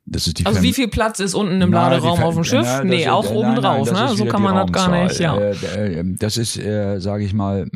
Das 0.08 0.28
ist 0.28 0.38
die 0.38 0.46
also 0.46 0.62
wie 0.62 0.72
viel 0.72 0.86
Platz 0.86 1.18
ist 1.18 1.34
unten 1.34 1.60
im 1.60 1.70
na, 1.70 1.88
Laderaum 1.88 2.22
auf 2.22 2.34
dem 2.34 2.44
Schiff? 2.44 2.64
Na, 2.64 2.84
nee, 2.84 3.02
ist, 3.02 3.08
auch 3.08 3.28
oben 3.28 3.56
drauf, 3.56 3.90
ne? 3.90 4.08
So 4.14 4.24
kann 4.26 4.40
man 4.40 4.54
das 4.54 4.72
gar 4.72 5.02
nicht, 5.04 5.18
ja. 5.18 5.36
Äh, 5.36 6.00
äh, 6.00 6.14
das 6.16 6.36
ist, 6.36 6.56
äh, 6.56 7.00
sage 7.00 7.24
ich 7.24 7.34
mal, 7.34 7.68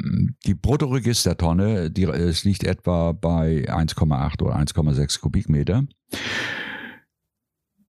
die 0.46 0.54
Bruttoregistertonne, 0.54 1.90
die, 1.90 2.04
es 2.04 2.44
liegt 2.44 2.62
etwa 2.62 3.12
bei 3.12 3.68
1,8 3.68 4.42
oder 4.42 4.56
1,6 4.56 5.20
Kubikmeter, 5.20 5.82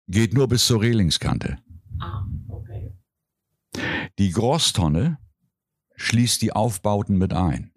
geht 0.08 0.34
nur 0.34 0.48
bis 0.48 0.66
zur 0.66 0.82
Relingskante. 0.82 1.58
Ah, 2.00 2.26
okay. 2.50 2.94
Die 4.18 4.32
Großtonne 4.32 5.20
schließt 5.96 6.42
die 6.42 6.52
Aufbauten 6.52 7.18
mit 7.18 7.34
ein. 7.34 7.71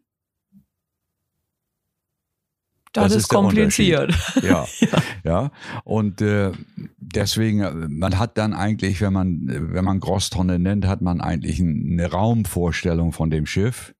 Das, 2.94 3.06
das 3.06 3.12
ist, 3.16 3.22
ist 3.24 3.28
kompliziert. 3.28 4.14
Ja, 4.40 4.66
ja, 4.80 4.88
ja. 5.24 5.50
Und 5.82 6.22
äh, 6.22 6.52
deswegen, 6.96 7.60
äh, 7.60 7.72
man 7.72 8.18
hat 8.18 8.38
dann 8.38 8.54
eigentlich, 8.54 9.00
wenn 9.00 9.12
man, 9.12 9.40
wenn 9.46 9.84
man 9.84 9.98
Großtonne 9.98 10.60
nennt, 10.60 10.86
hat 10.86 11.02
man 11.02 11.20
eigentlich 11.20 11.60
eine 11.60 12.10
Raumvorstellung 12.10 13.12
von 13.12 13.30
dem 13.30 13.46
Schiff. 13.46 13.94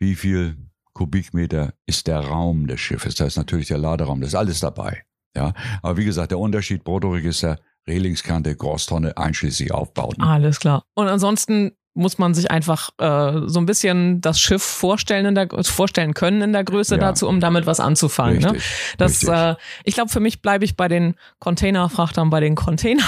Wie 0.00 0.16
viel 0.16 0.56
Kubikmeter 0.94 1.74
ist 1.86 2.08
der 2.08 2.20
Raum 2.20 2.66
des 2.66 2.80
Schiffes? 2.80 3.14
Da 3.14 3.24
ist 3.24 3.36
natürlich 3.36 3.68
der 3.68 3.78
Laderaum, 3.78 4.20
das 4.20 4.30
ist 4.30 4.34
alles 4.34 4.58
dabei. 4.58 5.04
Ja, 5.36 5.52
aber 5.82 5.96
wie 5.96 6.04
gesagt, 6.04 6.32
der 6.32 6.38
Unterschied 6.38 6.82
Bruttoregister, 6.82 7.60
Relingskante, 7.86 8.54
Großtonne, 8.56 9.16
einschließlich 9.16 9.72
Aufbauten. 9.72 10.22
Alles 10.22 10.58
klar. 10.58 10.84
Und 10.94 11.06
ansonsten 11.06 11.72
muss 11.94 12.18
man 12.18 12.34
sich 12.34 12.50
einfach 12.50 12.90
äh, 12.98 13.40
so 13.46 13.60
ein 13.60 13.66
bisschen 13.66 14.20
das 14.20 14.40
Schiff 14.40 14.62
vorstellen, 14.62 15.26
in 15.26 15.34
der, 15.34 15.48
vorstellen 15.62 16.14
können 16.14 16.42
in 16.42 16.52
der 16.52 16.64
Größe 16.64 16.96
ja. 16.96 17.00
dazu, 17.00 17.28
um 17.28 17.40
damit 17.40 17.66
was 17.66 17.80
anzufangen. 17.80 18.40
ne? 18.40 18.58
Das, 18.98 19.24
Äh, 19.34 19.54
ich 19.84 19.94
glaube, 19.94 20.10
für 20.10 20.20
mich 20.20 20.42
bleibe 20.42 20.64
ich 20.64 20.76
bei 20.76 20.88
den 20.88 21.14
Containerfrachtern, 21.38 22.30
bei 22.30 22.40
den 22.40 22.54
Containern. 22.54 23.06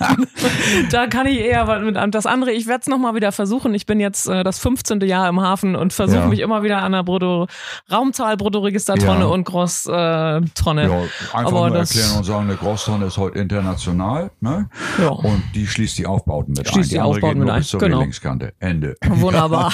da 0.90 1.06
kann 1.06 1.26
ich 1.26 1.38
eher 1.38 1.80
mit 1.80 1.96
das 2.14 2.26
andere. 2.26 2.52
Ich 2.52 2.66
werde 2.66 2.82
es 2.82 2.86
nochmal 2.86 3.14
wieder 3.14 3.32
versuchen. 3.32 3.74
Ich 3.74 3.86
bin 3.86 4.00
jetzt 4.00 4.28
äh, 4.28 4.42
das 4.42 4.58
15. 4.58 5.00
Jahr 5.02 5.28
im 5.28 5.40
Hafen 5.40 5.76
und 5.76 5.92
versuche 5.92 6.20
ja. 6.20 6.26
mich 6.26 6.40
immer 6.40 6.62
wieder 6.62 6.82
an 6.82 6.92
der 6.92 7.02
Brutto 7.02 7.46
Raumzahl, 7.90 8.36
Bruttoregistertonne 8.36 9.20
ja. 9.20 9.26
und 9.26 9.44
Großtonne. 9.44 10.82
Äh, 10.82 10.88
ja, 10.88 11.02
einfach 11.32 11.52
Aber 11.52 11.68
nur 11.68 11.78
erklären 11.78 12.16
und 12.16 12.24
sagen, 12.24 12.48
eine 12.48 12.56
Großtonne 12.56 13.06
ist 13.06 13.16
heute 13.16 13.38
international, 13.38 14.30
ne? 14.40 14.68
Ja. 14.98 15.08
Und 15.08 15.42
die 15.54 15.66
schließt 15.66 15.98
die 15.98 16.06
Aufbauten 16.06 16.54
mit 16.56 16.68
schließt 16.68 16.76
ein. 16.76 16.82
Die, 16.88 16.94
die 16.94 17.00
Aufbauten 17.00 17.38
mit 17.38 17.50
ein. 17.50 17.64
Genau. 17.78 18.06
Kante. 18.24 18.54
Ende. 18.58 18.96
Wunderbar. 19.06 19.70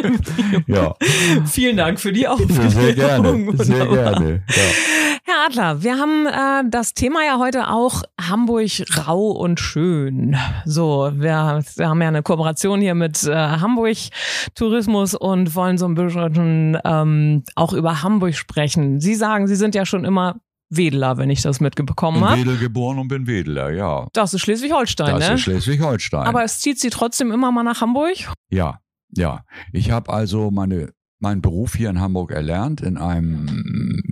ja. 0.66 0.94
Vielen 1.46 1.78
Dank 1.78 1.98
für 1.98 2.12
die 2.12 2.28
Aufklärung. 2.28 2.70
Sehr 2.70 2.94
gerne. 2.94 3.56
Sehr 3.56 3.86
gerne. 3.86 4.42
Ja. 4.46 4.62
Herr 5.24 5.46
Adler, 5.46 5.82
wir 5.82 5.98
haben 5.98 6.26
äh, 6.26 6.70
das 6.70 6.92
Thema 6.92 7.20
ja 7.24 7.38
heute 7.38 7.70
auch 7.70 8.02
Hamburg 8.20 8.70
rau 9.06 9.30
und 9.30 9.58
schön. 9.58 10.36
So, 10.66 11.10
wir, 11.14 11.62
wir 11.76 11.88
haben 11.88 12.02
ja 12.02 12.08
eine 12.08 12.22
Kooperation 12.22 12.82
hier 12.82 12.94
mit 12.94 13.24
äh, 13.24 13.34
Hamburg 13.34 13.96
Tourismus 14.54 15.14
und 15.14 15.54
wollen 15.54 15.78
so 15.78 15.86
ein 15.86 15.94
bisschen 15.94 16.78
ähm, 16.84 17.42
auch 17.54 17.72
über 17.72 18.02
Hamburg 18.02 18.34
sprechen. 18.34 19.00
Sie 19.00 19.14
sagen, 19.14 19.46
Sie 19.46 19.56
sind 19.56 19.74
ja 19.74 19.86
schon 19.86 20.04
immer 20.04 20.36
Wedeler, 20.70 21.16
wenn 21.16 21.30
ich 21.30 21.42
das 21.42 21.60
mitbekommen 21.60 22.24
habe. 22.24 22.40
Wedel 22.40 22.58
geboren 22.58 22.98
und 22.98 23.08
bin 23.08 23.26
Wedeler, 23.26 23.70
ja. 23.70 24.06
Das 24.12 24.34
ist 24.34 24.42
Schleswig-Holstein, 24.42 25.14
ne? 25.14 25.20
Das 25.20 25.30
ist 25.30 25.40
Schleswig-Holstein. 25.42 26.26
Aber 26.26 26.44
es 26.44 26.60
zieht 26.60 26.78
Sie 26.78 26.90
trotzdem 26.90 27.30
immer 27.32 27.50
mal 27.50 27.62
nach 27.62 27.80
Hamburg? 27.80 28.16
Ja, 28.50 28.80
ja. 29.10 29.44
Ich 29.72 29.90
habe 29.90 30.12
also 30.12 30.50
meine, 30.50 30.92
meinen 31.20 31.40
Beruf 31.40 31.74
hier 31.74 31.90
in 31.90 32.00
Hamburg 32.00 32.32
erlernt, 32.32 32.80
in 32.80 32.98
einem 32.98 34.02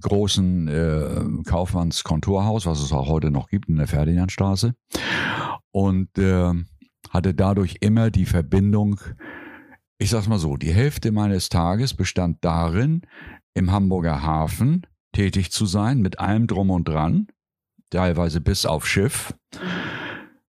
großen 0.00 0.68
äh, 0.68 1.42
Kaufmannskonturhaus, 1.48 2.66
was 2.66 2.80
es 2.80 2.92
auch 2.92 3.08
heute 3.08 3.30
noch 3.30 3.48
gibt, 3.48 3.68
in 3.68 3.76
der 3.76 3.86
Ferdinandstraße. 3.86 4.74
Und 5.70 6.18
äh, 6.18 6.52
hatte 7.10 7.34
dadurch 7.34 7.76
immer 7.80 8.10
die 8.10 8.26
Verbindung, 8.26 9.00
ich 9.98 10.10
sag's 10.10 10.28
mal 10.28 10.38
so, 10.38 10.56
die 10.56 10.72
Hälfte 10.72 11.12
meines 11.12 11.48
Tages 11.48 11.94
bestand 11.94 12.38
darin, 12.40 13.02
im 13.54 13.70
Hamburger 13.70 14.22
Hafen 14.22 14.86
tätig 15.12 15.50
zu 15.52 15.66
sein, 15.66 16.00
mit 16.00 16.18
allem 16.18 16.46
drum 16.46 16.70
und 16.70 16.88
dran, 16.88 17.28
teilweise 17.90 18.40
bis 18.40 18.66
auf 18.66 18.86
Schiff. 18.86 19.34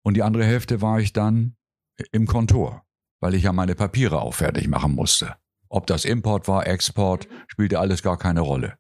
Und 0.04 0.16
die 0.16 0.24
andere 0.24 0.46
Hälfte 0.46 0.82
war 0.82 1.00
ich 1.00 1.14
dann 1.14 1.56
im 2.12 2.28
Kontor, 2.28 2.84
weil 3.20 3.34
ich 3.36 3.44
ja 3.44 3.54
meine 3.54 3.76
Papiere 3.76 4.22
auch 4.22 4.34
fertig 4.34 4.68
machen 4.68 4.94
musste. 4.96 5.36
Ob 5.70 5.88
das 5.88 6.06
Import 6.06 6.48
war, 6.48 6.68
Export, 6.68 7.28
spielte 7.48 7.80
alles 7.80 8.04
gar 8.04 8.18
keine 8.18 8.42
Rolle. 8.42 8.78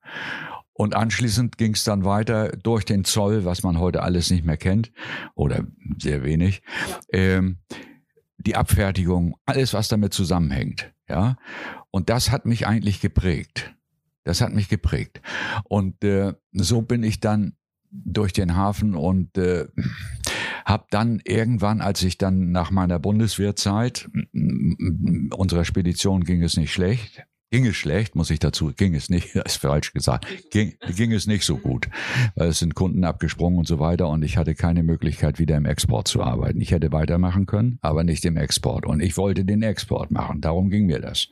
Und 0.73 0.93
anschließend 0.93 1.57
ging 1.57 1.73
es 1.73 1.85
dann 1.85 2.03
weiter 2.03 2.49
durch 2.49 2.83
den 2.83 3.05
Zoll, 3.05 3.45
was 3.45 3.63
man 3.63 3.79
heute 3.79 4.03
alles 4.03 4.29
nicht 4.29 4.43
mehr 4.43 4.57
kennt 4.57 4.91
oder 5.33 5.65
sehr 5.97 6.23
wenig. 6.23 6.61
Ähm, 7.11 7.59
die 8.37 8.55
Abfertigung, 8.55 9.35
alles, 9.45 9.73
was 9.73 9.87
damit 9.87 10.13
zusammenhängt. 10.13 10.93
Ja, 11.07 11.37
und 11.91 12.09
das 12.09 12.31
hat 12.31 12.45
mich 12.45 12.67
eigentlich 12.67 12.99
geprägt. 12.99 13.74
Das 14.25 14.41
hat 14.41 14.53
mich 14.53 14.67
geprägt. 14.67 15.21
Und 15.63 16.03
äh, 16.03 16.33
so 16.51 16.81
bin 16.81 17.03
ich 17.03 17.21
dann 17.21 17.53
durch 17.91 18.33
den 18.33 18.55
Hafen 18.55 18.95
und 18.95 19.37
äh, 19.37 19.67
habe 20.65 20.85
dann 20.89 21.21
irgendwann, 21.23 21.79
als 21.79 22.03
ich 22.03 22.17
dann 22.17 22.51
nach 22.51 22.71
meiner 22.71 22.99
Bundeswehrzeit, 22.99 24.09
unserer 24.33 25.63
Spedition 25.63 26.23
ging 26.23 26.43
es 26.43 26.57
nicht 26.57 26.73
schlecht, 26.73 27.23
ging 27.51 27.67
es 27.67 27.75
schlecht, 27.75 28.15
muss 28.15 28.31
ich 28.31 28.39
dazu, 28.39 28.73
ging 28.75 28.95
es 28.95 29.09
nicht, 29.09 29.35
das 29.35 29.53
ist 29.53 29.57
falsch 29.57 29.93
gesagt, 29.93 30.25
ging, 30.49 30.73
ging 30.95 31.11
es 31.13 31.27
nicht 31.27 31.45
so 31.45 31.57
gut, 31.57 31.87
weil 32.35 32.49
es 32.49 32.59
sind 32.59 32.73
Kunden 32.75 33.03
abgesprungen 33.03 33.59
und 33.59 33.67
so 33.67 33.79
weiter 33.79 34.09
und 34.09 34.23
ich 34.23 34.37
hatte 34.37 34.55
keine 34.55 34.83
Möglichkeit, 34.83 35.39
wieder 35.39 35.55
im 35.55 35.65
Export 35.65 36.07
zu 36.07 36.23
arbeiten. 36.23 36.59
Ich 36.59 36.71
hätte 36.71 36.91
weitermachen 36.91 37.45
können, 37.45 37.77
aber 37.81 38.03
nicht 38.03 38.25
im 38.25 38.35
Export 38.35 38.85
und 38.85 39.01
ich 39.01 39.17
wollte 39.17 39.45
den 39.45 39.61
Export 39.61 40.11
machen, 40.11 40.41
darum 40.41 40.69
ging 40.69 40.87
mir 40.87 40.99
das. 40.99 41.29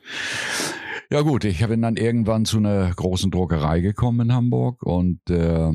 Ja 1.10 1.20
gut, 1.20 1.44
ich 1.44 1.66
bin 1.66 1.82
dann 1.82 1.96
irgendwann 1.96 2.44
zu 2.44 2.58
einer 2.58 2.90
großen 2.90 3.30
Druckerei 3.30 3.80
gekommen 3.80 4.28
in 4.28 4.34
Hamburg 4.34 4.82
und 4.82 5.20
äh, 5.30 5.70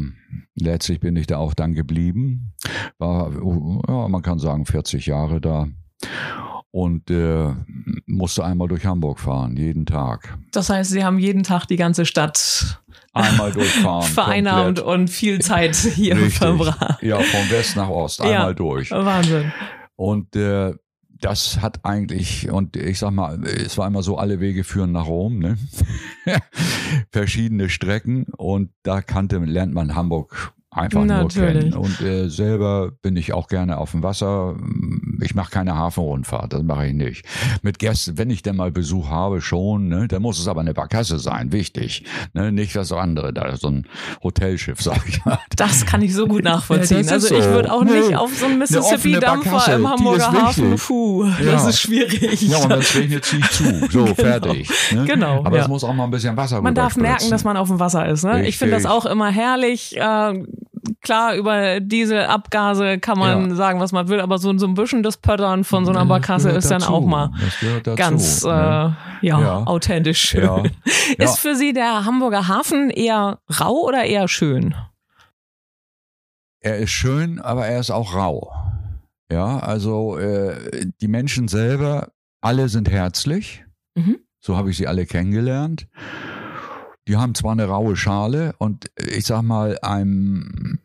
letztlich 0.56 1.00
bin 1.00 1.16
ich 1.16 1.28
da 1.28 1.38
auch 1.38 1.54
dann 1.54 1.74
geblieben. 1.74 2.54
War, 2.98 3.32
ja, 3.88 4.08
man 4.08 4.22
kann 4.22 4.40
sagen, 4.40 4.66
40 4.66 5.06
Jahre 5.06 5.40
da 5.40 5.68
und 6.72 7.10
äh, 7.10 7.54
musste 8.06 8.44
einmal 8.44 8.68
durch 8.68 8.86
Hamburg 8.86 9.20
fahren, 9.20 9.58
jeden 9.58 9.86
Tag. 9.86 10.38
Das 10.52 10.70
heißt, 10.70 10.92
Sie 10.92 11.04
haben 11.04 11.20
jeden 11.20 11.44
Tag 11.44 11.66
die 11.66 11.78
ganze 11.78 12.06
Stadt 12.06 12.82
einmal 13.14 13.52
durchfahren. 13.52 14.04
Vereinnahmt 14.14 14.80
und 14.80 15.10
viel 15.10 15.40
Zeit 15.40 15.76
hier 15.76 16.16
Richtig. 16.16 16.38
verbracht. 16.38 17.02
Ja, 17.02 17.20
von 17.20 17.50
West 17.50 17.76
nach 17.76 17.90
Ost, 17.90 18.22
einmal 18.22 18.50
ja, 18.50 18.54
durch. 18.54 18.92
Wahnsinn. 18.92 19.52
Und 19.96 20.36
äh, 20.36 20.74
das 21.22 21.62
hat 21.62 21.86
eigentlich, 21.86 22.50
und 22.50 22.76
ich 22.76 23.00
sag 23.00 23.12
mal, 23.12 23.44
es 23.46 23.78
war 23.78 23.88
immer 23.88 24.04
so, 24.04 24.18
alle 24.18 24.40
Wege 24.40 24.64
führen 24.64 24.92
nach 24.92 25.08
Rom, 25.08 25.40
ne? 25.40 25.58
Verschiedene 27.12 27.70
Strecken 27.70 28.26
und 28.38 28.72
da 28.84 29.02
kannte, 29.02 29.38
lernt 29.40 29.74
man 29.74 29.96
Hamburg 29.96 30.54
einfach 30.80 31.06
Natürlich. 31.06 31.74
nur 31.74 31.84
kennen. 31.84 32.00
Und 32.00 32.02
äh, 32.02 32.30
selber 32.30 32.92
bin 33.02 33.16
ich 33.16 33.34
auch 33.34 33.48
gerne 33.48 33.78
auf 33.78 33.92
dem 33.92 34.04
Wasser. 34.04 34.56
Ich 35.22 35.36
mache 35.36 35.52
keine 35.52 35.76
Hafenrundfahrt, 35.76 36.54
das 36.54 36.64
mache 36.64 36.88
ich 36.88 36.94
nicht. 36.94 37.26
Mit 37.62 37.80
Gästen, 37.80 38.18
wenn 38.18 38.30
ich 38.30 38.42
denn 38.42 38.56
mal 38.56 38.72
Besuch 38.72 39.10
habe, 39.10 39.42
schon, 39.42 39.90
ne, 39.90 40.08
dann 40.08 40.22
muss 40.22 40.40
es 40.40 40.48
aber 40.48 40.62
eine 40.62 40.74
Barkasse 40.74 41.20
sein, 41.20 41.52
wichtig. 41.52 42.04
Ne, 42.34 42.52
nicht 42.52 42.76
das 42.76 42.92
andere, 42.92 43.34
da 43.34 43.56
so 43.56 43.68
ein 43.68 43.88
Hotelschiff, 44.24 44.82
sag 44.82 45.08
ich 45.08 45.24
mal. 45.26 45.40
Das 45.56 45.86
kann 45.86 46.02
ich 46.02 46.14
so 46.14 46.28
gut 46.28 46.44
nachvollziehen. 46.44 47.06
Ja, 47.06 47.14
also 47.14 47.28
so. 47.28 47.38
ich 47.38 47.46
würde 47.46 47.72
auch 47.72 47.84
nicht 47.84 48.16
auf 48.16 48.36
so 48.36 48.46
ein 48.46 48.58
Mississippi-Dampfer 48.58 49.76
im 49.76 49.88
Hamburger 49.90 50.32
Hafen, 50.32 50.76
puh, 50.76 51.26
ja. 51.26 51.52
das 51.52 51.68
ist 51.68 51.82
schwierig. 51.82 52.42
Ja, 52.42 52.58
und 52.58 52.70
wenn 52.70 52.80
es 52.80 52.96
regnet, 52.96 53.26
ziehe 53.26 53.42
ich 53.42 53.50
zu. 53.52 53.64
So, 53.90 54.04
genau. 54.06 54.16
fertig. 54.16 54.70
Ne? 54.92 55.06
Genau. 55.06 55.44
Aber 55.44 55.58
ja. 55.58 55.64
es 55.64 55.68
muss 55.68 55.84
auch 55.84 55.94
mal 55.94 56.06
ein 56.06 56.12
bisschen 56.12 56.36
Wasser 56.38 56.62
Man 56.62 56.76
darf 56.76 56.96
merken, 56.98 57.30
dass 57.30 57.44
man 57.44 57.58
auf 57.58 57.68
dem 57.68 57.80
Wasser 57.80 58.08
ist. 58.08 58.24
Ne? 58.24 58.48
Ich 58.48 58.58
finde 58.58 58.76
das 58.76 58.86
auch 58.86 59.06
immer 59.06 59.30
herrlich. 59.30 59.98
Äh, 59.98 60.44
klar, 61.02 61.36
über 61.36 61.80
diese 61.80 62.30
Abgase 62.30 63.00
kann 63.00 63.18
man 63.18 63.50
ja. 63.50 63.56
sagen, 63.56 63.80
was 63.80 63.92
man 63.92 64.08
will, 64.08 64.20
aber 64.20 64.38
so, 64.38 64.58
so 64.58 64.68
ein 64.68 64.74
bisschen 64.74 65.04
das 65.04 65.18
Pöttern 65.18 65.64
von 65.64 65.86
so 65.86 65.92
einer 65.92 66.06
Barkasse 66.06 66.50
ist 66.50 66.70
dann 66.72 66.84
auch 66.84 67.06
mal 67.06 67.32
ganz 67.96 68.44
äh, 68.44 68.48
ja. 68.48 68.96
ja. 69.22 69.64
authentisch 69.66 70.22
schön. 70.22 70.72
Ist 71.18 71.40
für 71.40 71.56
Sie 71.56 71.74
der 71.74 72.06
Hamburger 72.06 72.48
Hafen 72.48 72.90
eher 72.90 73.40
rau 73.60 73.86
oder 73.86 74.04
eher 74.04 74.28
schön? 74.28 74.76
Er 76.62 76.78
ist 76.78 76.92
schön, 76.92 77.40
aber 77.40 77.68
er 77.68 77.80
ist 77.80 77.90
auch 77.90 78.14
rau. 78.14 78.52
Ja, 79.32 79.60
also 79.60 80.18
äh, 80.18 80.86
die 81.02 81.08
Menschen 81.08 81.48
selber, 81.48 82.10
alle 82.42 82.68
sind 82.68 82.90
herzlich. 82.90 83.64
Mhm. 83.96 84.20
So 84.40 84.58
habe 84.58 84.72
ich 84.72 84.78
sie 84.78 84.88
alle 84.88 85.06
kennengelernt. 85.06 85.88
Die 87.10 87.18
haben 87.18 87.34
zwar 87.34 87.54
eine 87.54 87.66
raue 87.66 87.96
Schale 87.96 88.54
und 88.60 88.92
ich 88.96 89.26
sag 89.26 89.42
mal, 89.42 89.80
einem 89.82 90.80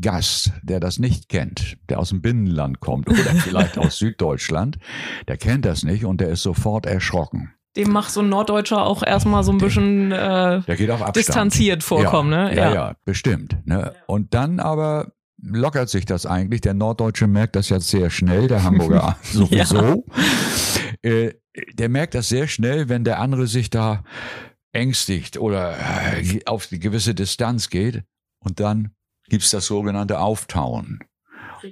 Gast, 0.00 0.52
der 0.62 0.78
das 0.78 1.00
nicht 1.00 1.28
kennt, 1.28 1.76
der 1.88 1.98
aus 1.98 2.10
dem 2.10 2.22
Binnenland 2.22 2.78
kommt 2.78 3.08
oder 3.08 3.18
vielleicht 3.34 3.76
aus 3.76 3.98
Süddeutschland, 3.98 4.78
der 5.26 5.36
kennt 5.36 5.64
das 5.64 5.82
nicht 5.82 6.04
und 6.04 6.20
der 6.20 6.28
ist 6.28 6.42
sofort 6.42 6.86
erschrocken. 6.86 7.52
Dem 7.76 7.90
macht 7.90 8.10
so 8.10 8.20
ein 8.20 8.28
Norddeutscher 8.28 8.86
auch 8.86 9.02
erstmal 9.02 9.42
so 9.42 9.50
ein 9.50 9.58
bisschen 9.58 10.12
äh, 10.12 10.62
Der 10.62 10.76
geht 10.76 10.90
auf 10.90 11.02
Abstand. 11.02 11.16
distanziert 11.16 11.82
vorkommen, 11.82 12.32
ja, 12.32 12.44
ne? 12.44 12.56
Ja, 12.56 12.74
ja, 12.74 12.96
bestimmt. 13.04 13.56
Ne? 13.66 13.92
Und 14.06 14.32
dann 14.32 14.60
aber 14.60 15.12
lockert 15.42 15.88
sich 15.88 16.06
das 16.06 16.24
eigentlich. 16.24 16.60
Der 16.60 16.72
Norddeutsche 16.74 17.26
merkt 17.26 17.56
das 17.56 17.68
jetzt 17.68 17.88
sehr 17.88 18.10
schnell, 18.10 18.46
der 18.46 18.62
Hamburger 18.62 19.16
sowieso. 19.22 20.06
Äh, 21.02 21.32
der 21.74 21.88
merkt 21.88 22.14
das 22.14 22.28
sehr 22.28 22.46
schnell, 22.46 22.88
wenn 22.88 23.02
der 23.02 23.18
andere 23.18 23.46
sich 23.48 23.70
da 23.70 24.04
ängstigt 24.76 25.38
oder 25.38 25.76
äh, 25.78 26.40
auf 26.46 26.66
die 26.66 26.78
gewisse 26.78 27.14
Distanz 27.14 27.70
geht. 27.70 28.04
Und 28.38 28.60
dann 28.60 28.90
gibt's 29.28 29.50
das 29.50 29.66
sogenannte 29.66 30.20
Auftauen. 30.20 31.00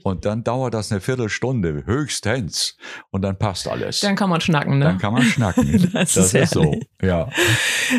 Und 0.02 0.24
dann 0.24 0.42
dauert 0.42 0.74
das 0.74 0.90
eine 0.90 1.00
Viertelstunde, 1.00 1.84
höchstens. 1.86 2.76
Und 3.11 3.22
dann 3.22 3.38
passt 3.38 3.68
alles. 3.68 4.00
Dann 4.00 4.16
kann 4.16 4.30
man 4.30 4.40
schnacken, 4.40 4.78
ne? 4.78 4.86
Dann 4.86 4.98
kann 4.98 5.12
man 5.12 5.22
schnacken. 5.22 5.90
Das 5.92 6.14
das 6.14 6.16
ist 6.16 6.34
ist 6.34 6.55
so. 6.55 6.80
Ja. 7.00 7.28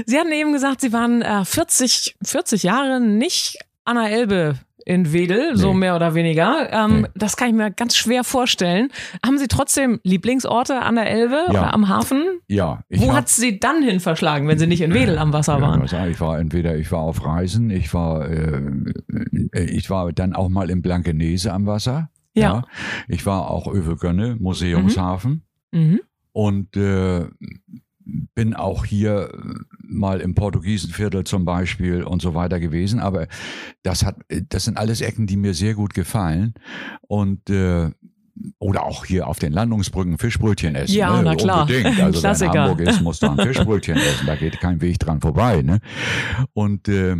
Sie 0.05 0.19
hatten 0.19 0.31
eben 0.31 0.51
gesagt, 0.51 0.81
Sie 0.81 0.91
waren 0.91 1.21
äh, 1.21 1.45
40, 1.45 2.17
40 2.23 2.63
Jahre 2.63 2.99
nicht 2.99 3.59
an 3.85 3.95
der 3.95 4.11
Elbe 4.11 4.55
in 4.87 5.13
Wedel, 5.13 5.55
so 5.57 5.73
Nee. 5.73 5.79
mehr 5.79 5.95
oder 5.95 6.13
weniger. 6.13 6.71
Ähm, 6.71 7.01
Nee. 7.01 7.07
Das 7.15 7.37
kann 7.37 7.47
ich 7.49 7.55
mir 7.55 7.71
ganz 7.71 7.95
schwer 7.95 8.23
vorstellen. 8.23 8.89
Haben 9.25 9.39
Sie 9.39 9.47
trotzdem 9.47 9.99
Lieblingsorte 10.03 10.79
an 10.81 10.93
der 10.95 11.09
Elbe 11.09 11.37
Ja. 11.47 11.49
oder 11.49 11.73
am 11.73 11.87
Hafen? 11.89 12.23
Ja. 12.47 12.83
Ich 12.89 13.01
Wo 13.01 13.07
hab- 13.09 13.15
hat 13.15 13.29
Sie 13.29 13.59
dann 13.59 13.81
hin 13.81 13.99
verschlagen, 13.99 14.47
wenn 14.47 14.59
Sie 14.59 14.67
nicht 14.67 14.81
in 14.81 14.93
Wedel 14.93 15.17
am 15.17 15.33
Wasser 15.33 15.55
Ja, 15.55 15.61
waren? 15.61 15.81
also 15.81 15.97
ich 16.05 16.19
war 16.21 16.37
entweder 16.37 16.75
ich 16.77 16.91
war 16.91 16.99
auf 16.99 17.25
Reisen, 17.25 17.71
ich 17.71 17.91
war 17.95 18.29
äh, 18.29 18.61
ich 19.53 19.89
war 19.89 20.13
dann 20.13 20.33
auch 20.33 20.49
mal 20.49 20.69
in 20.69 20.83
Blankenese 20.83 21.51
am 21.51 21.65
Wasser. 21.65 22.09
Ja. 22.35 22.63
Ich 23.07 23.25
war 23.25 23.49
auch 23.49 23.65
Övelgönne, 23.73 24.35
Museumshafen 24.39 25.45
Mhm. 25.71 26.01
und 26.31 26.75
äh, 26.77 27.25
bin 28.05 28.53
auch 28.53 28.85
hier 28.85 29.31
mal 29.79 30.21
im 30.21 30.35
Portugiesenviertel 30.35 31.23
zum 31.23 31.45
Beispiel 31.45 32.03
und 32.03 32.21
so 32.21 32.35
weiter 32.35 32.59
gewesen. 32.59 32.99
Aber 32.99 33.27
das 33.83 34.05
hat, 34.05 34.17
das 34.49 34.65
sind 34.65 34.77
alles 34.77 35.01
Ecken, 35.01 35.27
die 35.27 35.37
mir 35.37 35.53
sehr 35.53 35.73
gut 35.73 35.93
gefallen 35.93 36.53
und 37.01 37.49
äh, 37.49 37.89
oder 38.59 38.83
auch 38.83 39.05
hier 39.05 39.27
auf 39.27 39.39
den 39.39 39.53
Landungsbrücken 39.53 40.17
Fischbrötchen 40.17 40.75
essen. 40.75 40.95
Ja, 40.95 41.17
ne? 41.17 41.23
na 41.23 41.35
klar. 41.35 41.61
Unbedingt. 41.61 41.85
Also 41.99 42.17
wenn 42.17 42.21
Klassiker. 42.21 42.63
Hamburg 42.63 42.81
ist, 42.81 43.01
muss 43.01 43.19
da 43.19 43.31
ein 43.31 43.37
Fischbrötchen 43.47 43.95
essen. 43.95 44.25
Da 44.25 44.35
geht 44.35 44.59
kein 44.59 44.81
Weg 44.81 44.99
dran 44.99 45.21
vorbei. 45.21 45.61
Ne? 45.61 45.79
Und 46.53 46.87
äh, 46.87 47.15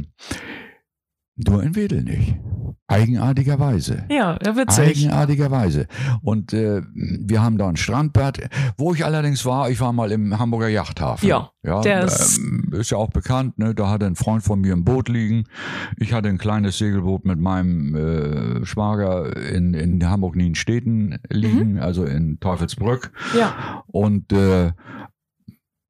nur 1.35 1.63
in 1.63 1.75
Wedel 1.75 2.03
nicht. 2.03 2.35
Eigenartigerweise. 2.87 4.05
Ja, 4.11 4.37
ja, 4.45 4.55
witzig. 4.55 5.07
Eigenartigerweise. 5.07 5.87
Und 6.21 6.53
äh, 6.53 6.83
wir 6.93 7.41
haben 7.41 7.57
da 7.57 7.67
ein 7.67 7.77
Strandbad. 7.77 8.47
Wo 8.77 8.93
ich 8.93 9.03
allerdings 9.03 9.43
war, 9.43 9.71
ich 9.71 9.79
war 9.79 9.91
mal 9.91 10.11
im 10.11 10.37
Hamburger 10.37 10.67
Yachthafen. 10.67 11.27
Ja, 11.27 11.49
ja 11.63 11.81
der 11.81 12.05
ist- 12.05 12.37
ähm, 12.37 12.69
ist 12.73 12.91
ja 12.91 12.97
auch 12.97 13.09
bekannt. 13.09 13.57
Ne? 13.57 13.73
Da 13.73 13.89
hatte 13.89 14.05
ein 14.05 14.15
Freund 14.15 14.43
von 14.43 14.61
mir 14.61 14.73
ein 14.73 14.83
Boot 14.85 15.09
liegen. 15.09 15.45
Ich 15.97 16.13
hatte 16.13 16.29
ein 16.29 16.37
kleines 16.37 16.77
Segelboot 16.77 17.25
mit 17.25 17.39
meinem 17.39 17.95
äh, 17.95 18.65
Schwager 18.65 19.35
in, 19.35 19.73
in 19.73 20.07
Hamburg-Nienstädten 20.07 21.17
liegen, 21.29 21.79
also 21.79 22.03
in 22.05 22.39
Teufelsbrück. 22.39 23.11
Ja. 23.37 23.83
Und 23.87 24.31
äh, 24.31 24.73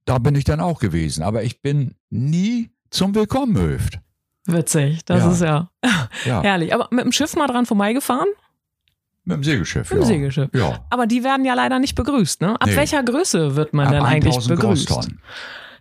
da 0.06 0.18
bin 0.20 0.36
ich 0.36 0.46
dann 0.46 0.62
auch 0.62 0.80
gewesen. 0.80 1.24
Aber 1.24 1.43
ich 1.43 1.62
bin 1.62 1.96
nie 2.10 2.70
zum 2.89 3.16
Willkommenhöft. 3.16 4.00
Witzig. 4.46 5.04
Das 5.06 5.20
Ja. 5.24 5.32
ist 5.32 5.41
ja 5.41 5.70
Ja, 6.26 6.41
herrlich. 6.43 6.74
Aber 6.74 6.88
mit 6.91 7.04
dem 7.06 7.12
Schiff 7.12 7.36
mal 7.36 7.48
dran 7.48 7.66
vorbeigefahren? 7.66 8.28
mit 9.28 9.38
dem 9.38 9.43
Segelschiff. 9.43 9.89
Mit 9.89 9.98
dem 9.98 10.02
ja. 10.02 10.06
Segelschiff. 10.08 10.50
Ja. 10.54 10.86
Aber 10.91 11.08
die 11.08 11.24
werden 11.24 11.46
ja 11.46 11.56
leider 11.56 11.80
nicht 11.80 11.96
begrüßt, 11.96 12.41
ne? 12.41 12.62
Ab 12.62 12.68
Nee. 12.68 12.76
welcher 12.76 13.02
Größe 13.02 13.56
wird 13.56 13.74
man 13.74 13.88
Ab 13.88 13.93
denn 13.93 14.04
eigentlich 14.04 14.36
1000 14.36 14.56
begrüßt? 14.60 14.88
Grosstonnen. 14.88 15.20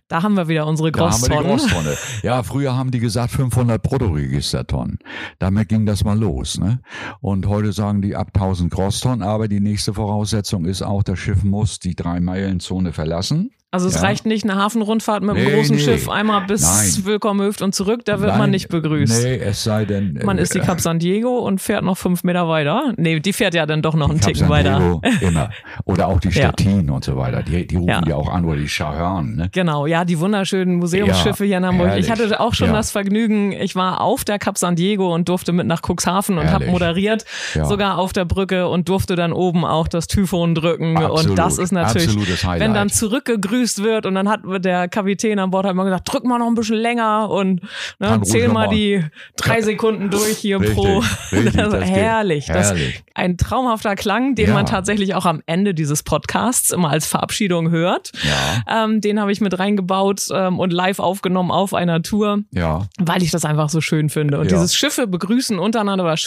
Da 0.07 0.23
haben 0.23 0.33
wir 0.35 0.47
wieder 0.47 0.65
unsere 0.67 0.91
Da 0.91 1.11
haben 1.11 1.21
wir 1.21 1.29
die 1.29 1.43
Grosstonnen. 1.47 1.93
Ja, 2.23 2.41
früher 2.41 2.75
haben 2.75 2.89
die 2.89 2.99
gesagt 2.99 3.31
500 3.31 3.81
Bruttoregistertonnen. 3.83 4.97
Damit 5.39 5.69
ging 5.69 5.85
das 5.85 6.03
mal 6.03 6.17
los. 6.17 6.57
Ne? 6.59 6.79
Und 7.21 7.47
heute 7.47 7.71
sagen 7.71 8.01
die 8.01 8.15
ab 8.15 8.29
1000 8.33 8.71
Großtonnen. 8.71 9.21
Aber 9.21 9.47
die 9.47 9.59
nächste 9.59 9.93
Voraussetzung 9.93 10.65
ist 10.65 10.81
auch, 10.81 11.03
das 11.03 11.19
Schiff 11.19 11.43
muss 11.43 11.77
die 11.79 11.95
Drei-Meilen-Zone 11.95 12.93
verlassen. 12.93 13.51
Also 13.75 13.89
es 13.89 13.95
Ja. 13.95 14.01
reicht 14.01 14.25
nicht 14.25 14.45
eine 14.45 14.55
Hafenrundfahrt 14.55 15.21
mit 15.21 15.35
einem 15.35 15.43
Nee, 15.45 15.53
großen 15.53 15.75
nee. 15.75 15.81
Schiff 15.81 16.07
einmal 16.09 16.45
bis 16.45 16.61
Nein. 16.61 17.05
Willkommenhöft 17.05 17.61
und 17.61 17.75
zurück, 17.75 18.05
da 18.05 18.21
wird 18.21 18.29
man 18.31 18.39
Nein, 18.39 18.51
nicht 18.51 18.69
begrüßt. 18.69 19.23
Nee, 19.23 19.35
es 19.35 19.65
sei 19.65 19.83
denn... 19.83 20.17
Man 20.23 20.37
äh, 20.37 20.41
ist 20.43 20.53
die 20.55 20.59
Cap 20.59 20.79
San 20.79 20.97
Diego 20.97 21.39
und 21.39 21.59
fährt 21.59 21.83
noch 21.83 21.97
fünf 21.97 22.23
Meter 22.23 22.47
weiter. 22.47 22.93
Nee, 22.95 23.19
die 23.19 23.33
fährt 23.33 23.53
ja 23.53 23.65
dann 23.65 23.81
doch 23.81 23.95
noch 23.95 24.09
einen 24.09 24.19
Cap 24.21 24.27
Ticken 24.27 24.47
San 24.47 24.49
weiter. 24.49 24.79
Diego, 24.79 25.01
immer. 25.27 25.49
Oder 25.83 26.07
auch 26.07 26.21
die 26.21 26.29
Ja. 26.35 26.53
Stettin 26.53 26.89
und 26.89 27.03
so 27.03 27.17
weiter. 27.17 27.43
Die, 27.43 27.67
die 27.67 27.75
rufen 27.75 27.89
Ja. 27.89 28.01
ja. 28.07 28.15
auch 28.15 28.29
an, 28.29 28.45
oder 28.45 28.57
die 28.57 28.69
Schahörn. 28.69 29.35
Ne? 29.35 29.49
Genau, 29.51 29.85
ja, 29.87 30.05
die 30.05 30.17
wunderschönen 30.19 30.75
Museumsschiffe 30.77 31.43
Ja, 31.43 31.47
hier 31.49 31.57
in 31.57 31.65
Hamburg. 31.65 31.87
Ich 31.97 32.07
herrlich. 32.07 32.09
hatte 32.29 32.39
auch 32.39 32.53
schon 32.53 32.67
Ja. 32.67 32.73
das 32.73 32.91
Vergnügen, 32.91 33.51
ich 33.51 33.75
war 33.75 33.99
auf 33.99 34.23
der 34.23 34.39
Cap 34.39 34.57
San 34.57 34.77
Diego 34.77 35.13
und 35.13 35.27
durfte 35.27 35.51
mit 35.51 35.67
nach 35.67 35.81
Cuxhaven 35.81 36.37
und 36.37 36.49
habe 36.49 36.67
moderiert, 36.67 37.25
Ja. 37.55 37.65
sogar 37.65 37.97
auf 37.97 38.13
der 38.13 38.23
Brücke 38.23 38.69
und 38.69 38.87
durfte 38.87 39.15
dann 39.17 39.33
oben 39.33 39.65
auch 39.65 39.89
das 39.89 40.07
Typhon 40.07 40.55
drücken. 40.55 40.95
und 40.97 41.03
Absolut, 41.03 41.37
das 41.37 41.57
ist 41.57 41.71
natürlich, 41.73 42.07
absolutes 42.07 42.43
Highlight. 42.45 42.59
wenn 42.61 42.73
dann 42.73 42.89
zurückgegrüßt 42.89 43.64
wird 43.83 44.05
und 44.05 44.15
dann 44.15 44.29
hat 44.29 44.41
der 44.63 44.87
Kapitän 44.87 45.39
an 45.39 45.51
Bord 45.51 45.65
hat 45.65 45.71
immer 45.71 45.83
gesagt, 45.85 46.11
drück 46.11 46.23
mal 46.23 46.37
noch 46.39 46.47
ein 46.47 46.55
bisschen 46.55 46.77
länger 46.77 47.29
und 47.29 47.61
ne, 47.99 48.21
zähl 48.23 48.47
mal 48.47 48.67
mal. 48.67 48.75
die 48.75 49.03
drei 49.37 49.61
Sekunden 49.61 50.09
durch 50.09 50.37
hier 50.37 50.59
Richtig, 50.59 50.75
pro. 50.75 51.03
richtig, 51.31 51.59
also 51.63 51.77
das 51.77 51.89
herrlich. 51.89 52.45
Das, 52.47 52.67
Herrlich. 52.69 53.03
ein 53.13 53.37
traumhafter 53.37 53.95
Klang, 53.95 54.35
den 54.35 54.47
Ja. 54.49 54.53
man 54.53 54.65
tatsächlich 54.65 55.15
auch 55.15 55.25
am 55.25 55.41
Ende 55.45 55.73
dieses 55.73 56.03
Podcasts 56.03 56.71
immer 56.71 56.89
als 56.89 57.05
Verabschiedung 57.07 57.69
hört. 57.71 58.11
Ja, 58.23 58.83
Ähm, 58.85 59.01
den 59.01 59.19
habe 59.19 59.31
ich 59.31 59.41
mit 59.41 59.57
reingebaut 59.57 60.27
ähm, 60.31 60.59
und 60.59 60.71
live 60.71 60.99
aufgenommen 60.99 61.51
auf 61.51 61.73
einer 61.73 62.01
Tour, 62.01 62.39
ja. 62.51 62.87
weil 62.99 63.23
ich 63.23 63.31
das 63.31 63.45
einfach 63.45 63.69
so 63.69 63.81
schön 63.81 64.09
finde. 64.09 64.39
Und 64.39 64.51
dieses 64.51 64.75
Schiffe 64.75 65.07
begrüßen 65.07 65.59
untereinander 65.59 66.03
oder 66.05 66.17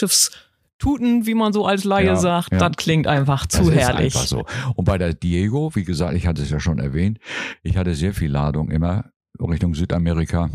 Schiffstuten, 0.81 1.25
wie 1.25 1.33
man 1.33 1.53
so 1.53 1.65
als 1.65 1.83
Laie 1.83 2.05
Ja, 2.07 2.15
sagt, 2.15 2.51
ja. 2.51 2.57
das 2.57 2.77
klingt 2.77 3.07
einfach 3.07 3.45
Das 3.45 3.61
zu 3.63 3.69
ist 3.71 3.77
herrlich. 3.77 4.15
einfach 4.15 4.27
so. 4.27 4.45
Und 4.75 4.85
bei 4.85 4.97
der 4.97 5.13
Diego, 5.13 5.71
wie 5.75 5.83
gesagt, 5.83 6.13
ich 6.15 6.25
hatte 6.27 6.41
es 6.41 6.49
ja 6.49 6.59
schon 6.59 6.79
erwähnt, 6.79 7.19
ich 7.63 7.77
hatte 7.77 7.93
sehr 7.95 8.13
viel 8.13 8.31
Ladung 8.31 8.71
immer 8.71 9.05
Richtung 9.39 9.73
Südamerika 9.73 10.49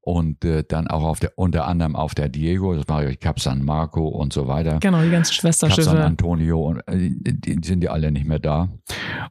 und 0.00 0.44
äh, 0.44 0.64
dann 0.66 0.88
auch 0.88 1.04
auf 1.04 1.20
der 1.20 1.32
unter 1.36 1.66
anderem 1.68 1.94
auf 1.94 2.14
der 2.16 2.28
Diego, 2.28 2.74
das 2.74 2.88
war 2.88 3.04
ja 3.04 3.14
Cap 3.14 3.38
San 3.38 3.62
Marco 3.64 4.08
und 4.08 4.32
so 4.32 4.48
weiter. 4.48 4.78
Genau, 4.80 5.02
die 5.02 5.10
ganzen 5.10 5.34
Cap 5.40 5.54
San 5.54 5.70
Schwesterschiffe. 5.70 6.02
Antonio 6.04 6.60
und 6.66 6.78
äh, 6.88 7.10
die 7.12 7.60
sind 7.64 7.82
ja 7.84 7.92
alle 7.92 8.10
nicht 8.10 8.26
mehr 8.26 8.40
da. 8.40 8.70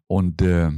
Und 0.08 0.42
äh, 0.42 0.70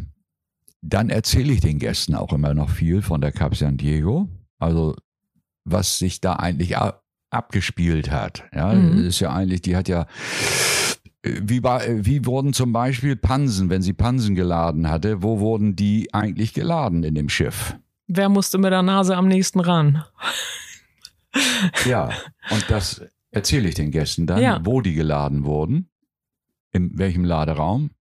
dann 0.81 1.09
erzähle 1.09 1.53
ich 1.53 1.59
den 1.61 1.77
Gästen 1.77 2.15
auch 2.15 2.33
immer 2.33 2.53
noch 2.55 2.69
viel 2.69 3.01
von 3.03 3.21
der 3.21 3.31
Cap 3.31 3.55
San 3.55 3.77
Diego. 3.77 4.27
Also 4.57 4.95
was 5.65 5.99
sich 5.99 6.19
da 6.19 6.33
eigentlich 6.33 6.77
abgespielt 7.29 8.11
hat. 8.11 8.43
Ja, 8.53 8.73
Mhm. 8.73 9.05
ist 9.05 9.19
ja 9.19 9.31
eigentlich, 9.33 9.61
die 9.61 9.75
hat 9.75 9.87
ja 9.87 10.05
wie, 11.23 11.61
war, 11.63 11.81
wie 11.85 12.25
wurden 12.25 12.53
zum 12.53 12.71
Beispiel 12.71 13.15
Pansen, 13.17 13.69
wenn 13.69 13.81
sie 13.81 13.91
Pansen 13.93 14.35
geladen 14.35 14.89
hatte, 14.89 15.21
wo 15.21 15.39
wurden 15.39 15.75
die 15.75 16.13
eigentlich 16.13 16.53
geladen 16.53 17.03
in 17.03 17.13
dem 17.13 17.27
Schiff? 17.29 17.75
Wer 18.07 18.29
musste 18.29 18.57
mit 18.57 18.71
der 18.71 18.83
Nase 18.83 19.15
am 19.17 19.27
nächsten 19.27 19.59
ran? 19.59 20.03
Ja, 21.85 22.09
und 22.49 22.65
das 22.69 23.01
erzähle 23.31 23.69
ich 23.69 23.75
den 23.75 23.91
Gästen 23.91 24.25
dann, 24.27 24.41
Ja. 24.41 24.59
wo 24.63 24.81
die 24.81 24.93
geladen 24.95 25.43
wurden, 25.45 25.89
in 26.71 26.97
welchem 26.97 27.23
Laderaum 27.25 27.91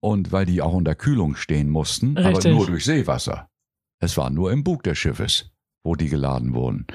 und 0.00 0.32
weil 0.32 0.44
die 0.44 0.60
auch 0.60 0.74
unter 0.74 0.94
Kühlung 0.94 1.36
stehen 1.36 1.70
mussten, 1.70 2.18
Richtig. 2.18 2.46
aber 2.46 2.48
nur 2.56 2.66
durch 2.66 2.84
Seewasser. 2.84 3.48
Es 4.00 4.16
war 4.16 4.28
nur 4.28 4.52
im 4.52 4.64
Bug 4.64 4.82
des 4.82 4.98
Schiffes, 4.98 5.50
wo 5.84 5.94
die 5.94 6.08
geladen 6.08 6.54
wurden. 6.54 6.86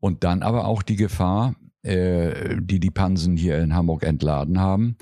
Und 0.00 0.24
dann 0.24 0.42
aber 0.42 0.66
auch 0.66 0.82
die 0.82 0.96
Gefahr, 0.96 1.54
äh, 1.82 2.56
die 2.60 2.80
die 2.80 2.90
Pansen 2.90 3.36
hier 3.36 3.58
in 3.58 3.74
Hamburg 3.74 4.02
entladen 4.02 4.60
haben, 4.60 4.96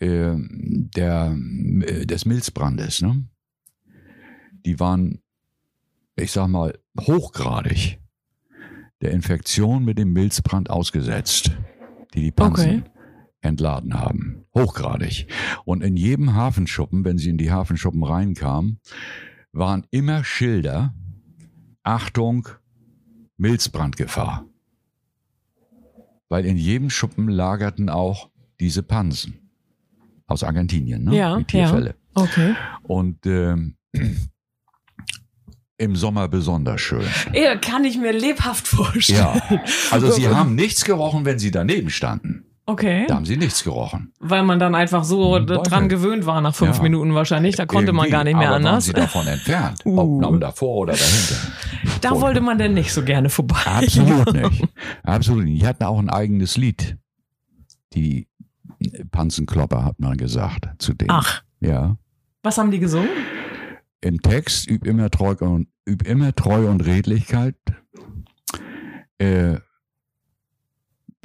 äh, 0.00 0.34
der, 0.36 1.36
äh, 1.80 2.06
des 2.06 2.24
Milzbrandes. 2.24 3.02
Ne? 3.02 3.26
Die 4.64 4.78
waren, 4.80 5.20
ich 6.16 6.32
sag 6.32 6.48
mal, 6.48 6.78
hochgradig 7.00 7.98
der 9.00 9.12
Infektion 9.12 9.84
mit 9.84 9.98
dem 9.98 10.12
Milzbrand 10.12 10.70
ausgesetzt, 10.70 11.52
die 12.14 12.22
die 12.22 12.32
Pansen 12.32 12.70
Okay. 12.70 12.82
entladen 13.40 13.94
haben. 13.94 14.44
Hochgradig. 14.54 15.28
Und 15.64 15.82
in 15.82 15.96
jedem 15.96 16.34
Hafenschuppen, 16.34 17.04
wenn 17.04 17.18
sie 17.18 17.30
in 17.30 17.38
die 17.38 17.52
Hafenschuppen 17.52 18.02
reinkamen, 18.02 18.80
waren 19.52 19.86
immer 19.90 20.24
Schilder, 20.24 20.94
Achtung, 21.84 22.48
Milzbrandgefahr. 23.38 24.44
Weil 26.28 26.44
in 26.44 26.58
jedem 26.58 26.90
Schuppen 26.90 27.28
lagerten 27.28 27.88
auch 27.88 28.28
diese 28.60 28.82
Pansen. 28.82 29.50
Aus 30.26 30.44
Argentinien, 30.44 31.04
ne? 31.04 31.16
Ja, 31.16 31.38
die 31.38 31.44
Tierfälle. 31.44 31.94
Okay. 32.14 32.54
Und 32.82 33.24
ähm, 33.24 33.76
im 35.78 35.96
Sommer 35.96 36.28
besonders 36.28 36.82
schön. 36.82 37.06
Ja, 37.32 37.56
kann 37.56 37.84
ich 37.84 37.96
mir 37.96 38.12
lebhaft 38.12 38.68
vorstellen. 38.68 39.40
Ja. 39.50 39.62
Also 39.90 40.10
sie 40.10 40.28
haben 40.34 40.54
nichts 40.54 40.84
gerochen, 40.84 41.24
wenn 41.24 41.38
sie 41.38 41.50
daneben 41.50 41.88
standen. 41.88 42.44
Okay. 42.68 43.06
Da 43.08 43.14
haben 43.14 43.24
sie 43.24 43.38
nichts 43.38 43.64
gerochen. 43.64 44.12
Weil 44.20 44.42
man 44.42 44.58
dann 44.58 44.74
einfach 44.74 45.02
so 45.02 45.36
Hm, 45.38 45.46
dran 45.46 45.88
gewöhnt 45.88 46.26
war 46.26 46.42
nach 46.42 46.54
fünf 46.54 46.76
Ja. 46.76 46.82
Minuten 46.82 47.14
wahrscheinlich. 47.14 47.56
Da 47.56 47.64
konnte 47.64 47.92
man 47.94 48.04
Irgendwie. 48.04 48.12
gar 48.12 48.24
nicht 48.24 48.36
mehr 48.36 48.48
Aber 48.48 48.56
Waren 48.56 48.66
anders. 48.66 48.84
sie 48.84 48.92
davon 48.92 49.26
entfernt? 49.26 49.80
Uh. 49.86 50.22
Ob 50.22 50.38
davor 50.40 50.76
oder 50.76 50.92
dahinter? 50.92 51.34
Da 52.02 52.10
wollte 52.20 52.40
man 52.42 52.58
denn 52.58 52.74
nicht 52.74 52.92
so 52.92 53.02
gerne 53.02 53.30
vorbei. 53.30 53.56
Absolut 53.64 54.32
nicht. 54.34 54.64
Absolut 55.02 55.44
nicht. 55.46 55.62
Die 55.62 55.66
hatten 55.66 55.82
auch 55.84 55.98
ein 55.98 56.10
eigenes 56.10 56.56
Lied. 56.58 56.96
Die 57.94 58.28
Panzenklopper 59.10 59.84
hat 59.84 59.98
man 59.98 60.16
gesagt 60.18 60.68
zu 60.78 60.92
denen. 60.94 61.10
Ach, 61.10 61.42
Ja. 61.60 61.96
was 62.42 62.58
haben 62.58 62.70
die 62.70 62.78
gesungen? 62.80 63.08
Im 64.02 64.20
Text 64.20 64.70
üb 64.70 64.86
immer 64.86 65.10
treu 65.10 65.34
und 65.40 65.68
üb 65.88 66.06
immer 66.06 66.34
treu 66.34 66.68
und 66.68 66.82
Redlichkeit. 66.86 67.56
Äh, 69.18 69.56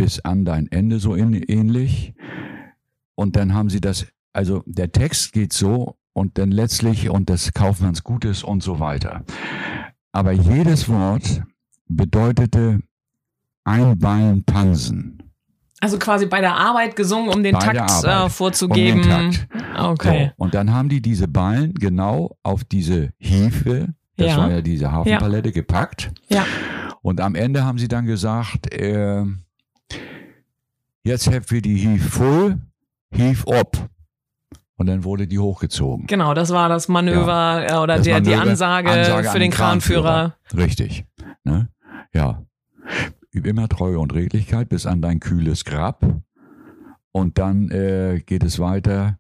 bis 0.03 0.19
an 0.19 0.43
dein 0.43 0.69
Ende 0.69 0.99
so 0.99 1.15
in, 1.15 1.33
ähnlich. 1.33 2.13
Und 3.15 3.37
dann 3.37 3.53
haben 3.53 3.69
sie 3.69 3.79
das, 3.79 4.05
also 4.33 4.61
der 4.65 4.91
Text 4.91 5.31
geht 5.31 5.53
so 5.53 5.95
und 6.11 6.37
dann 6.37 6.51
letztlich 6.51 7.09
und 7.09 7.29
des 7.29 7.53
Kaufmanns 7.53 8.03
Gutes 8.03 8.43
und 8.43 8.61
so 8.61 8.81
weiter. 8.81 9.23
Aber 10.11 10.33
jedes 10.33 10.89
Wort 10.89 11.43
bedeutete 11.87 12.81
ein 13.63 13.97
Bein 13.97 14.43
Pansen. 14.43 15.23
Also 15.79 15.97
quasi 15.97 16.25
bei 16.25 16.41
der 16.41 16.57
Arbeit 16.57 16.97
gesungen, 16.97 17.29
um 17.33 17.41
den 17.41 17.53
Bei 17.53 17.59
Takt 17.73 18.03
äh, 18.03 18.27
vorzugeben. 18.29 19.03
Um 19.03 19.07
den 19.07 19.31
Takt. 19.31 19.47
Okay. 19.79 20.31
So, 20.37 20.43
und 20.43 20.53
dann 20.53 20.73
haben 20.73 20.89
die 20.89 21.01
diese 21.01 21.29
Ballen 21.29 21.73
genau 21.75 22.35
auf 22.43 22.65
diese 22.65 23.13
Hiefe, 23.19 23.93
das 24.17 24.27
Ja. 24.27 24.37
war 24.37 24.51
ja 24.51 24.61
diese 24.61 24.91
Hafenpalette, 24.91 25.53
gepackt. 25.53 26.11
Ja. 26.27 26.45
Und 27.01 27.21
am 27.21 27.35
Ende 27.35 27.63
haben 27.63 27.77
sie 27.77 27.87
dann 27.87 28.05
gesagt, 28.05 28.73
äh, 28.73 29.23
jetzt 31.03 31.27
habt 31.27 31.51
wir 31.51 31.61
die 31.61 31.75
Hief 31.75 32.09
voll, 32.09 32.57
Hief 33.13 33.45
ob. 33.45 33.89
Und 34.75 34.87
dann 34.87 35.03
wurde 35.03 35.27
die 35.27 35.39
hochgezogen. 35.39 36.07
Genau, 36.07 36.33
das 36.33 36.49
war 36.49 36.67
das 36.67 36.87
Manöver 36.87 37.65
äh, 37.69 37.75
oder 37.75 37.97
Das 37.97 38.05
der, 38.05 38.21
die 38.21 38.31
Manöver, 38.31 38.49
Ansage, 38.49 38.89
Ansage 38.89 39.27
für 39.29 39.33
an 39.33 39.39
den 39.39 39.51
Kranführer. 39.51 40.35
Richtig. 40.55 41.05
Ne? 41.43 41.69
Ja. 42.13 42.43
Üb 43.33 43.45
immer 43.45 43.69
Treue 43.69 43.99
und 43.99 44.13
Redlichkeit 44.13 44.69
bis 44.69 44.85
an 44.85 45.01
dein 45.01 45.19
kühles 45.19 45.63
Grab. 45.63 46.03
Und 47.11 47.37
dann 47.37 47.69
äh, 47.69 48.21
geht 48.25 48.43
es 48.43 48.59
weiter 48.59 49.19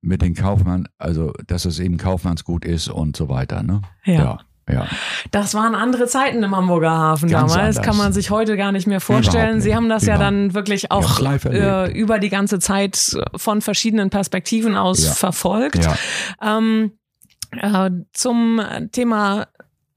mit 0.00 0.22
den 0.22 0.34
Kaufmann, 0.34 0.88
also 0.98 1.32
dass 1.46 1.64
es 1.64 1.78
eben 1.78 1.96
Kaufmannsgut 1.96 2.64
ist 2.64 2.88
und 2.88 3.16
so 3.16 3.28
weiter. 3.28 3.62
Ne? 3.62 3.82
Ja. 4.04 4.14
ja. 4.14 4.38
Ja. 4.70 4.86
Das 5.30 5.54
waren 5.54 5.74
andere 5.74 6.06
Zeiten 6.06 6.42
im 6.42 6.54
Hamburger 6.56 6.90
Hafen 6.90 7.28
Ganz 7.28 7.52
damals. 7.52 7.76
anders. 7.76 7.84
Kann 7.86 7.96
man 7.96 8.12
sich 8.12 8.30
heute 8.30 8.56
gar 8.56 8.72
nicht 8.72 8.86
mehr 8.86 9.00
vorstellen. 9.00 9.44
Überhaupt 9.44 9.62
Sie 9.62 9.68
nicht. 9.68 9.76
haben 9.76 9.88
das 9.88 10.06
ja 10.06 10.16
Überhaupt. 10.16 10.32
dann 10.34 10.54
wirklich 10.54 10.90
auch 10.90 11.20
live 11.20 11.44
äh, 11.46 11.90
über 11.92 12.18
die 12.18 12.28
ganze 12.28 12.58
Zeit 12.58 13.16
von 13.36 13.60
verschiedenen 13.62 14.10
Perspektiven 14.10 14.76
aus 14.76 15.04
Ja. 15.04 15.12
verfolgt. 15.12 15.84
ja. 15.84 15.96
Ähm, 16.42 16.92
äh, 17.52 17.90
zum 18.12 18.60
Thema 18.92 19.46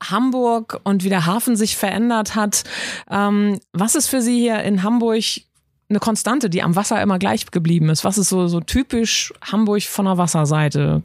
Hamburg 0.02 0.80
und 0.84 1.04
wie 1.04 1.10
der 1.10 1.26
Hafen 1.26 1.56
sich 1.56 1.76
verändert 1.78 2.36
hat. 2.36 2.64
Ähm, 3.10 3.60
was 3.74 3.96
ist 3.96 4.08
für 4.08 4.22
Sie 4.22 4.40
hier 4.40 4.62
in 4.64 4.84
Hamburg 4.84 5.24
eine 5.90 6.00
Konstante, 6.00 6.50
die 6.50 6.64
am 6.64 6.76
Wasser 6.76 7.02
immer 7.02 7.20
gleich 7.20 7.46
geblieben 7.52 7.90
ist? 7.90 8.04
Was 8.06 8.18
ist 8.18 8.30
so, 8.30 8.48
so 8.48 8.62
typisch 8.62 9.34
Hamburg 9.44 9.84
von 9.84 10.06
der 10.06 10.18
Wasserseite? 10.18 11.04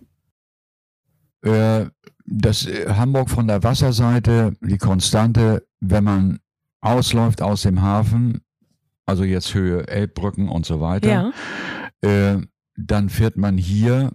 Äh, 1.43 1.87
das 2.27 2.67
äh, 2.67 2.89
Hamburg 2.95 3.31
von 3.31 3.47
der 3.47 3.63
Wasserseite, 3.63 4.53
die 4.61 4.79
Konstante, 4.79 5.67
wenn 5.81 6.05
man 6.05 6.39
ausläuft 6.81 7.43
aus 7.43 7.63
dem 7.63 7.83
Hafen, 7.83 8.41
also 9.07 9.25
jetzt 9.25 9.55
Höhe 9.55 9.87
Elbbrücken 9.89 10.49
und 10.49 10.67
so 10.67 10.81
weiter, 10.81 11.33
Ja. 12.03 12.33
äh, 12.35 12.41
dann 12.77 13.09
fährt 13.09 13.37
man 13.37 13.57
hier 13.57 14.13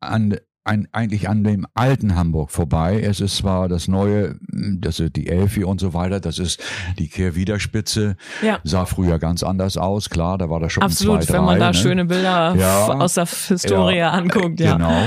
an, 0.00 0.36
ein, 0.64 0.88
eigentlich 0.92 1.28
an 1.28 1.44
dem 1.44 1.66
alten 1.74 2.14
Hamburg 2.16 2.50
vorbei. 2.50 3.00
Es 3.02 3.20
ist 3.20 3.36
zwar 3.36 3.68
das 3.68 3.86
neue, 3.86 4.36
das 4.78 4.98
ist 4.98 5.14
die 5.16 5.28
Elfi 5.28 5.62
und 5.64 5.78
so 5.78 5.92
weiter, 5.92 6.20
das 6.20 6.38
ist 6.38 6.62
die 6.98 7.08
Kehrwiederspitze, 7.08 8.16
Ja. 8.42 8.58
sah 8.64 8.86
früher 8.86 9.18
ganz 9.18 9.42
anders 9.42 9.76
aus, 9.76 10.08
klar, 10.08 10.38
da 10.38 10.48
war 10.48 10.60
das 10.60 10.72
schon 10.72 10.82
Absolut, 10.82 11.22
zwei, 11.22 11.32
drei, 11.32 11.38
wenn 11.38 11.44
man 11.44 11.60
da 11.60 11.68
ne? 11.68 11.74
schöne 11.74 12.04
Bilder 12.06 12.54
Ja. 12.56 12.86
aus 12.94 13.14
der 13.14 13.26
Historie 13.26 13.98
Ja. 13.98 14.10
anguckt, 14.12 14.58
ja. 14.60 14.76
Genau. 14.76 15.02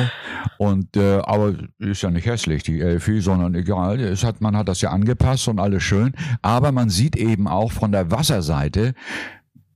Und 0.60 0.96
äh, 0.96 1.18
aber 1.24 1.54
ist 1.80 2.02
ja 2.04 2.10
nicht 2.12 2.26
hässlich, 2.28 2.64
die 2.64 2.80
Elfi, 2.80 3.20
sondern 3.22 3.54
egal. 3.56 4.00
Es 4.00 4.24
hat, 4.24 4.42
man 4.42 4.56
hat 4.56 4.68
das 4.68 4.82
ja 4.82 4.92
angepasst 4.92 5.48
und 5.48 5.60
alles 5.60 5.84
schön. 5.84 6.14
Aber 6.42 6.72
man 6.72 6.90
sieht 6.90 7.16
eben 7.16 7.48
auch 7.48 7.72
von 7.72 7.92
der 7.92 8.10
Wasserseite 8.12 8.94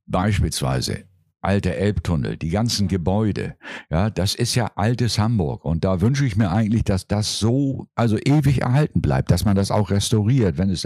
beispielsweise 0.07 1.03
alter 1.41 1.71
Elbtunnel, 1.71 2.37
die 2.37 2.49
ganzen 2.49 2.87
Gebäude. 2.87 3.55
Ja, 3.89 4.09
das 4.09 4.35
ist 4.35 4.53
ja 4.55 4.71
altes 4.75 5.17
Hamburg. 5.17 5.65
Und 5.65 5.83
da 5.83 5.99
wünsche 6.01 6.25
ich 6.25 6.35
mir 6.35 6.51
eigentlich, 6.51 6.83
dass 6.83 7.07
das 7.07 7.39
so, 7.39 7.87
also 7.95 8.17
ewig 8.17 8.61
erhalten 8.61 9.01
bleibt, 9.01 9.31
dass 9.31 9.43
man 9.45 9.55
das 9.55 9.71
auch 9.71 9.89
restauriert. 9.89 10.57
Wenn 10.57 10.69
es, 10.69 10.85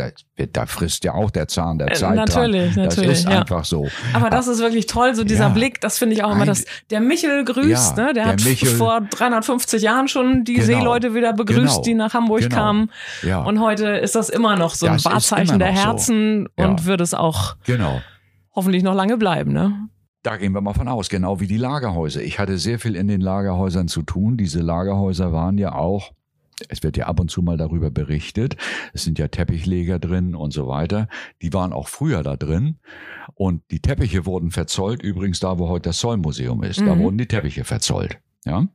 da 0.53 0.65
frisst 0.65 1.03
ja 1.03 1.13
auch 1.13 1.29
der 1.31 1.47
Zahn 1.47 1.77
der 1.77 1.91
Äh, 1.91 1.93
Zeit. 1.95 2.15
natürlich, 2.15 2.73
dran. 2.73 2.85
Das 2.85 2.95
natürlich, 2.97 3.17
ist 3.19 3.29
ja. 3.29 3.39
einfach 3.41 3.65
so. 3.65 3.87
Aber 4.13 4.29
das 4.29 4.47
ist 4.47 4.59
wirklich 4.59 4.85
toll, 4.85 5.13
so 5.13 5.23
dieser 5.23 5.47
Ja. 5.47 5.49
Blick, 5.49 5.81
das 5.81 5.97
finde 5.97 6.15
ich 6.15 6.23
auch 6.23 6.31
immer, 6.31 6.45
dass 6.45 6.65
der 6.89 7.01
Michel 7.01 7.43
grüßt, 7.43 7.97
Ja, 7.97 8.05
ne? 8.05 8.13
Der, 8.13 8.23
der 8.23 8.25
hat 8.27 8.43
Michel- 8.45 8.69
vor 8.75 9.01
350 9.01 9.81
Jahren 9.81 10.07
schon 10.07 10.43
die 10.45 10.53
Genau. 10.53 10.65
Seeleute 10.65 11.13
wieder 11.13 11.33
begrüßt, 11.33 11.55
Genau. 11.75 11.81
die 11.81 11.93
nach 11.95 12.13
Hamburg 12.13 12.41
Genau. 12.41 12.55
kamen. 12.55 12.91
Ja. 13.23 13.43
Und 13.43 13.59
heute 13.59 13.87
ist 13.87 14.15
das 14.15 14.29
immer 14.29 14.55
noch 14.55 14.73
so 14.75 14.85
ein 14.85 14.93
Das 14.93 15.05
Wahrzeichen 15.05 15.59
der 15.59 15.75
so. 15.75 15.81
Herzen 15.83 16.49
Ja. 16.57 16.67
und 16.67 16.85
wird 16.85 17.01
es 17.01 17.13
auch 17.13 17.55
Genau. 17.65 18.01
hoffentlich 18.55 18.83
noch 18.83 18.95
lange 18.95 19.17
bleiben, 19.17 19.51
ne? 19.51 19.89
Da 20.25 20.37
gehen 20.37 20.53
wir 20.53 20.61
mal 20.61 20.73
von 20.73 20.87
aus, 20.87 21.09
genau 21.09 21.39
wie 21.39 21.45
die 21.45 21.57
Lagerhäuser. 21.57 22.23
Ich 22.23 22.39
hatte 22.39 22.57
sehr 22.57 22.79
viel 22.79 22.95
in 22.95 23.07
den 23.07 23.21
Lagerhäusern 23.21 23.87
zu 23.87 24.01
tun. 24.01 24.37
Diese 24.37 24.59
Lagerhäuser 24.59 25.31
waren 25.31 25.59
ja 25.59 25.75
auch, 25.75 26.13
es 26.67 26.81
wird 26.81 26.97
ja 26.97 27.05
ab 27.05 27.19
und 27.19 27.29
zu 27.29 27.43
mal 27.43 27.57
darüber 27.57 27.91
berichtet, 27.91 28.57
es 28.93 29.03
sind 29.03 29.19
ja 29.19 29.27
Teppichleger 29.27 29.99
drin 29.99 30.33
und 30.33 30.51
so 30.51 30.67
weiter. 30.67 31.09
Die 31.43 31.53
waren 31.53 31.73
auch 31.73 31.87
früher 31.89 32.23
da 32.23 32.37
drin. 32.37 32.77
Und 33.35 33.61
die 33.69 33.81
Teppiche 33.81 34.25
wurden 34.25 34.49
verzollt, 34.49 35.03
übrigens 35.03 35.39
da, 35.41 35.59
wo 35.59 35.69
heute 35.69 35.89
das 35.89 35.99
Zollmuseum 35.99 36.63
ist. 36.63 36.79
Da 36.81 36.95
Mhm. 36.95 36.99
wurden 37.01 37.17
die 37.19 37.27
Teppiche 37.27 37.63
verzollt. 37.63 38.17
Ja. 38.45 38.65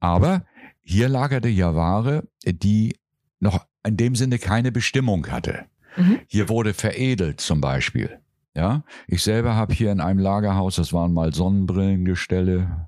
Aber 0.00 0.44
hier 0.80 1.08
lagerte 1.08 1.48
ja 1.48 1.76
Ware, 1.76 2.24
die 2.44 2.96
noch 3.38 3.66
in 3.86 3.96
dem 3.96 4.16
Sinne 4.16 4.40
keine 4.40 4.72
Bestimmung 4.72 5.28
hatte. 5.28 5.66
Mhm. 5.96 6.18
Hier 6.26 6.48
wurde 6.48 6.74
veredelt 6.74 7.40
zum 7.40 7.60
Beispiel. 7.60 8.18
Ja, 8.54 8.84
ich 9.06 9.22
selber 9.22 9.54
habe 9.54 9.72
hier 9.72 9.92
in 9.92 10.00
einem 10.00 10.18
Lagerhaus, 10.18 10.76
das 10.76 10.92
waren 10.92 11.14
mal 11.14 11.32
Sonnenbrillengestelle, 11.32 12.86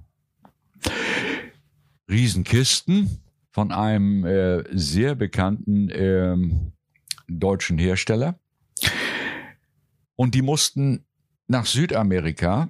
Riesenkisten 2.08 3.22
von 3.50 3.72
einem 3.72 4.26
äh, 4.26 4.64
sehr 4.76 5.14
bekannten 5.14 5.88
ähm, 5.90 6.72
deutschen 7.28 7.78
Hersteller. 7.78 8.38
Und 10.16 10.34
die 10.34 10.42
mussten 10.42 11.06
nach 11.46 11.66
Südamerika 11.66 12.68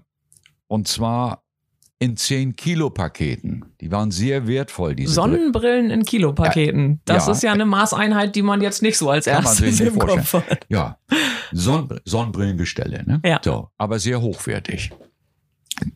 und 0.68 0.88
zwar 0.88 1.43
in 1.99 2.16
10 2.16 2.57
Kilo 2.57 2.90
Paketen. 2.90 3.64
Die 3.80 3.90
waren 3.90 4.11
sehr 4.11 4.47
wertvoll, 4.47 4.95
diese 4.95 5.14
Brillen. 5.20 5.32
Sonnenbrillen 5.32 5.90
in 5.90 6.05
Kilopaketen. 6.05 7.01
Das 7.05 7.26
Ja. 7.26 7.32
ist 7.32 7.42
ja 7.42 7.53
eine 7.53 7.64
Maßeinheit, 7.66 8.34
die 8.34 8.42
man 8.42 8.61
jetzt 8.61 8.82
nicht 8.82 8.99
so 8.99 9.11
als 9.11 9.26
erstes 9.26 9.80
im 9.80 9.99
Kopf 9.99 10.34
hat. 10.34 10.66
Ja, 10.68 10.99
Sonn 11.53 12.01
Sonnenbrillengestelle, 12.05 13.05
ne? 13.07 13.20
Ja. 13.24 13.40
So, 13.42 13.68
aber 13.78 13.99
sehr 13.99 14.20
hochwertig. 14.20 14.90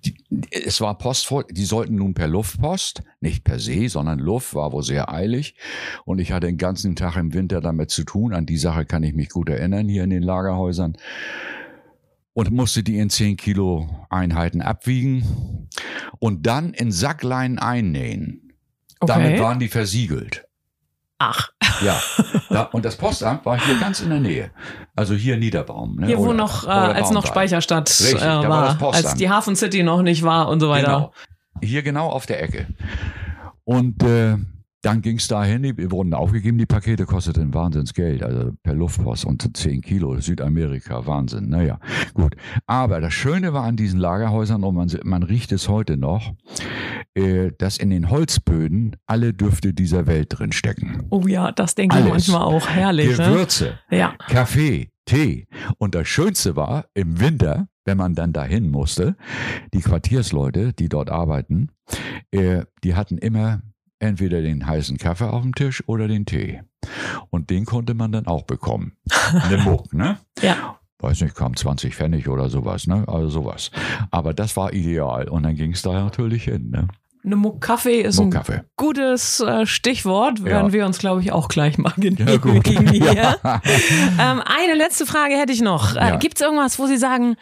Die, 0.04 0.14
es 0.50 0.80
war 0.80 0.98
Postfort, 0.98 1.46
die 1.52 1.64
sollten 1.64 1.96
nun 1.96 2.12
per 2.14 2.26
Luftpost, 2.26 3.02
nicht 3.20 3.44
per 3.44 3.58
See, 3.60 3.86
sondern 3.86 4.18
Luft, 4.18 4.54
war 4.54 4.72
wohl 4.72 4.82
sehr 4.82 5.12
eilig. 5.12 5.54
Und 6.04 6.18
ich 6.20 6.32
hatte 6.32 6.46
den 6.48 6.58
ganzen 6.58 6.96
Tag 6.96 7.16
im 7.16 7.32
Winter 7.32 7.60
damit 7.60 7.90
zu 7.90 8.02
tun. 8.04 8.34
An 8.34 8.44
die 8.44 8.56
Sache 8.56 8.84
kann 8.86 9.02
ich 9.04 9.14
mich 9.14 9.28
gut 9.28 9.48
erinnern, 9.48 9.88
hier 9.88 10.02
in 10.04 10.10
den 10.10 10.22
Lagerhäusern. 10.22 10.96
Und 12.38 12.52
musste 12.52 12.84
die 12.84 13.00
in 13.00 13.10
10 13.10 13.36
Kilo 13.36 14.06
Einheiten 14.10 14.62
abwiegen 14.62 15.68
und 16.20 16.46
dann 16.46 16.72
in 16.72 16.92
Sackleinen 16.92 17.58
einnähen. 17.58 18.52
Damit 19.00 19.32
Okay. 19.32 19.40
waren 19.40 19.58
die 19.58 19.66
versiegelt. 19.66 20.44
Ach, 21.18 21.48
Ja, 21.82 22.00
da, 22.48 22.62
und 22.62 22.84
das 22.84 22.94
Postamt 22.94 23.44
war 23.44 23.58
hier 23.60 23.76
ganz 23.80 23.98
in 24.02 24.10
der 24.10 24.20
Nähe. 24.20 24.52
Also 24.94 25.14
hier 25.14 25.36
Niederbaum. 25.36 25.96
Ne? 25.96 26.06
hier 26.06 26.18
wo 26.18 26.26
Oder- 26.26 26.34
noch, 26.34 26.64
äh, 26.64 26.70
als 26.70 27.10
noch. 27.10 27.26
Speicherstadt 27.26 27.88
Richtig, 27.90 28.22
äh, 28.22 28.26
war 28.48 28.80
war, 28.80 28.94
als 28.94 29.14
die 29.14 29.28
Hafen 29.28 29.56
City 29.56 29.82
noch 29.82 30.02
nicht 30.02 30.22
war 30.22 30.48
und 30.48 30.60
so 30.60 30.68
weiter. 30.68 30.86
Genau. 30.86 31.12
Hier 31.60 31.82
genau 31.82 32.08
auf 32.08 32.26
der 32.26 32.40
Ecke. 32.40 32.68
Und 33.64 34.00
äh, 34.04 34.36
dann 34.82 35.02
ging 35.02 35.16
es 35.16 35.26
dahin, 35.26 35.62
die 35.62 35.90
wurden 35.90 36.14
aufgegeben, 36.14 36.56
die 36.58 36.66
Pakete 36.66 37.04
kosteten 37.04 37.52
Wahnsinnsgeld, 37.52 38.22
also 38.22 38.52
per 38.62 38.74
Luftpost 38.74 39.24
und 39.24 39.56
10 39.56 39.80
Kilo, 39.82 40.20
Südamerika, 40.20 41.04
Wahnsinn, 41.06 41.48
naja, 41.48 41.80
gut. 42.14 42.36
Aber 42.66 43.00
das 43.00 43.12
Schöne 43.12 43.52
war 43.52 43.64
an 43.64 43.76
diesen 43.76 43.98
Lagerhäusern, 43.98 44.62
und 44.62 44.74
man, 44.74 44.88
man 45.02 45.22
riecht 45.24 45.50
es 45.50 45.68
heute 45.68 45.96
noch, 45.96 46.32
äh, 47.14 47.50
dass 47.58 47.78
in 47.78 47.90
den 47.90 48.10
Holzböden 48.10 48.96
alle 49.06 49.34
Düfte 49.34 49.74
dieser 49.74 50.06
Welt 50.06 50.38
drin 50.38 50.52
stecken. 50.52 51.06
Oh 51.10 51.26
ja, 51.26 51.50
das 51.50 51.74
denke 51.74 51.98
ich 51.98 52.04
manchmal 52.04 52.42
auch. 52.42 52.68
Herrlich. 52.68 53.18
Ne? 53.18 53.30
Gewürze, 53.30 53.78
Ja. 53.90 54.14
Kaffee, 54.28 54.90
Tee. 55.06 55.48
Und 55.78 55.94
das 55.94 56.06
Schönste 56.06 56.54
war 56.54 56.84
im 56.94 57.18
Winter, 57.18 57.68
wenn 57.84 57.96
man 57.96 58.14
dann 58.14 58.32
dahin 58.32 58.70
musste, 58.70 59.16
die 59.72 59.80
Quartiersleute, 59.80 60.72
die 60.74 60.88
dort 60.88 61.10
arbeiten, 61.10 61.68
äh, 62.30 62.64
die 62.84 62.94
hatten 62.94 63.18
immer 63.18 63.62
entweder 64.00 64.40
den 64.42 64.66
heißen 64.66 64.98
Kaffee 64.98 65.28
auf 65.30 65.42
dem 65.42 65.54
Tisch 65.54 65.82
oder 65.86 66.08
den 66.08 66.26
Tee. 66.26 66.62
Und 67.30 67.50
den 67.50 67.64
konnte 67.64 67.94
man 67.94 68.12
dann 68.12 68.26
auch 68.26 68.42
bekommen. 68.44 68.92
Eine 69.32 69.58
Muck, 69.64 69.92
ne? 69.92 70.18
Ja. 70.40 70.78
Weiß 71.00 71.20
nicht, 71.20 71.34
kam 71.36 71.54
20 71.56 71.94
Pfennig 71.94 72.28
oder 72.28 72.48
sowas, 72.50 72.86
ne? 72.86 73.04
Also 73.06 73.28
sowas. 73.28 73.70
Aber 74.10 74.34
das 74.34 74.56
war 74.56 74.72
ideal. 74.72 75.28
Und 75.28 75.44
dann 75.44 75.54
ging 75.54 75.72
es 75.72 75.82
da 75.82 75.92
natürlich 75.92 76.44
hin, 76.44 76.70
ne? 76.70 76.88
Eine 77.24 77.36
Muck 77.36 77.60
Kaffee 77.60 78.00
ist 78.00 78.18
ein 78.20 78.26
Muckkaffee. 78.26 78.62
gutes 78.76 79.40
äh, 79.40 79.66
Stichwort. 79.66 80.44
Werden 80.44 80.68
Ja. 80.68 80.72
wir 80.72 80.86
uns, 80.86 80.98
glaube 80.98 81.20
ich, 81.20 81.30
auch 81.32 81.48
gleich 81.48 81.76
mal 81.76 81.92
Ja, 81.98 82.36
gut. 82.36 82.64
genehmigen 82.64 83.02
hier. 83.02 83.36
Ähm, 84.20 84.40
eine 84.44 84.74
letzte 84.76 85.04
Frage 85.04 85.34
hätte 85.34 85.52
ich 85.52 85.60
noch. 85.60 85.94
Äh, 85.94 85.98
Ja. 86.10 86.16
Gibt 86.16 86.36
es 86.40 86.40
irgendwas, 86.46 86.78
wo 86.78 86.86
Sie 86.86 86.96
sagen, 86.96 87.36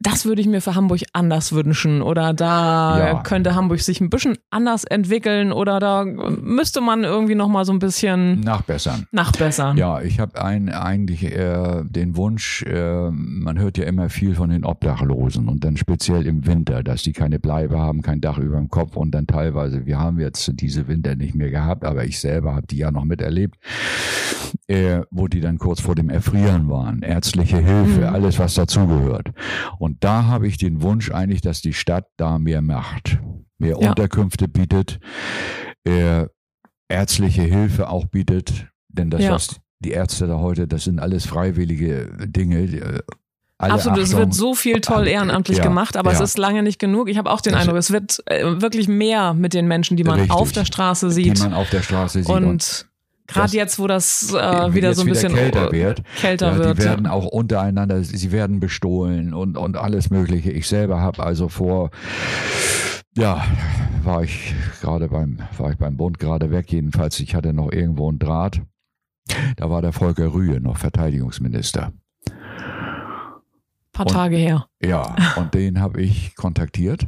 das 0.00 0.24
würde 0.26 0.40
ich 0.40 0.46
mir 0.46 0.60
für 0.60 0.74
Hamburg 0.74 1.00
anders 1.12 1.52
wünschen 1.52 2.02
oder 2.02 2.32
da 2.34 2.98
Ja. 2.98 3.22
könnte 3.22 3.54
Hamburg 3.54 3.80
sich 3.80 4.00
ein 4.00 4.10
bisschen 4.10 4.36
anders 4.50 4.84
entwickeln 4.84 5.50
oder 5.52 5.80
da 5.80 6.04
müsste 6.04 6.80
man 6.80 7.04
irgendwie 7.04 7.34
noch 7.34 7.48
mal 7.48 7.64
so 7.64 7.72
ein 7.72 7.78
bisschen 7.78 8.40
Nachbessern. 8.40 9.06
nachbessern. 9.12 9.76
Ja, 9.76 10.00
ich 10.00 10.20
habe 10.20 10.40
eigentlich 10.40 11.24
äh, 11.24 11.82
den 11.84 12.16
Wunsch, 12.16 12.62
äh, 12.62 13.10
man 13.10 13.58
hört 13.58 13.78
ja 13.78 13.84
immer 13.84 14.08
viel 14.08 14.34
von 14.34 14.50
den 14.50 14.64
Obdachlosen 14.64 15.48
und 15.48 15.64
dann 15.64 15.76
speziell 15.76 16.26
im 16.26 16.46
Winter, 16.46 16.82
dass 16.82 17.02
die 17.02 17.12
keine 17.12 17.38
Bleibe 17.38 17.78
haben, 17.78 18.02
kein 18.02 18.20
Dach 18.20 18.38
über 18.38 18.56
dem 18.56 18.68
Kopf 18.68 18.96
und 18.96 19.10
dann 19.12 19.26
teilweise, 19.26 19.86
wir 19.86 19.98
haben 19.98 20.20
jetzt 20.20 20.50
diese 20.54 20.86
Winter 20.88 21.16
nicht 21.16 21.34
mehr 21.34 21.50
gehabt, 21.50 21.84
aber 21.84 22.04
ich 22.04 22.20
selber 22.20 22.54
habe 22.54 22.66
die 22.66 22.76
ja 22.78 22.90
noch 22.90 23.04
miterlebt, 23.04 23.56
äh, 24.66 25.00
wo 25.10 25.26
die 25.28 25.40
dann 25.40 25.58
kurz 25.58 25.80
vor 25.80 25.94
dem 25.94 26.10
Erfrieren 26.10 26.68
waren, 26.68 27.02
ärztliche 27.02 27.58
Hilfe, 27.58 28.00
Mhm. 28.00 28.14
alles 28.14 28.38
was 28.38 28.54
dazugehört. 28.54 29.28
Und 29.78 29.87
da 30.00 30.24
habe 30.24 30.46
ich 30.46 30.56
den 30.58 30.82
Wunsch 30.82 31.10
eigentlich, 31.10 31.40
dass 31.40 31.60
die 31.60 31.72
Stadt 31.72 32.06
da 32.16 32.38
mehr 32.38 32.60
macht, 32.62 33.18
mehr 33.58 33.76
Ja. 33.80 33.88
Unterkünfte 33.90 34.48
bietet, 34.48 34.98
äh, 35.84 36.26
ärztliche 36.88 37.42
Hilfe 37.42 37.88
auch 37.88 38.06
bietet, 38.06 38.66
denn 38.88 39.10
das, 39.10 39.22
Ja. 39.22 39.32
was 39.32 39.60
die 39.80 39.90
Ärzte 39.90 40.26
da 40.26 40.38
heute, 40.38 40.66
das 40.66 40.84
sind 40.84 40.98
alles 40.98 41.26
freiwillige 41.26 42.10
Dinge. 42.26 42.58
äh, 42.60 43.00
Alle 43.60 43.72
Absolut, 43.74 43.98
es 43.98 44.10
Achtung. 44.10 44.20
wird 44.20 44.34
so 44.34 44.54
viel 44.54 44.80
toll 44.80 44.98
Alle- 44.98 45.10
ehrenamtlich 45.10 45.58
ja, 45.58 45.64
gemacht, 45.64 45.96
aber 45.96 46.12
es 46.12 46.18
ja. 46.18 46.24
ist 46.24 46.38
lange 46.38 46.62
nicht 46.62 46.78
genug. 46.78 47.08
Ich 47.08 47.18
habe 47.18 47.28
auch 47.30 47.40
den 47.40 47.54
Das- 47.54 47.62
Eindruck, 47.62 47.76
es 47.78 47.90
wird 47.90 48.22
äh, 48.26 48.60
wirklich 48.62 48.86
mehr 48.86 49.34
mit 49.34 49.52
den 49.52 49.66
Menschen, 49.66 49.96
die 49.96 50.04
man 50.04 50.20
Richtig. 50.20 50.30
auf 50.36 50.52
der 50.52 50.64
Straße 50.64 51.08
die 51.08 51.12
sieht. 51.14 51.40
man 51.40 51.54
auf 51.54 51.68
der 51.70 51.82
Straße 51.82 52.22
sieht. 52.22 52.30
und 52.32 52.87
gerade 53.28 53.56
jetzt, 53.56 53.78
wo 53.78 53.86
das 53.86 54.32
äh, 54.32 54.74
wieder 54.74 54.94
so 54.94 55.02
ein 55.02 55.06
wieder 55.06 55.14
bisschen 55.14 55.34
kälter 55.34 55.68
äh, 55.68 55.72
wird, 55.72 56.02
kälter 56.16 56.52
ja, 56.52 56.58
wird. 56.58 56.78
die 56.78 56.84
werden 56.84 57.06
auch 57.06 57.26
untereinander, 57.26 58.02
sie 58.02 58.32
werden 58.32 58.58
bestohlen 58.58 59.34
und, 59.34 59.56
und 59.56 59.76
alles 59.76 60.10
Mögliche. 60.10 60.50
Ich 60.50 60.66
selber 60.66 61.00
habe 61.00 61.22
also 61.22 61.48
vor, 61.48 61.90
ja, 63.16 63.44
war 64.02 64.24
ich 64.24 64.54
gerade 64.80 65.08
beim, 65.08 65.38
war 65.56 65.70
ich 65.70 65.78
beim 65.78 65.96
Bund 65.96 66.18
gerade 66.18 66.50
weg, 66.50 66.72
jedenfalls, 66.72 67.20
ich 67.20 67.34
hatte 67.34 67.52
noch 67.52 67.70
irgendwo 67.70 68.08
einen 68.08 68.18
Draht. 68.18 68.62
Da 69.56 69.68
war 69.68 69.82
der 69.82 69.92
Volker 69.92 70.32
Rühe 70.32 70.60
noch 70.60 70.78
Verteidigungsminister. 70.78 71.92
paar 73.92 74.06
und- 74.06 74.12
Tage 74.12 74.36
her. 74.36 74.66
Ja, 74.82 75.14
und 75.36 75.52
den 75.54 75.80
habe 75.80 76.00
ich 76.00 76.34
kontaktiert. 76.34 77.06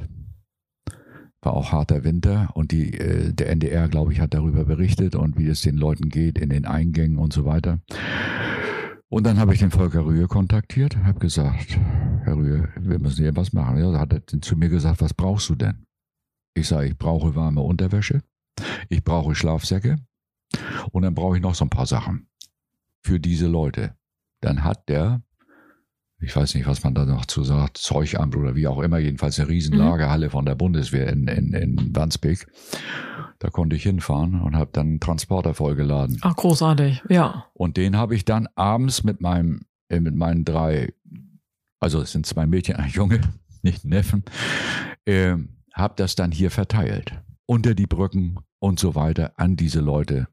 War 1.43 1.55
auch 1.55 1.73
harter 1.73 2.05
Winter 2.05 2.51
und 2.55 2.71
die, 2.71 2.99
äh, 2.99 3.33
der 3.33 3.51
NDR, 3.51 3.89
glaube 3.89 4.13
ich, 4.13 4.21
hat 4.21 4.35
darüber 4.35 4.65
berichtet 4.65 5.15
und 5.15 5.39
wie 5.39 5.49
es 5.49 5.63
den 5.63 5.77
Leuten 5.77 6.09
geht 6.11 6.39
in 6.39 6.51
den 6.51 6.67
Eingängen 6.67 7.19
und 7.19 7.33
so 7.33 7.45
weiter. 7.45 7.81
Und 9.09 9.25
dann 9.25 9.39
habe 9.39 9.53
ich 9.53 9.59
den 9.59 9.73
Volker 9.73 10.05
Rühe 10.05 10.29
kontaktiert, 10.29 10.97
habe 10.99 11.19
gesagt, 11.19 11.79
Herr 12.23 12.37
Rühe, 12.37 12.69
wir 12.77 13.01
müssen 13.01 13.23
hier 13.23 13.35
was 13.35 13.53
machen. 13.53 13.79
Ja, 13.79 13.99
hat 13.99 14.13
er 14.13 14.41
zu 14.41 14.57
mir 14.57 14.69
gesagt, 14.69 15.01
was 15.01 15.15
brauchst 15.15 15.49
du 15.49 15.57
denn? 15.57 15.87
Ich 16.55 16.69
sage, 16.69 16.87
ich 16.89 16.97
brauche 16.97 17.35
warme 17.35 17.61
Unterwäsche, 17.61 18.23
ich 18.89 19.03
brauche 19.03 19.35
Schlafsäcke 19.35 19.97
und 20.93 21.03
dann 21.03 21.15
brauche 21.15 21.37
ich 21.37 21.43
noch 21.43 21.55
so 21.55 21.65
ein 21.65 21.71
paar 21.71 21.87
Sachen 21.87 22.29
für 23.03 23.19
diese 23.19 23.47
Leute. 23.47 23.97
Dann 24.41 24.63
hat 24.63 24.89
der 24.89 25.23
ich 26.21 26.35
weiß 26.37 26.55
nicht, 26.55 26.67
was 26.67 26.85
man 26.85 26.95
da 26.95 27.05
noch 27.07 27.25
zu 27.27 27.45
sagt, 27.45 27.79
Zeugamt 27.79 28.37
oder 28.37 28.55
wie 28.55 28.67
auch 28.67 28.81
immer, 28.81 28.99
jedenfalls 28.99 29.39
eine 29.41 29.49
riesen 29.49 29.75
Mhm. 29.75 29.81
Lagerhalle 29.85 30.31
von 30.31 30.45
der 30.45 30.55
Bundeswehr 30.55 31.09
in, 31.09 31.27
in, 31.29 31.53
in 31.55 31.97
Wandsbek. 31.97 32.47
Da 33.39 33.49
konnte 33.49 33.75
ich 33.77 33.83
hinfahren 33.85 34.41
und 34.43 34.55
habe 34.57 34.71
dann 34.73 34.87
einen 34.87 35.01
Transporter 35.01 35.55
vollgeladen. 35.55 36.19
Ach, 36.21 36.37
großartig, 36.37 37.03
ja. 37.09 37.47
Und 37.55 37.77
den 37.79 37.97
habe 37.97 38.15
ich 38.15 38.25
dann 38.27 38.49
abends 38.55 39.03
mit 39.03 39.21
meinem, 39.23 39.63
äh, 39.89 39.99
mit 40.01 40.15
meinen 40.15 40.45
drei, 40.45 40.93
also 41.81 42.03
es 42.03 42.13
sind 42.13 42.27
zwei 42.27 42.45
Mädchen, 42.47 42.77
ein 42.77 42.91
Junge, 42.91 43.21
nicht 43.63 43.85
Neffen, 43.87 44.25
äh, 45.07 45.37
habe 45.73 45.95
das 45.97 46.17
dann 46.17 46.33
hier 46.33 46.51
verteilt. 46.51 47.13
Unter 47.47 47.75
die 47.75 47.87
Brücken 47.87 48.37
und 48.59 48.79
so 48.79 48.95
weiter 48.95 49.33
an 49.37 49.57
diese 49.57 49.81
Leute. 49.81 50.29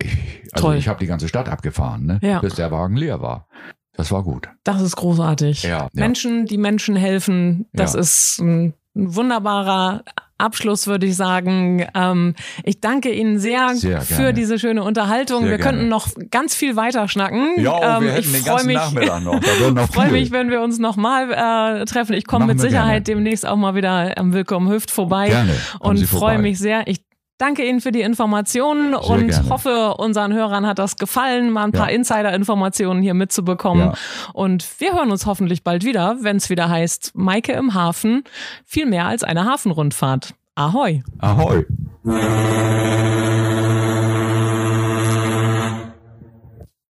Ich, 0.00 0.16
also 0.52 0.66
Toll. 0.68 0.76
ich 0.76 0.86
habe 0.88 1.00
die 1.00 1.06
ganze 1.06 1.28
Stadt 1.28 1.48
abgefahren, 1.48 2.06
ne? 2.06 2.18
Ja. 2.22 2.38
bis 2.40 2.54
der 2.54 2.70
Wagen 2.70 2.96
leer 2.96 3.20
war. 3.20 3.48
Das 3.96 4.10
war 4.12 4.22
gut. 4.22 4.48
Das 4.64 4.80
ist 4.80 4.96
großartig. 4.96 5.62
Ja, 5.62 5.68
ja. 5.70 5.88
Menschen, 5.92 6.46
die 6.46 6.58
Menschen 6.58 6.96
helfen, 6.96 7.66
das 7.72 7.94
Ja. 7.94 8.00
ist 8.00 8.38
ein, 8.40 8.74
wunderbarer 8.96 10.04
Abschluss, 10.38 10.86
würde 10.86 11.06
ich 11.06 11.16
sagen. 11.16 11.86
Ähm, 11.94 12.34
ich 12.64 12.80
danke 12.80 13.12
Ihnen 13.12 13.38
sehr, 13.38 13.74
Sehr 13.74 14.00
für 14.00 14.32
diese 14.32 14.58
schöne 14.58 14.82
Unterhaltung. 14.82 15.42
Sehr 15.42 15.50
wir 15.50 15.58
gerne. 15.58 15.70
könnten 15.78 15.88
noch 15.88 16.08
ganz 16.30 16.54
viel 16.54 16.76
weiter 16.76 17.08
schnacken. 17.08 17.60
Ja, 17.60 17.98
ähm, 17.98 18.04
wir 18.04 18.12
hätten 18.12 18.20
ich 18.20 18.32
den 18.32 18.42
freue 18.42 18.52
ganzen 18.54 18.66
mich, 18.68 18.76
Nachmittag 18.76 19.22
noch. 19.22 19.40
Noch 19.74 19.92
freue 19.92 20.10
mich, 20.10 20.30
wenn 20.32 20.50
wir 20.50 20.60
uns 20.60 20.78
nochmal 20.78 21.80
äh, 21.80 21.84
treffen. 21.86 22.14
Ich 22.14 22.26
komme 22.26 22.46
mit 22.46 22.60
Sicherheit 22.60 23.04
gerne. 23.04 23.20
demnächst 23.22 23.46
auch 23.46 23.56
mal 23.56 23.74
wieder 23.74 24.16
am 24.16 24.32
Willkommen 24.32 24.70
Hüft 24.70 24.90
vorbei 24.90 25.28
Gerne. 25.28 25.52
Kommen 25.80 25.98
und 25.98 26.06
freue 26.06 26.38
mich 26.38 26.58
sehr. 26.58 26.86
Ich 26.86 27.03
danke 27.38 27.66
Ihnen 27.68 27.80
für 27.80 27.92
die 27.92 28.00
Informationen 28.02 28.94
und 28.94 29.28
gerne. 29.28 29.48
hoffe, 29.50 29.94
unseren 29.94 30.32
Hörern 30.32 30.66
hat 30.66 30.78
das 30.78 30.96
gefallen, 30.96 31.50
mal 31.50 31.64
ein 31.64 31.72
paar 31.72 31.90
Ja. 31.90 31.96
Insider-Informationen 31.96 33.02
hier 33.02 33.14
mitzubekommen. 33.14 33.88
Ja. 33.88 33.94
Und 34.32 34.66
wir 34.80 34.94
hören 34.94 35.10
uns 35.10 35.26
hoffentlich 35.26 35.62
bald 35.64 35.84
wieder, 35.84 36.16
wenn 36.20 36.36
es 36.36 36.50
wieder 36.50 36.68
heißt, 36.68 37.12
Maike 37.14 37.52
im 37.52 37.74
Hafen, 37.74 38.24
viel 38.64 38.86
mehr 38.86 39.06
als 39.06 39.24
eine 39.24 39.44
Hafenrundfahrt. 39.44 40.34
Ahoi! 40.54 41.02
Ahoi. 41.18 41.64